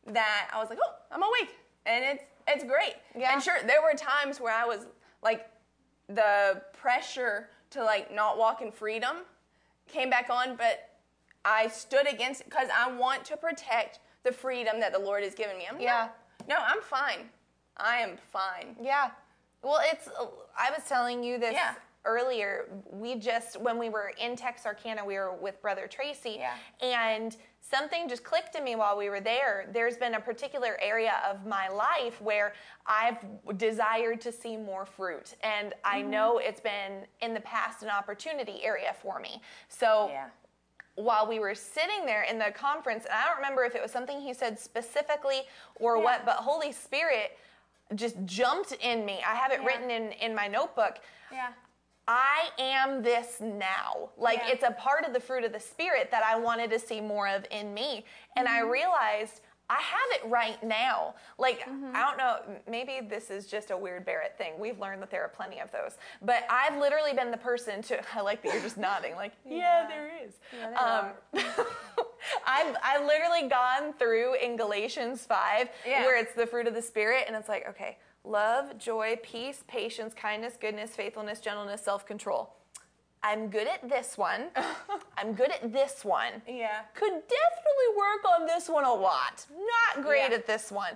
that 0.07 0.49
I 0.53 0.57
was 0.59 0.69
like, 0.69 0.79
oh, 0.83 0.93
I'm 1.11 1.23
awake. 1.23 1.55
And 1.85 2.03
it's 2.03 2.23
it's 2.45 2.63
great. 2.65 2.95
Yeah. 3.17 3.31
And 3.33 3.41
sure, 3.41 3.55
there 3.65 3.81
were 3.81 3.93
times 3.97 4.41
where 4.41 4.53
I 4.53 4.65
was 4.65 4.85
like 5.21 5.49
the 6.09 6.61
pressure 6.73 7.49
to 7.69 7.81
like 7.83 8.13
not 8.13 8.37
walk 8.37 8.61
in 8.61 8.71
freedom 8.71 9.17
came 9.87 10.09
back 10.09 10.29
on, 10.29 10.57
but 10.57 10.89
I 11.45 11.69
stood 11.69 12.07
against 12.11 12.41
it 12.41 12.49
because 12.49 12.67
I 12.75 12.91
want 12.91 13.23
to 13.25 13.37
protect 13.37 13.99
the 14.23 14.31
freedom 14.33 14.81
that 14.81 14.91
the 14.91 14.99
Lord 14.99 15.23
has 15.23 15.33
given 15.33 15.57
me. 15.57 15.65
I'm 15.69 15.79
Yeah. 15.79 16.09
no, 16.47 16.57
I'm 16.59 16.81
fine. 16.81 17.29
I 17.77 17.97
am 17.97 18.17
fine. 18.31 18.75
Yeah. 18.81 19.11
Well, 19.61 19.79
it's, 19.83 20.09
I 20.57 20.71
was 20.71 20.83
telling 20.87 21.23
you 21.23 21.37
this 21.39 21.53
Yeah. 21.53 21.73
earlier. 22.05 22.65
We 22.91 23.15
just, 23.15 23.59
when 23.59 23.77
we 23.79 23.89
were 23.89 24.11
in 24.19 24.35
Texarkana, 24.35 25.03
we 25.05 25.15
were 25.15 25.33
with 25.33 25.61
Brother 25.61 25.87
Tracy. 25.87 26.37
Yeah. 26.39 26.53
And 26.81 27.35
something 27.61 28.09
just 28.09 28.23
clicked 28.25 28.55
in 28.55 28.63
me 28.63 28.75
while 28.75 28.97
we 28.97 29.09
were 29.09 29.21
there. 29.21 29.69
There's 29.71 29.95
been 29.97 30.15
a 30.15 30.19
particular 30.19 30.77
area 30.81 31.13
of 31.27 31.45
my 31.45 31.69
life 31.69 32.21
where 32.21 32.53
I've 32.85 33.17
desired 33.57 34.19
to 34.21 34.31
see 34.33 34.57
more 34.57 34.85
fruit. 34.85 35.35
And 35.43 35.73
I 35.83 36.01
Mm-hmm. 36.01 36.09
know 36.11 36.37
it's 36.39 36.59
been 36.59 37.05
in 37.21 37.33
the 37.33 37.39
past 37.41 37.83
an 37.83 37.89
opportunity 37.89 38.63
area 38.63 38.93
for 39.01 39.19
me. 39.19 39.41
So, 39.69 40.09
Yeah. 40.11 40.25
while 40.95 41.25
we 41.25 41.39
were 41.39 41.55
sitting 41.55 42.05
there 42.05 42.23
in 42.23 42.37
the 42.37 42.51
conference, 42.51 43.05
and 43.05 43.13
I 43.13 43.25
don't 43.27 43.37
remember 43.37 43.63
if 43.63 43.73
it 43.75 43.81
was 43.81 43.91
something 43.91 44.19
he 44.19 44.33
said 44.33 44.59
specifically 44.59 45.43
or 45.75 45.97
Yeah. 45.97 46.03
what, 46.03 46.25
but 46.25 46.35
Holy 46.35 46.71
Spirit 46.73 47.37
just 47.95 48.15
jumped 48.25 48.71
in 48.73 49.05
me. 49.05 49.19
I 49.25 49.35
have 49.35 49.51
it 49.51 49.59
Yeah. 49.61 49.67
written 49.67 49.89
in, 49.91 50.11
in 50.13 50.35
my 50.35 50.47
notebook. 50.47 50.99
Yeah. 51.31 51.49
I 52.07 52.49
am 52.59 53.01
this 53.01 53.39
now. 53.39 54.09
Like 54.17 54.39
Yeah. 54.39 54.53
it's 54.53 54.63
a 54.63 54.71
part 54.71 55.05
of 55.05 55.13
the 55.13 55.19
fruit 55.19 55.43
of 55.45 55.53
the 55.53 55.59
Spirit 55.59 56.11
that 56.11 56.23
I 56.23 56.35
wanted 56.37 56.69
to 56.71 56.79
see 56.79 56.99
more 56.99 57.27
of 57.27 57.45
in 57.51 57.73
me. 57.73 58.05
And 58.35 58.47
Mm-hmm. 58.47 58.57
I 58.57 58.69
realized 58.69 59.41
I 59.69 59.75
have 59.79 60.21
it 60.21 60.29
right 60.29 60.61
now. 60.61 61.15
Like, 61.37 61.61
Mm-hmm. 61.61 61.95
I 61.95 62.01
don't 62.01 62.17
know, 62.17 62.39
maybe 62.69 62.99
this 63.07 63.29
is 63.31 63.47
just 63.47 63.71
a 63.71 63.77
weird 63.77 64.03
Barrett 64.05 64.37
thing. 64.37 64.59
We've 64.59 64.77
learned 64.77 65.01
that 65.01 65.09
there 65.09 65.23
are 65.23 65.29
plenty 65.29 65.59
of 65.61 65.71
those. 65.71 65.95
But 66.21 66.43
I've 66.49 66.77
literally 66.77 67.13
been 67.13 67.31
the 67.31 67.37
person 67.37 67.81
to, 67.83 68.01
I 68.15 68.19
like 68.21 68.43
that 68.43 68.51
you're 68.53 68.61
just 68.61 68.77
nodding, 68.77 69.15
like, 69.15 69.31
yeah, 69.45 69.83
Yeah. 69.83 69.87
there 69.87 70.11
is. 70.25 70.33
Yeah, 70.59 71.13
there 71.33 71.45
um, 71.45 71.65
I've, 72.45 72.75
I've 72.83 73.05
literally 73.05 73.47
gone 73.49 73.93
through 73.93 74.35
in 74.35 74.55
Galatians 74.57 75.25
5 75.25 75.69
Yeah. 75.87 76.01
where 76.05 76.17
it's 76.17 76.33
the 76.33 76.45
fruit 76.47 76.67
of 76.67 76.73
the 76.73 76.81
Spirit, 76.81 77.25
and 77.27 77.35
it's 77.35 77.49
like, 77.49 77.67
okay, 77.69 77.97
love, 78.23 78.77
joy, 78.77 79.17
peace, 79.23 79.63
patience, 79.67 80.13
kindness, 80.13 80.55
goodness, 80.59 80.91
faithfulness, 80.95 81.39
gentleness, 81.39 81.81
self 81.81 82.05
control. 82.05 82.53
I'm 83.25 83.47
good 83.47 83.67
at 83.67 83.87
this 83.89 84.17
one. 84.17 84.47
I'm 85.17 85.33
good 85.33 85.49
at 85.51 85.71
this 85.71 86.03
one. 86.03 86.41
Yeah. 86.47 86.81
Could 86.93 87.11
definitely 87.13 87.89
work 87.97 88.25
on 88.37 88.45
this 88.45 88.67
one 88.67 88.83
a 88.83 88.93
lot. 88.93 89.45
Not 89.95 90.03
great 90.03 90.29
Yeah. 90.29 90.35
at 90.35 90.45
this 90.45 90.71
one. 90.73 90.93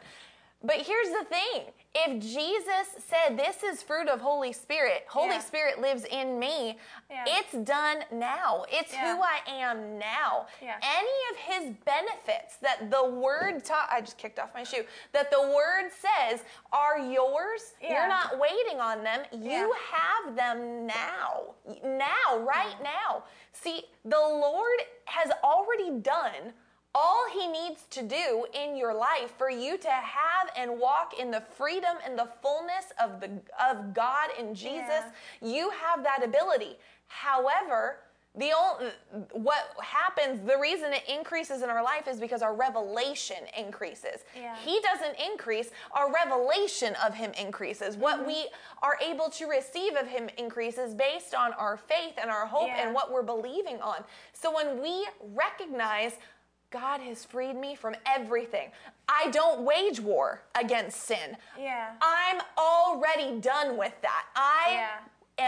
But 0.63 0.77
here's 0.77 1.09
the 1.09 1.23
thing 1.25 1.65
if 1.93 2.21
Jesus 2.21 3.03
said, 3.07 3.37
This 3.37 3.63
is 3.63 3.83
fruit 3.83 4.07
of 4.09 4.21
Holy 4.21 4.51
Spirit, 4.51 5.05
Holy 5.07 5.29
Yeah. 5.35 5.39
Spirit 5.39 5.79
lives 5.79 6.03
in 6.05 6.39
me, 6.39 6.79
Yeah. 7.09 7.25
it's 7.27 7.51
done 7.53 8.03
now. 8.11 8.65
It's 8.69 8.91
Yeah. 8.91 9.15
who 9.15 9.21
I 9.21 9.41
am 9.47 9.97
now. 9.99 10.47
Any 10.61 11.19
of 11.31 11.37
his 11.37 11.73
benefits 11.85 12.57
that 12.57 12.89
the 12.89 13.03
word 13.03 13.63
taught, 13.65 13.87
I 13.91 14.01
just 14.01 14.17
kicked 14.17 14.39
off 14.39 14.53
my 14.53 14.63
shoe, 14.63 14.85
that 15.11 15.29
the 15.31 15.41
word 15.41 15.91
says 15.91 16.43
are 16.71 16.97
yours, 16.97 17.73
you're 17.79 18.07
not 18.07 18.37
waiting 18.39 18.79
on 18.81 19.03
them. 19.03 19.25
You 19.31 19.73
have 19.91 20.35
them 20.35 20.85
now. 20.87 21.53
Now, 21.83 22.37
right 22.39 22.81
now. 22.81 23.23
See, 23.53 23.85
the 24.05 24.19
Lord 24.19 24.79
has 25.05 25.31
already 25.43 25.91
done 25.99 26.53
all 26.99 27.25
he 27.31 27.45
needs 27.47 27.83
to 27.91 28.01
do 28.01 28.45
in 28.53 28.75
your 28.75 28.93
life 28.93 29.31
for 29.37 29.49
you 29.51 29.77
to 29.77 29.89
have 29.89 30.45
and 30.57 30.79
walk 30.79 31.13
in 31.19 31.29
the 31.31 31.41
freedom 31.55 31.95
and 32.05 32.17
the 32.17 32.27
fullness 32.41 32.85
of 33.03 33.19
the 33.21 33.29
of 33.69 33.93
God 33.93 34.29
in 34.39 34.55
Jesus. 34.55 35.03
Yeah. 35.41 35.47
You 35.57 35.69
have 35.83 36.03
that 36.03 36.23
ability. 36.23 36.75
However, 37.07 37.97
the 38.35 38.51
only, 38.55 38.91
what 39.31 39.63
happens, 39.81 40.45
the 40.47 40.57
reason 40.59 40.93
it 40.93 41.01
increases 41.09 41.63
in 41.63 41.69
our 41.71 41.83
life 41.83 42.07
is 42.07 42.19
because 42.19 42.43
our 42.43 42.53
revelation 42.53 43.37
increases. 43.57 44.17
Yeah. 44.35 44.55
He 44.63 44.79
doesn't 44.81 45.15
increase, 45.31 45.71
our 45.91 46.13
revelation 46.13 46.93
of 47.03 47.15
him 47.15 47.31
increases. 47.39 47.97
What 47.97 48.17
Mm-hmm. 48.19 48.27
we 48.27 48.47
are 48.83 48.97
able 49.03 49.29
to 49.31 49.47
receive 49.47 49.95
of 49.95 50.07
him 50.07 50.29
increases 50.37 50.93
based 50.93 51.33
on 51.33 51.53
our 51.53 51.77
faith 51.77 52.13
and 52.21 52.29
our 52.29 52.45
hope 52.45 52.67
Yeah. 52.67 52.85
and 52.85 52.93
what 52.93 53.11
we're 53.11 53.23
believing 53.23 53.81
on. 53.81 54.03
So 54.33 54.53
when 54.53 54.81
we 54.83 55.07
recognize 55.33 56.13
God 56.69 56.99
has 57.01 57.23
freed 57.23 57.55
me 57.55 57.75
from 57.75 57.95
everything. 58.05 58.71
I 59.07 59.29
don't 59.31 59.61
wage 59.61 59.99
war 59.99 60.41
against 60.59 61.03
sin. 61.03 61.37
Yeah. 61.57 61.91
I'm 62.01 62.41
already 62.57 63.39
done 63.39 63.77
with 63.77 63.93
that. 64.01 64.25
I 64.35 64.71
Yeah. 64.71 64.99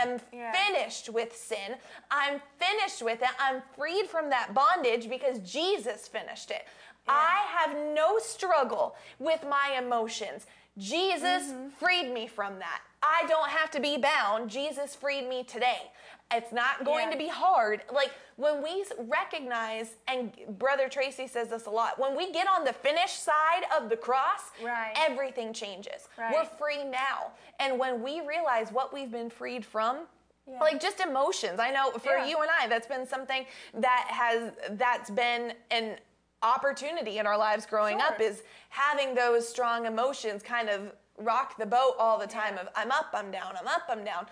am 0.03 0.21
Yeah. 0.31 0.51
finished 0.53 1.09
with 1.09 1.35
sin. 1.35 1.77
I'm 2.09 2.41
finished 2.57 3.01
with 3.01 3.21
it. 3.21 3.29
I'm 3.37 3.61
freed 3.75 4.07
from 4.09 4.29
that 4.29 4.53
bondage 4.53 5.09
because 5.09 5.39
Jesus 5.39 6.07
finished 6.07 6.51
it. 6.51 6.65
I 7.07 7.45
have 7.57 7.75
no 7.75 8.17
struggle 8.19 8.95
with 9.17 9.43
my 9.43 9.71
emotions. 9.77 10.45
Jesus 10.77 11.47
Mm-hmm. 11.47 11.69
freed 11.71 12.11
me 12.13 12.27
from 12.27 12.59
that. 12.59 12.81
I 13.01 13.25
don't 13.27 13.49
have 13.49 13.71
to 13.71 13.79
be 13.81 13.97
bound. 13.97 14.49
Jesus 14.49 14.95
freed 14.95 15.27
me 15.27 15.43
today. 15.43 15.91
It's 16.31 16.51
not 16.51 16.83
going 16.85 17.07
Yeah. 17.07 17.11
to 17.13 17.17
be 17.17 17.27
hard. 17.27 17.81
Like 17.91 18.11
when 18.35 18.61
we 18.61 18.85
recognize, 18.99 19.95
and 20.07 20.31
Brother 20.59 20.87
Tracy 20.87 21.27
says 21.27 21.47
this 21.49 21.65
a 21.65 21.71
lot, 21.71 21.97
when 21.97 22.15
we 22.15 22.31
get 22.31 22.47
on 22.47 22.63
the 22.63 22.73
finish 22.73 23.13
side 23.13 23.63
of 23.75 23.89
the 23.89 23.97
cross, 23.97 24.51
Right. 24.61 24.93
everything 24.95 25.53
changes. 25.53 26.07
Right. 26.17 26.31
We're 26.33 26.45
free 26.45 26.83
now. 26.83 27.31
And 27.59 27.79
when 27.79 28.03
we 28.03 28.21
realize 28.21 28.71
what 28.71 28.93
we've 28.93 29.11
been 29.11 29.29
freed 29.31 29.65
from, 29.65 30.07
Yeah. 30.45 30.59
like 30.59 30.79
just 30.79 30.99
emotions. 30.99 31.59
I 31.59 31.71
know 31.71 31.91
for 31.93 32.17
Yeah. 32.17 32.25
you 32.25 32.37
and 32.41 32.51
I, 32.51 32.67
that's 32.67 32.87
been 32.87 33.07
something 33.07 33.45
that 33.73 34.05
has 34.09 34.53
that's 34.71 35.09
been 35.09 35.55
an 35.71 35.99
opportunity 36.43 37.17
in 37.17 37.25
our 37.27 37.37
lives 37.37 37.65
growing 37.65 37.99
up 38.01 38.21
is 38.21 38.43
having 38.69 39.13
those 39.15 39.47
strong 39.49 39.85
emotions 39.85 40.41
kind 40.41 40.69
of 40.69 40.93
rock 41.17 41.57
the 41.57 41.65
boat 41.65 41.95
all 41.99 42.17
the 42.17 42.27
time 42.27 42.53
Yeah. 42.55 42.61
of 42.61 42.69
I'm 42.75 42.91
up, 42.91 43.07
I'm 43.13 43.29
down, 43.31 43.57
I'm 43.57 43.67
up, 43.67 43.83
I'm 43.89 44.03
down. 44.05 44.27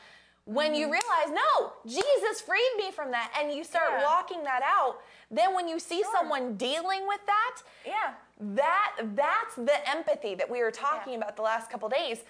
When 0.48 0.74
you 0.74 0.88
mm-hmm. 0.88 0.94
realize, 0.94 1.42
no, 1.46 1.74
Jesus 1.86 2.40
freed 2.40 2.72
me 2.78 2.90
from 2.92 3.12
that, 3.12 3.34
and 3.38 3.52
you 3.52 3.66
start 3.66 3.90
Yeah. 3.92 4.06
walking 4.06 4.46
that 4.46 4.62
out, 4.64 5.02
then 5.30 5.54
when 5.54 5.68
you 5.68 5.78
see 5.78 6.04
Sure. 6.04 6.12
someone 6.14 6.56
dealing 6.56 7.06
with 7.06 7.20
that, 7.26 7.62
Yeah. 7.86 8.14
that 8.40 8.94
that's 9.14 9.56
the 9.56 9.90
empathy 9.90 10.36
that 10.36 10.50
we 10.50 10.64
were 10.64 10.72
talking 10.72 11.14
Yeah. 11.14 11.20
about 11.20 11.36
the 11.36 11.42
last 11.42 11.70
couple 11.70 11.90
days. 11.90 12.24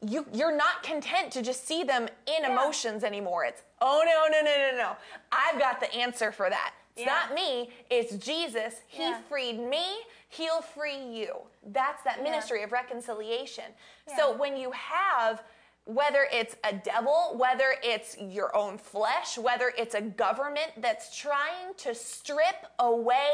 You 0.00 0.26
you're 0.32 0.56
not 0.56 0.82
content 0.82 1.32
to 1.34 1.42
just 1.42 1.64
see 1.64 1.84
them 1.84 2.08
in 2.26 2.42
Yeah. 2.42 2.50
emotions 2.50 3.04
anymore. 3.04 3.44
It's 3.44 3.62
oh 3.80 4.02
no 4.04 4.26
no 4.26 4.42
no 4.42 4.70
no 4.72 4.76
no. 4.76 4.96
I've 5.30 5.60
got 5.60 5.78
the 5.78 5.94
answer 5.94 6.32
for 6.32 6.50
that. 6.50 6.74
It's 6.96 7.06
not 7.06 7.32
me. 7.32 7.70
It's 7.88 8.16
jesus. 8.16 8.82
He 8.88 9.14
freed 9.28 9.60
me. 9.60 10.04
He'll 10.30 10.62
free 10.62 10.98
you. 10.98 11.36
That's 11.62 12.02
that 12.02 12.20
ministry 12.24 12.64
of 12.64 12.72
reconciliation. 12.72 13.72
So 14.16 14.32
when 14.32 14.56
you 14.56 14.72
have 14.72 15.44
whether 15.88 16.28
it's 16.30 16.54
a 16.64 16.74
devil, 16.74 17.34
whether 17.38 17.74
it's 17.82 18.14
your 18.20 18.54
own 18.54 18.76
flesh, 18.76 19.38
whether 19.38 19.72
it's 19.78 19.94
a 19.94 20.02
government 20.02 20.70
that's 20.76 21.16
trying 21.16 21.72
to 21.78 21.94
strip 21.94 22.66
away 22.78 23.30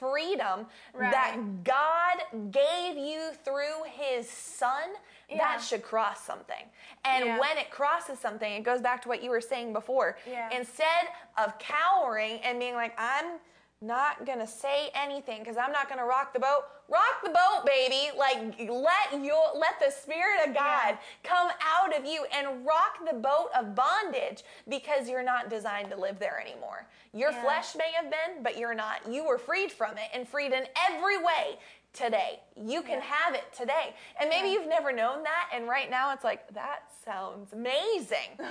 freedom 0.00 0.66
that 0.98 1.36
God 1.64 2.50
gave 2.50 2.96
you 2.96 3.32
through 3.44 3.84
his 3.84 4.28
son, 4.28 4.94
Yeah. 5.28 5.36
that 5.38 5.60
should 5.62 5.82
cross 5.82 6.20
something. 6.24 6.70
And 7.04 7.26
Yeah. 7.26 7.38
when 7.38 7.58
it 7.58 7.70
crosses 7.70 8.18
something, 8.18 8.50
it 8.50 8.62
goes 8.62 8.80
back 8.80 9.02
to 9.02 9.08
what 9.08 9.22
you 9.22 9.28
were 9.30 9.42
saying 9.42 9.74
before. 9.74 10.16
Yeah. 10.24 10.48
Instead 10.50 11.08
of 11.36 11.56
cowering 11.58 12.40
and 12.40 12.58
being 12.58 12.74
like, 12.74 12.94
I'm 12.98 13.38
not 13.82 14.24
gonna 14.24 14.46
say 14.46 14.90
anything 14.94 15.40
because 15.40 15.56
I'm 15.56 15.72
not 15.72 15.88
gonna 15.88 16.04
rock 16.06 16.32
the 16.32 16.38
boat. 16.40 16.62
Rock 16.88 17.22
the 17.24 17.30
boat, 17.30 17.66
baby. 17.66 18.16
Like 18.16 18.36
let 18.70 19.22
your 19.24 19.50
let 19.56 19.78
the 19.84 19.90
spirit 19.90 20.46
of 20.48 20.54
God 20.54 20.90
Yeah. 20.90 20.96
come 21.24 21.50
out 21.62 21.96
of 21.96 22.04
you 22.06 22.24
and 22.32 22.64
rock 22.64 22.98
the 23.10 23.16
boat 23.16 23.50
of 23.58 23.74
bondage 23.74 24.44
because 24.68 25.08
you're 25.08 25.22
not 25.22 25.50
designed 25.50 25.90
to 25.90 25.96
live 25.96 26.18
there 26.18 26.40
anymore. 26.40 26.86
Your 27.12 27.32
Yeah. 27.32 27.42
flesh 27.42 27.74
may 27.74 27.90
have 27.92 28.10
been, 28.10 28.42
but 28.42 28.56
you're 28.56 28.74
not. 28.74 29.06
You 29.08 29.24
were 29.24 29.38
freed 29.38 29.72
from 29.72 29.98
it 29.98 30.08
and 30.14 30.28
freed 30.28 30.52
in 30.52 30.66
every 30.88 31.18
way 31.18 31.58
today. 31.92 32.40
You 32.56 32.82
can 32.82 33.00
Yeah. 33.00 33.14
have 33.14 33.34
it 33.34 33.52
today. 33.52 33.94
And 34.18 34.30
maybe 34.30 34.48
you've 34.48 34.66
never 34.68 34.92
known 34.92 35.22
that 35.24 35.50
and 35.52 35.68
right 35.68 35.90
now 35.90 36.12
it's 36.12 36.24
like 36.24 36.46
that 36.54 36.84
sounds 37.04 37.52
amazing. 37.52 38.38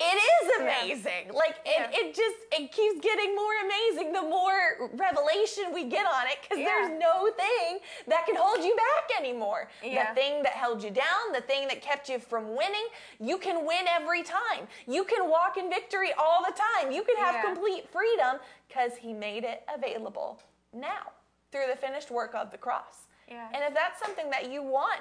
It 0.00 0.04
is 0.44 0.60
amazing. 0.60 1.32
Like 1.32 1.56
it, 1.64 1.76
Yeah. 1.78 1.90
it 1.92 2.14
just 2.14 2.36
it 2.50 2.72
keeps 2.72 3.00
getting 3.00 3.36
more 3.36 3.52
amazing 3.64 4.12
the 4.12 4.22
more 4.22 4.90
revelation 4.94 5.72
we 5.72 5.84
get 5.84 6.06
on 6.06 6.26
it 6.26 6.38
because 6.42 6.58
Yeah. 6.58 6.64
there's 6.88 7.00
no 7.00 7.30
thing 7.32 7.78
that 8.08 8.26
can 8.26 8.34
hold 8.36 8.64
you 8.64 8.74
back 8.74 9.16
anymore. 9.16 9.70
Yeah. 9.82 10.08
The 10.08 10.14
thing 10.20 10.42
that 10.42 10.52
held 10.54 10.82
you 10.82 10.90
down, 10.90 11.32
the 11.32 11.40
thing 11.40 11.68
that 11.68 11.82
kept 11.82 12.08
you 12.08 12.18
from 12.18 12.56
winning, 12.56 12.86
you 13.20 13.38
can 13.38 13.64
win 13.64 13.86
every 13.86 14.22
time. 14.24 14.66
You 14.86 15.04
can 15.04 15.28
walk 15.30 15.56
in 15.56 15.70
victory 15.70 16.12
all 16.14 16.42
the 16.44 16.52
time. 16.52 16.90
You 16.90 17.04
can 17.04 17.16
have 17.18 17.36
Yeah. 17.36 17.42
complete 17.42 17.88
freedom 17.88 18.40
because 18.66 18.96
he 18.96 19.12
made 19.12 19.44
it 19.44 19.62
available 19.72 20.40
now 20.72 21.12
through 21.52 21.66
the 21.68 21.76
finished 21.76 22.10
work 22.10 22.34
of 22.34 22.50
the 22.50 22.58
cross. 22.58 23.06
Yeah. 23.28 23.48
And 23.52 23.62
if 23.62 23.72
that's 23.74 24.00
something 24.00 24.30
that 24.30 24.50
you 24.50 24.62
want, 24.62 25.00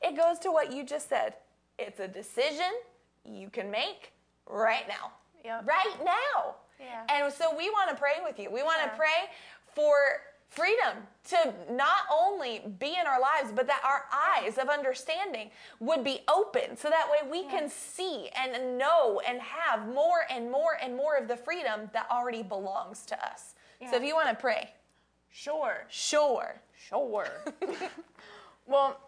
it 0.00 0.14
goes 0.16 0.38
to 0.40 0.52
what 0.52 0.70
you 0.72 0.84
just 0.84 1.08
said. 1.08 1.34
It's 1.76 1.98
a 1.98 2.06
decision 2.08 2.72
you 3.24 3.50
can 3.50 3.70
make 3.70 4.12
right 4.48 4.86
now. 4.88 5.12
Yep. 5.44 5.66
Right 5.66 6.04
now. 6.04 6.54
Yeah. 6.80 7.04
And 7.08 7.32
so 7.32 7.54
we 7.56 7.70
want 7.70 7.90
to 7.90 7.96
pray 7.96 8.14
with 8.24 8.38
you. 8.38 8.50
We 8.50 8.62
want 8.62 8.78
to 8.82 8.88
Yeah. 8.88 8.96
pray 8.96 9.30
for 9.74 10.22
freedom 10.48 11.06
to 11.24 11.54
not 11.70 12.06
only 12.10 12.60
be 12.78 12.96
in 12.98 13.06
our 13.06 13.20
lives, 13.20 13.52
but 13.52 13.66
that 13.66 13.82
our 13.84 14.06
eyes 14.12 14.56
of 14.58 14.68
understanding 14.68 15.50
would 15.78 16.02
be 16.02 16.20
open 16.26 16.76
so 16.76 16.88
that 16.88 17.08
way 17.10 17.28
we 17.28 17.44
can 17.44 17.68
see 17.68 18.30
and 18.30 18.78
know 18.78 19.20
and 19.26 19.40
have 19.42 19.86
more 19.88 20.24
and 20.30 20.50
more 20.50 20.78
and 20.80 20.96
more 20.96 21.16
of 21.16 21.28
the 21.28 21.36
freedom 21.36 21.90
that 21.92 22.06
already 22.10 22.42
belongs 22.42 23.04
to 23.06 23.26
us. 23.26 23.54
So 23.90 23.96
if 23.96 24.02
you 24.02 24.14
want 24.14 24.28
to 24.30 24.34
pray, 24.34 24.72
Sure. 25.30 25.84
sure. 25.88 26.60
Sure. 26.74 27.28
well, 28.66 28.98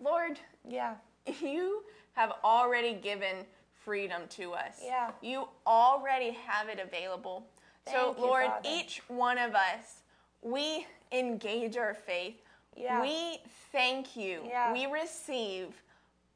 Lord, 0.00 0.38
Yeah. 0.68 0.96
you 1.40 1.84
have 2.14 2.32
already 2.42 2.94
given 2.94 3.46
freedom 3.84 4.22
to 4.30 4.52
us. 4.52 4.80
Yeah. 4.82 5.10
You 5.22 5.48
already 5.66 6.30
have 6.46 6.68
it 6.68 6.78
available. 6.78 7.46
so, 7.86 8.14
you, 8.18 8.22
Lord, 8.24 8.46
Father. 8.46 8.68
each 8.72 9.02
one 9.08 9.38
of 9.38 9.54
us, 9.54 10.02
we 10.42 10.86
engage 11.12 11.76
our 11.76 11.94
faith. 11.94 12.40
Yeah. 12.76 13.00
We 13.02 13.38
thank 13.72 14.16
you. 14.16 14.42
Yeah. 14.46 14.72
We 14.72 14.86
receive 14.86 15.68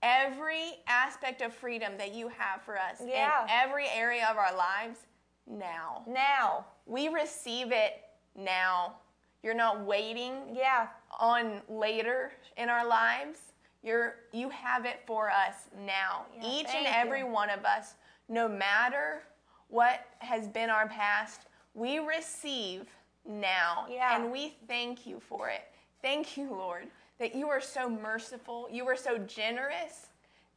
every 0.02 0.74
aspect 0.86 1.42
of 1.42 1.52
freedom 1.52 1.92
that 1.98 2.14
you 2.14 2.28
have 2.28 2.62
for 2.62 2.76
us 2.78 3.00
Yeah. 3.04 3.44
in 3.44 3.50
every 3.50 3.88
area 3.88 4.26
of 4.30 4.36
our 4.36 4.54
lives 4.56 5.00
now. 5.46 6.04
Now. 6.06 6.66
We 6.86 7.08
receive 7.08 7.72
it 7.72 8.04
now. 8.36 8.94
You're 9.42 9.54
not 9.54 9.80
waiting 9.80 10.54
Yeah. 10.54 10.88
on 11.18 11.62
later 11.68 12.32
in 12.56 12.68
our 12.68 12.84
lives. 12.86 13.40
You're 13.82 14.16
you 14.32 14.48
have 14.50 14.84
it 14.84 15.00
for 15.06 15.30
us 15.30 15.54
now. 15.86 16.26
Yeah, 16.36 16.48
Each 16.50 16.68
and 16.74 16.86
every 16.86 17.20
you. 17.20 17.26
one 17.26 17.50
of 17.50 17.64
us, 17.64 17.94
no 18.28 18.48
matter 18.48 19.22
what 19.68 20.06
has 20.18 20.48
been 20.48 20.70
our 20.70 20.88
past, 20.88 21.42
we 21.74 21.98
receive 21.98 22.86
now. 23.26 23.86
Yeah. 23.90 24.16
And 24.16 24.32
we 24.32 24.56
thank 24.66 25.06
you 25.06 25.20
for 25.20 25.48
it. 25.48 25.62
Thank 26.02 26.36
you, 26.36 26.50
Lord, 26.50 26.88
that 27.18 27.34
you 27.34 27.48
are 27.48 27.60
so 27.60 27.88
merciful. 27.88 28.68
You 28.70 28.86
are 28.88 28.96
so 28.96 29.18
generous. 29.18 30.06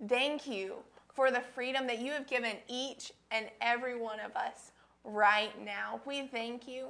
Thank 0.08 0.48
you 0.48 0.76
for 1.14 1.30
the 1.30 1.42
freedom 1.42 1.86
that 1.88 2.00
you 2.00 2.12
have 2.14 2.26
given 2.28 2.56
each 2.68 3.12
and 3.32 3.48
every 3.60 4.00
one 4.00 4.20
of 4.20 4.36
us 4.36 4.72
right 5.04 5.52
now. 5.64 6.00
We 6.06 6.28
thank 6.28 6.68
you. 6.68 6.88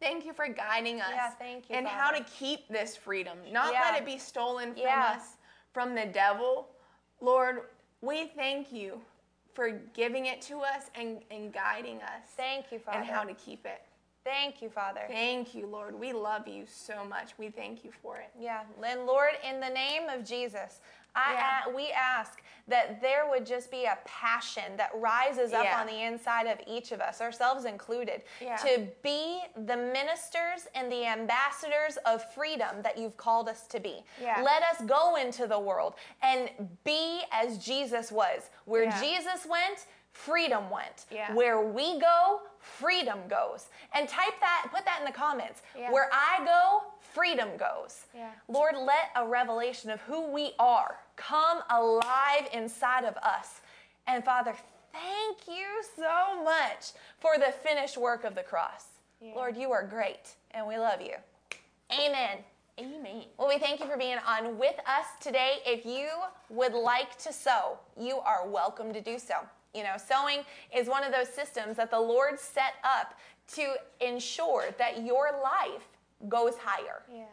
Thank 0.00 0.24
you 0.24 0.32
for 0.32 0.48
guiding 0.48 1.00
us 1.00 1.10
Yeah, 1.14 1.30
thank 1.30 1.70
you, 1.70 1.76
and 1.76 1.86
how 1.86 2.10
to 2.10 2.22
keep 2.24 2.68
this 2.68 2.96
freedom, 2.96 3.38
not 3.52 3.72
Yeah. 3.72 3.80
let 3.82 3.96
it 4.00 4.04
be 4.04 4.18
stolen 4.18 4.72
from 4.72 4.82
Yeah. 4.82 5.14
us 5.16 5.36
from 5.74 5.94
the 5.94 6.06
devil. 6.06 6.68
Lord, 7.20 7.62
we 8.00 8.26
thank 8.28 8.72
you 8.72 9.00
for 9.52 9.70
giving 9.92 10.26
it 10.26 10.40
to 10.42 10.58
us 10.60 10.84
and, 10.94 11.18
and 11.30 11.52
guiding 11.52 11.96
us 12.00 12.30
Thank 12.36 12.72
you, 12.72 12.78
Father. 12.78 12.98
and 12.98 13.06
how 13.06 13.24
to 13.24 13.34
keep 13.34 13.66
it. 13.66 13.82
Thank 14.24 14.62
you, 14.62 14.70
Father. 14.70 15.02
Thank 15.08 15.54
you, 15.54 15.66
Lord. 15.66 15.98
We 15.98 16.12
love 16.14 16.48
you 16.48 16.64
so 16.66 17.04
much. 17.04 17.32
We 17.36 17.50
thank 17.50 17.84
you 17.84 17.90
for 18.02 18.16
it. 18.18 18.30
Yeah, 18.40 18.62
and 18.84 19.04
Lord, 19.04 19.32
in 19.48 19.60
the 19.60 19.68
name 19.68 20.08
of 20.08 20.24
Jesus, 20.24 20.80
I 21.14 21.34
Yeah. 21.34 21.60
a- 21.66 21.74
we 21.76 21.90
ask 21.92 22.42
that 22.66 23.00
there 23.02 23.28
would 23.28 23.44
just 23.44 23.70
be 23.70 23.84
a 23.84 23.98
passion 24.06 24.76
that 24.76 24.90
rises 24.94 25.52
up 25.52 25.64
Yeah. 25.64 25.80
on 25.80 25.86
the 25.86 26.02
inside 26.02 26.46
of 26.46 26.58
each 26.66 26.92
of 26.92 27.00
us, 27.00 27.20
ourselves 27.20 27.66
included, 27.66 28.22
Yeah. 28.40 28.56
to 28.56 28.88
be 29.02 29.44
the 29.54 29.76
ministers 29.76 30.66
and 30.74 30.90
the 30.90 31.06
ambassadors 31.06 31.98
of 31.98 32.24
freedom 32.32 32.80
that 32.82 32.96
you've 32.96 33.16
called 33.16 33.48
us 33.48 33.66
to 33.68 33.80
be. 33.80 34.04
Yeah. 34.20 34.40
Let 34.42 34.62
us 34.62 34.80
go 34.82 35.16
into 35.16 35.46
the 35.46 35.58
world 35.58 35.94
and 36.22 36.50
be 36.84 37.22
as 37.32 37.58
Jesus 37.58 38.10
was. 38.10 38.50
Where. 38.64 38.90
Jesus 39.00 39.44
went, 39.46 39.86
freedom 40.12 40.70
went. 40.70 41.06
Yeah. 41.10 41.32
Where 41.34 41.60
we 41.60 41.98
go, 41.98 42.42
freedom 42.58 43.26
goes. 43.28 43.68
And 43.92 44.08
type 44.08 44.38
that, 44.40 44.68
put 44.72 44.84
that 44.84 45.00
in 45.00 45.04
the 45.04 45.12
comments. 45.12 45.62
Yeah. 45.76 45.90
Where 45.90 46.08
I 46.12 46.44
go, 46.44 46.82
freedom 47.00 47.56
goes. 47.56 48.06
Yeah. 48.14 48.30
Lord, 48.48 48.76
let 48.76 49.10
a 49.16 49.26
revelation 49.26 49.90
of 49.90 50.00
who 50.02 50.30
we 50.30 50.52
are 50.58 50.98
come 51.16 51.60
alive 51.70 52.48
inside 52.52 53.04
of 53.04 53.16
us. 53.18 53.60
And 54.06 54.24
Father, 54.24 54.54
thank 54.92 55.48
you 55.48 55.66
so 55.96 56.42
much 56.42 56.92
for 57.18 57.38
the 57.38 57.52
finished 57.52 57.96
work 57.96 58.24
of 58.24 58.34
the 58.34 58.42
cross. 58.42 58.86
Yeah. 59.20 59.34
Lord, 59.34 59.56
you 59.56 59.72
are 59.72 59.84
great, 59.84 60.34
and 60.50 60.66
we 60.66 60.78
love 60.78 61.00
you. 61.00 61.14
Amen. 61.92 62.38
Amen. 62.78 63.24
Well, 63.38 63.48
we 63.48 63.58
thank 63.58 63.78
you 63.78 63.86
for 63.86 63.96
being 63.96 64.18
on 64.26 64.58
with 64.58 64.74
us 64.80 65.06
today. 65.20 65.58
If 65.64 65.86
you 65.86 66.08
would 66.48 66.72
like 66.72 67.16
to 67.18 67.32
sow, 67.32 67.78
you 67.98 68.18
are 68.18 68.48
welcome 68.48 68.92
to 68.92 69.00
do 69.00 69.18
so. 69.18 69.34
You 69.74 69.84
know, 69.84 69.94
sowing 69.96 70.40
is 70.76 70.88
one 70.88 71.04
of 71.04 71.12
those 71.12 71.28
systems 71.28 71.76
that 71.76 71.90
the 71.90 72.00
Lord 72.00 72.38
set 72.38 72.74
up 72.84 73.14
to 73.54 73.74
ensure 74.00 74.66
that 74.78 75.04
your 75.04 75.40
life 75.42 75.86
goes 76.28 76.54
higher. 76.56 77.02
Yeah. 77.12 77.24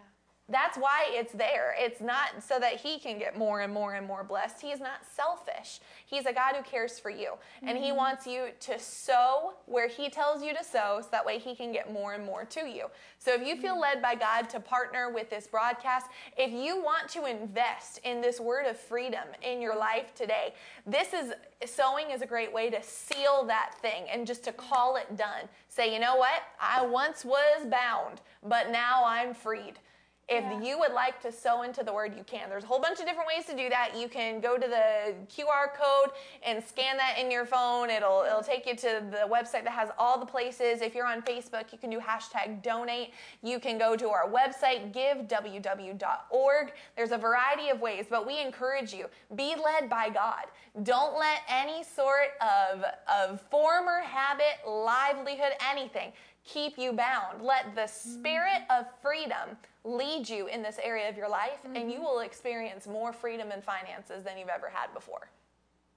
That's 0.52 0.78
why 0.78 1.06
it's 1.08 1.32
there. 1.32 1.74
It's 1.78 2.02
not 2.02 2.44
so 2.46 2.60
that 2.60 2.76
he 2.76 3.00
can 3.00 3.18
get 3.18 3.38
more 3.38 3.62
and 3.62 3.74
more 3.74 3.94
and 3.94 4.06
more 4.06 4.24
blessed. 4.24 4.62
He's 4.62 4.80
not 4.80 5.06
selfish. 5.16 5.80
He's 6.06 6.26
a 6.26 6.34
God 6.34 6.56
who 6.56 6.64
cares 6.64 7.00
for 7.00 7.10
you. 7.10 7.30
Mm-hmm. 7.30 7.68
And 7.70 7.78
he 7.78 7.86
mm-hmm. 7.86 7.98
wants 7.98 8.28
you 8.28 8.50
to 8.60 8.78
sow 8.78 9.54
where 9.66 9.88
he 9.88 10.10
tells 10.10 10.44
you 10.44 10.54
to 10.54 10.64
sow 10.64 11.00
so 11.02 11.08
that 11.12 11.26
way 11.26 11.40
he 11.40 11.56
can 11.56 11.72
get 11.72 11.92
more 11.92 12.14
and 12.14 12.26
more 12.26 12.44
to 12.46 12.62
you. 12.62 12.88
So 13.18 13.34
if 13.34 13.48
you 13.48 13.56
feel 13.56 13.74
mm-hmm. 13.74 13.82
led 13.82 14.02
by 14.02 14.16
God 14.16 14.50
to 14.50 14.60
partner 14.60 15.10
with 15.10 15.30
this 15.30 15.48
broadcast, 15.48 16.08
if 16.38 16.52
you 16.52 16.82
want 16.82 17.08
to 17.10 17.26
invest 17.26 18.00
in 18.04 18.20
this 18.20 18.40
word 18.40 18.66
of 18.66 18.78
freedom 18.78 19.28
in 19.42 19.62
your 19.62 19.78
life 19.78 20.14
today, 20.14 20.54
this 20.86 21.14
is 21.14 21.34
sowing 21.66 22.12
is 22.12 22.22
a 22.22 22.28
great 22.28 22.52
way 22.52 22.70
to 22.70 22.84
seal 22.84 23.46
that 23.48 23.76
thing 23.82 24.06
and 24.12 24.28
just 24.28 24.44
to 24.44 24.52
call 24.52 24.98
it 24.98 25.16
done. 25.16 25.48
Say, 25.70 25.94
you 25.94 26.00
know 26.00 26.18
what? 26.18 26.42
I 26.60 26.86
once 26.86 27.24
was 27.24 27.66
bound, 27.70 28.20
but 28.44 28.72
now 28.72 29.04
I'm 29.06 29.34
freed. 29.34 29.80
If 30.32 30.46
yeah. 30.46 30.62
you 30.62 30.80
would 30.80 30.94
like 30.94 31.22
to 31.24 31.32
sow 31.32 31.64
into 31.64 31.84
the 31.84 31.92
word, 31.92 32.16
you 32.16 32.24
can. 32.24 32.48
There's 32.48 32.64
a 32.64 32.68
whole 32.68 32.80
bunch 32.80 33.02
of 33.02 33.06
different 33.06 33.28
ways 33.28 33.46
to 33.48 33.56
do 33.56 33.68
that. 33.68 33.98
You 33.98 34.08
can 34.08 34.40
go 34.40 34.58
to 34.58 34.66
the 34.66 35.14
QR 35.28 35.74
code 35.74 36.16
and 36.48 36.64
scan 36.64 36.96
that 36.96 37.18
in 37.20 37.30
your 37.30 37.46
phone. 37.46 37.90
It'll 37.90 38.24
it'll 38.26 38.42
take 38.42 38.66
you 38.66 38.74
to 38.78 39.04
the 39.12 39.28
website 39.30 39.66
that 39.66 39.74
has 39.74 39.90
all 40.00 40.18
the 40.18 40.26
places. 40.26 40.82
If 40.82 40.96
you're 40.96 41.06
on 41.06 41.22
Facebook, 41.22 41.74
you 41.74 41.78
can 41.78 41.90
do 41.90 42.00
hashtag 42.00 42.64
donate. 42.64 43.12
You 43.44 43.60
can 43.60 43.78
go 43.78 43.98
to 43.98 44.08
our 44.08 44.30
website, 44.30 44.94
giveww.org. 44.94 46.72
There's 46.96 47.12
a 47.12 47.18
variety 47.18 47.68
of 47.68 47.82
ways, 47.82 48.06
but 48.10 48.26
we 48.26 48.40
encourage 48.40 48.94
you, 48.94 49.08
be 49.36 49.56
led 49.62 49.90
by 49.90 50.10
God. 50.10 50.46
Don't 50.84 51.20
let 51.20 51.42
any 51.50 51.84
sort 51.84 52.30
of, 52.40 52.86
of 53.14 53.42
form 53.52 53.90
or 53.90 54.00
habit, 54.00 54.66
livelihood, 54.66 55.52
anything 55.70 56.14
keep 56.44 56.78
you 56.78 56.94
bound. 56.94 57.42
Let 57.42 57.76
the 57.76 57.88
spirit 57.88 58.64
of 58.70 58.86
freedom 59.02 59.58
lead 59.84 60.28
you 60.28 60.48
in 60.48 60.62
this 60.62 60.80
area 60.84 61.10
of 61.10 61.18
your 61.18 61.30
life, 61.30 61.64
mm-hmm. 61.66 61.76
and 61.76 61.90
you 61.90 61.98
mm-hmm. 61.98 62.06
will 62.06 62.20
experience 62.20 62.88
more 62.88 63.14
freedom 63.14 63.52
and 63.52 63.64
finances 63.64 64.24
than 64.24 64.38
you've 64.38 64.50
ever 64.50 64.70
had 64.70 64.94
before. 64.94 65.30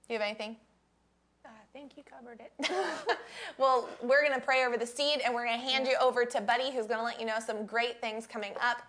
Do 0.07 0.13
you 0.13 0.19
have 0.19 0.27
anything? 0.27 0.55
I 1.45 1.77
think 1.77 1.97
you 1.97 2.03
covered 2.03 2.39
it. 2.39 2.51
well, 3.57 3.89
we're 4.01 4.21
going 4.21 4.39
to 4.39 4.45
pray 4.45 4.65
over 4.65 4.77
the 4.77 4.85
seed, 4.85 5.21
and 5.23 5.33
we're 5.33 5.45
going 5.45 5.59
to 5.59 5.65
hand 5.65 5.87
you 5.87 5.95
over 6.01 6.25
to 6.25 6.41
Buddy, 6.41 6.71
who's 6.71 6.87
going 6.87 6.99
to 6.99 7.03
let 7.03 7.19
you 7.19 7.25
know 7.25 7.39
some 7.45 7.65
great 7.65 8.01
things 8.01 8.25
coming 8.25 8.53
up 8.61 8.81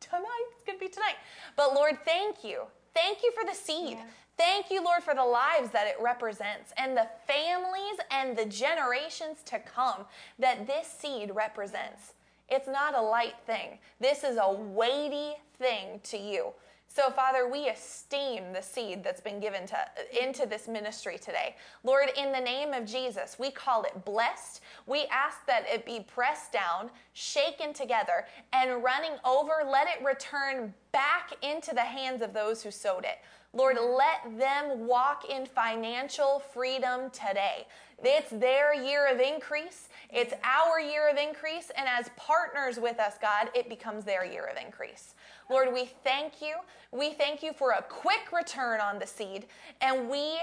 tonight. 0.00 0.46
It's 0.54 0.64
going 0.64 0.78
to 0.78 0.84
be 0.84 0.90
tonight. 0.90 1.16
But 1.56 1.74
Lord, 1.74 1.98
thank 2.04 2.42
you. 2.42 2.62
Thank 2.94 3.22
you 3.22 3.32
for 3.32 3.44
the 3.44 3.54
seed. 3.54 3.98
Yeah. 3.98 4.04
Thank 4.40 4.70
you, 4.70 4.82
Lord, 4.82 5.02
for 5.02 5.14
the 5.14 5.22
lives 5.22 5.68
that 5.72 5.86
it 5.86 5.96
represents 6.00 6.72
and 6.78 6.96
the 6.96 7.06
families 7.26 8.00
and 8.10 8.34
the 8.34 8.46
generations 8.46 9.42
to 9.44 9.58
come 9.58 10.06
that 10.38 10.66
this 10.66 10.86
seed 10.86 11.30
represents. 11.34 12.14
It's 12.48 12.66
not 12.66 12.96
a 12.96 13.02
light 13.02 13.34
thing. 13.46 13.78
This 14.00 14.24
is 14.24 14.38
a 14.40 14.50
weighty 14.50 15.34
thing 15.58 16.00
to 16.04 16.16
you. 16.16 16.54
So, 16.88 17.10
Father, 17.10 17.48
we 17.48 17.68
esteem 17.68 18.54
the 18.54 18.62
seed 18.62 19.04
that's 19.04 19.20
been 19.20 19.40
given 19.40 19.66
to, 19.66 19.76
into 20.20 20.46
this 20.46 20.66
ministry 20.66 21.18
today. 21.18 21.54
Lord, 21.84 22.08
in 22.16 22.32
the 22.32 22.40
name 22.40 22.72
of 22.72 22.86
Jesus, 22.86 23.36
we 23.38 23.50
call 23.50 23.82
it 23.82 24.06
blessed. 24.06 24.62
We 24.86 25.04
ask 25.12 25.46
that 25.46 25.66
it 25.68 25.84
be 25.84 26.00
pressed 26.00 26.50
down, 26.50 26.90
shaken 27.12 27.74
together, 27.74 28.24
and 28.54 28.82
running 28.82 29.18
over. 29.22 29.52
Let 29.70 29.86
it 29.86 30.02
return 30.02 30.72
back 30.92 31.34
into 31.42 31.74
the 31.74 31.82
hands 31.82 32.22
of 32.22 32.32
those 32.32 32.62
who 32.62 32.70
sowed 32.70 33.04
it. 33.04 33.18
Lord, 33.52 33.76
let 33.80 34.38
them 34.38 34.86
walk 34.86 35.28
in 35.28 35.44
financial 35.44 36.38
freedom 36.52 37.10
today. 37.10 37.66
It's 38.02 38.30
their 38.30 38.72
year 38.72 39.12
of 39.12 39.20
increase. 39.20 39.88
It's 40.08 40.32
our 40.44 40.80
year 40.80 41.10
of 41.10 41.16
increase. 41.16 41.70
And 41.76 41.88
as 41.88 42.10
partners 42.16 42.78
with 42.78 43.00
us, 43.00 43.14
God, 43.20 43.50
it 43.54 43.68
becomes 43.68 44.04
their 44.04 44.24
year 44.24 44.46
of 44.46 44.56
increase. 44.56 45.14
Lord, 45.50 45.72
we 45.74 45.86
thank 46.04 46.40
you. 46.40 46.54
We 46.92 47.10
thank 47.12 47.42
you 47.42 47.52
for 47.52 47.72
a 47.72 47.82
quick 47.82 48.32
return 48.32 48.80
on 48.80 48.98
the 49.00 49.06
seed. 49.06 49.46
And 49.80 50.08
we 50.08 50.38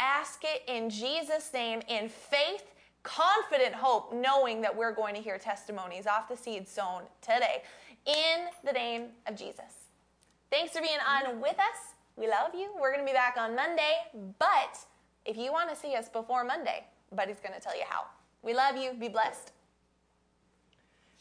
ask 0.00 0.42
it 0.42 0.62
in 0.66 0.90
Jesus' 0.90 1.52
name 1.54 1.80
in 1.88 2.08
faith, 2.08 2.64
confident 3.04 3.74
hope, 3.74 4.12
knowing 4.12 4.60
that 4.62 4.76
we're 4.76 4.92
going 4.92 5.14
to 5.14 5.20
hear 5.20 5.38
testimonies 5.38 6.06
off 6.08 6.28
the 6.28 6.36
seed 6.36 6.68
sown 6.68 7.02
today. 7.22 7.62
In 8.04 8.46
the 8.64 8.72
name 8.72 9.10
of 9.26 9.36
Jesus. 9.36 9.86
Thanks 10.50 10.72
for 10.72 10.80
being 10.80 10.98
on 11.06 11.40
with 11.40 11.58
us. 11.58 11.94
We 12.18 12.26
love 12.26 12.50
you. 12.52 12.70
We're 12.80 12.92
going 12.92 13.06
to 13.06 13.10
be 13.10 13.14
back 13.14 13.36
on 13.38 13.54
Monday. 13.54 13.92
But 14.40 14.78
if 15.24 15.36
you 15.36 15.52
want 15.52 15.70
to 15.70 15.76
see 15.76 15.94
us 15.94 16.08
before 16.08 16.42
Monday, 16.42 16.84
Buddy's 17.14 17.38
going 17.38 17.54
to 17.54 17.60
tell 17.60 17.76
you 17.76 17.84
how. 17.88 18.06
We 18.42 18.54
love 18.54 18.76
you. 18.76 18.92
Be 18.92 19.08
blessed. 19.08 19.52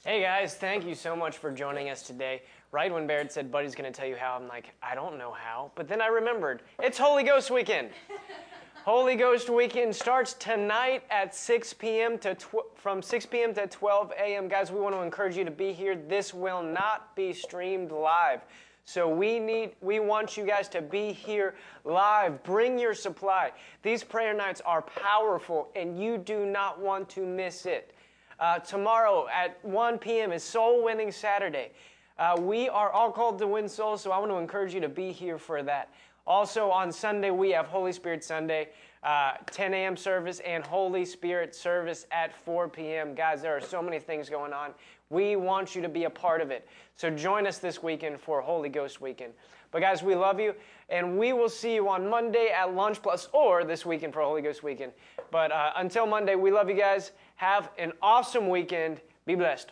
Hey 0.03 0.21
guys, 0.21 0.55
thank 0.55 0.85
you 0.85 0.95
so 0.95 1.15
much 1.15 1.37
for 1.37 1.51
joining 1.51 1.89
us 1.89 2.01
today. 2.01 2.43
Right 2.71 2.93
when 2.93 3.05
Baird 3.07 3.31
said 3.31 3.51
Buddy's 3.51 3.75
going 3.75 3.91
to 3.91 3.95
tell 3.95 4.07
you 4.07 4.15
how, 4.15 4.35
I'm 4.35 4.47
like, 4.47 4.73
I 4.81 4.95
don't 4.95 5.17
know 5.17 5.33
how. 5.33 5.71
But 5.75 5.87
then 5.87 6.01
I 6.01 6.07
remembered 6.07 6.63
it's 6.81 6.97
Holy 6.97 7.23
Ghost 7.23 7.51
Weekend. 7.51 7.89
Holy 8.85 9.15
Ghost 9.15 9.49
Weekend 9.49 9.93
starts 9.93 10.33
tonight 10.33 11.03
at 11.11 11.35
6 11.35 11.73
p.m. 11.73 12.17
to 12.19 12.35
tw- 12.35 12.73
from 12.75 13.01
6 13.01 13.25
p.m. 13.25 13.53
to 13.55 13.67
12 13.67 14.13
a.m. 14.17 14.47
Guys, 14.47 14.71
we 14.71 14.79
want 14.79 14.95
to 14.95 15.01
encourage 15.01 15.35
you 15.35 15.43
to 15.43 15.51
be 15.51 15.73
here. 15.73 15.95
This 15.95 16.33
will 16.33 16.63
not 16.63 17.13
be 17.15 17.33
streamed 17.33 17.91
live. 17.91 18.41
So 18.87 19.09
we 19.09 19.37
need 19.37 19.71
we 19.81 19.99
want 19.99 20.37
you 20.37 20.45
guys 20.45 20.69
to 20.69 20.81
be 20.81 21.11
here 21.11 21.55
live. 21.83 22.41
Bring 22.43 22.79
your 22.79 22.93
supply. 22.93 23.51
These 23.83 24.01
prayer 24.01 24.33
nights 24.33 24.61
are 24.65 24.81
powerful 24.81 25.67
and 25.75 26.01
you 26.01 26.17
do 26.17 26.45
not 26.45 26.79
want 26.79 27.09
to 27.09 27.25
miss 27.25 27.65
it. 27.65 27.93
Uh, 28.39 28.59
tomorrow 28.59 29.27
at 29.27 29.63
1 29.65 29.97
p.m. 29.97 30.31
is 30.31 30.41
Soul 30.41 30.85
Winning 30.85 31.11
Saturday. 31.11 31.71
Uh, 32.17 32.37
we 32.39 32.69
are 32.69 32.89
all 32.89 33.11
called 33.11 33.39
to 33.39 33.47
win 33.47 33.67
souls, 33.67 34.01
so 34.01 34.11
I 34.11 34.19
want 34.19 34.31
to 34.31 34.37
encourage 34.37 34.73
you 34.73 34.79
to 34.79 34.89
be 34.89 35.11
here 35.11 35.37
for 35.37 35.61
that. 35.63 35.91
Also 36.25 36.69
on 36.69 36.89
Sunday, 36.89 37.29
we 37.29 37.51
have 37.51 37.67
Holy 37.67 37.91
Spirit 37.91 38.23
Sunday, 38.23 38.69
uh, 39.03 39.33
10 39.51 39.73
a.m. 39.73 39.97
service, 39.97 40.39
and 40.45 40.65
Holy 40.65 41.03
Spirit 41.03 41.53
service 41.53 42.05
at 42.11 42.33
4 42.33 42.69
p.m. 42.69 43.15
Guys, 43.15 43.41
there 43.41 43.55
are 43.55 43.61
so 43.61 43.81
many 43.81 43.99
things 43.99 44.29
going 44.29 44.53
on. 44.53 44.71
We 45.09 45.35
want 45.35 45.75
you 45.75 45.81
to 45.81 45.89
be 45.89 46.03
a 46.03 46.09
part 46.09 46.41
of 46.41 46.51
it. 46.51 46.67
So 46.95 47.09
join 47.09 47.47
us 47.47 47.59
this 47.59 47.81
weekend 47.81 48.19
for 48.19 48.41
Holy 48.41 48.69
Ghost 48.69 48.99
Weekend. 48.99 49.33
But 49.71 49.81
guys, 49.81 50.03
we 50.03 50.15
love 50.15 50.39
you, 50.39 50.53
and 50.89 51.17
we 51.17 51.33
will 51.33 51.49
see 51.49 51.75
you 51.75 51.89
on 51.89 52.09
Monday 52.09 52.49
at 52.49 52.73
Lunch 52.73 53.01
Plus 53.01 53.27
or 53.33 53.63
this 53.63 53.85
weekend 53.85 54.13
for 54.13 54.21
Holy 54.21 54.41
Ghost 54.41 54.63
Weekend. 54.63 54.91
But 55.31 55.51
uh, 55.51 55.71
until 55.75 56.07
Monday, 56.07 56.35
we 56.35 56.51
love 56.51 56.69
you 56.69 56.75
guys. 56.75 57.11
Have 57.35 57.69
an 57.77 57.93
awesome 58.01 58.49
weekend. 58.49 59.01
Be 59.25 59.35
blessed. 59.35 59.71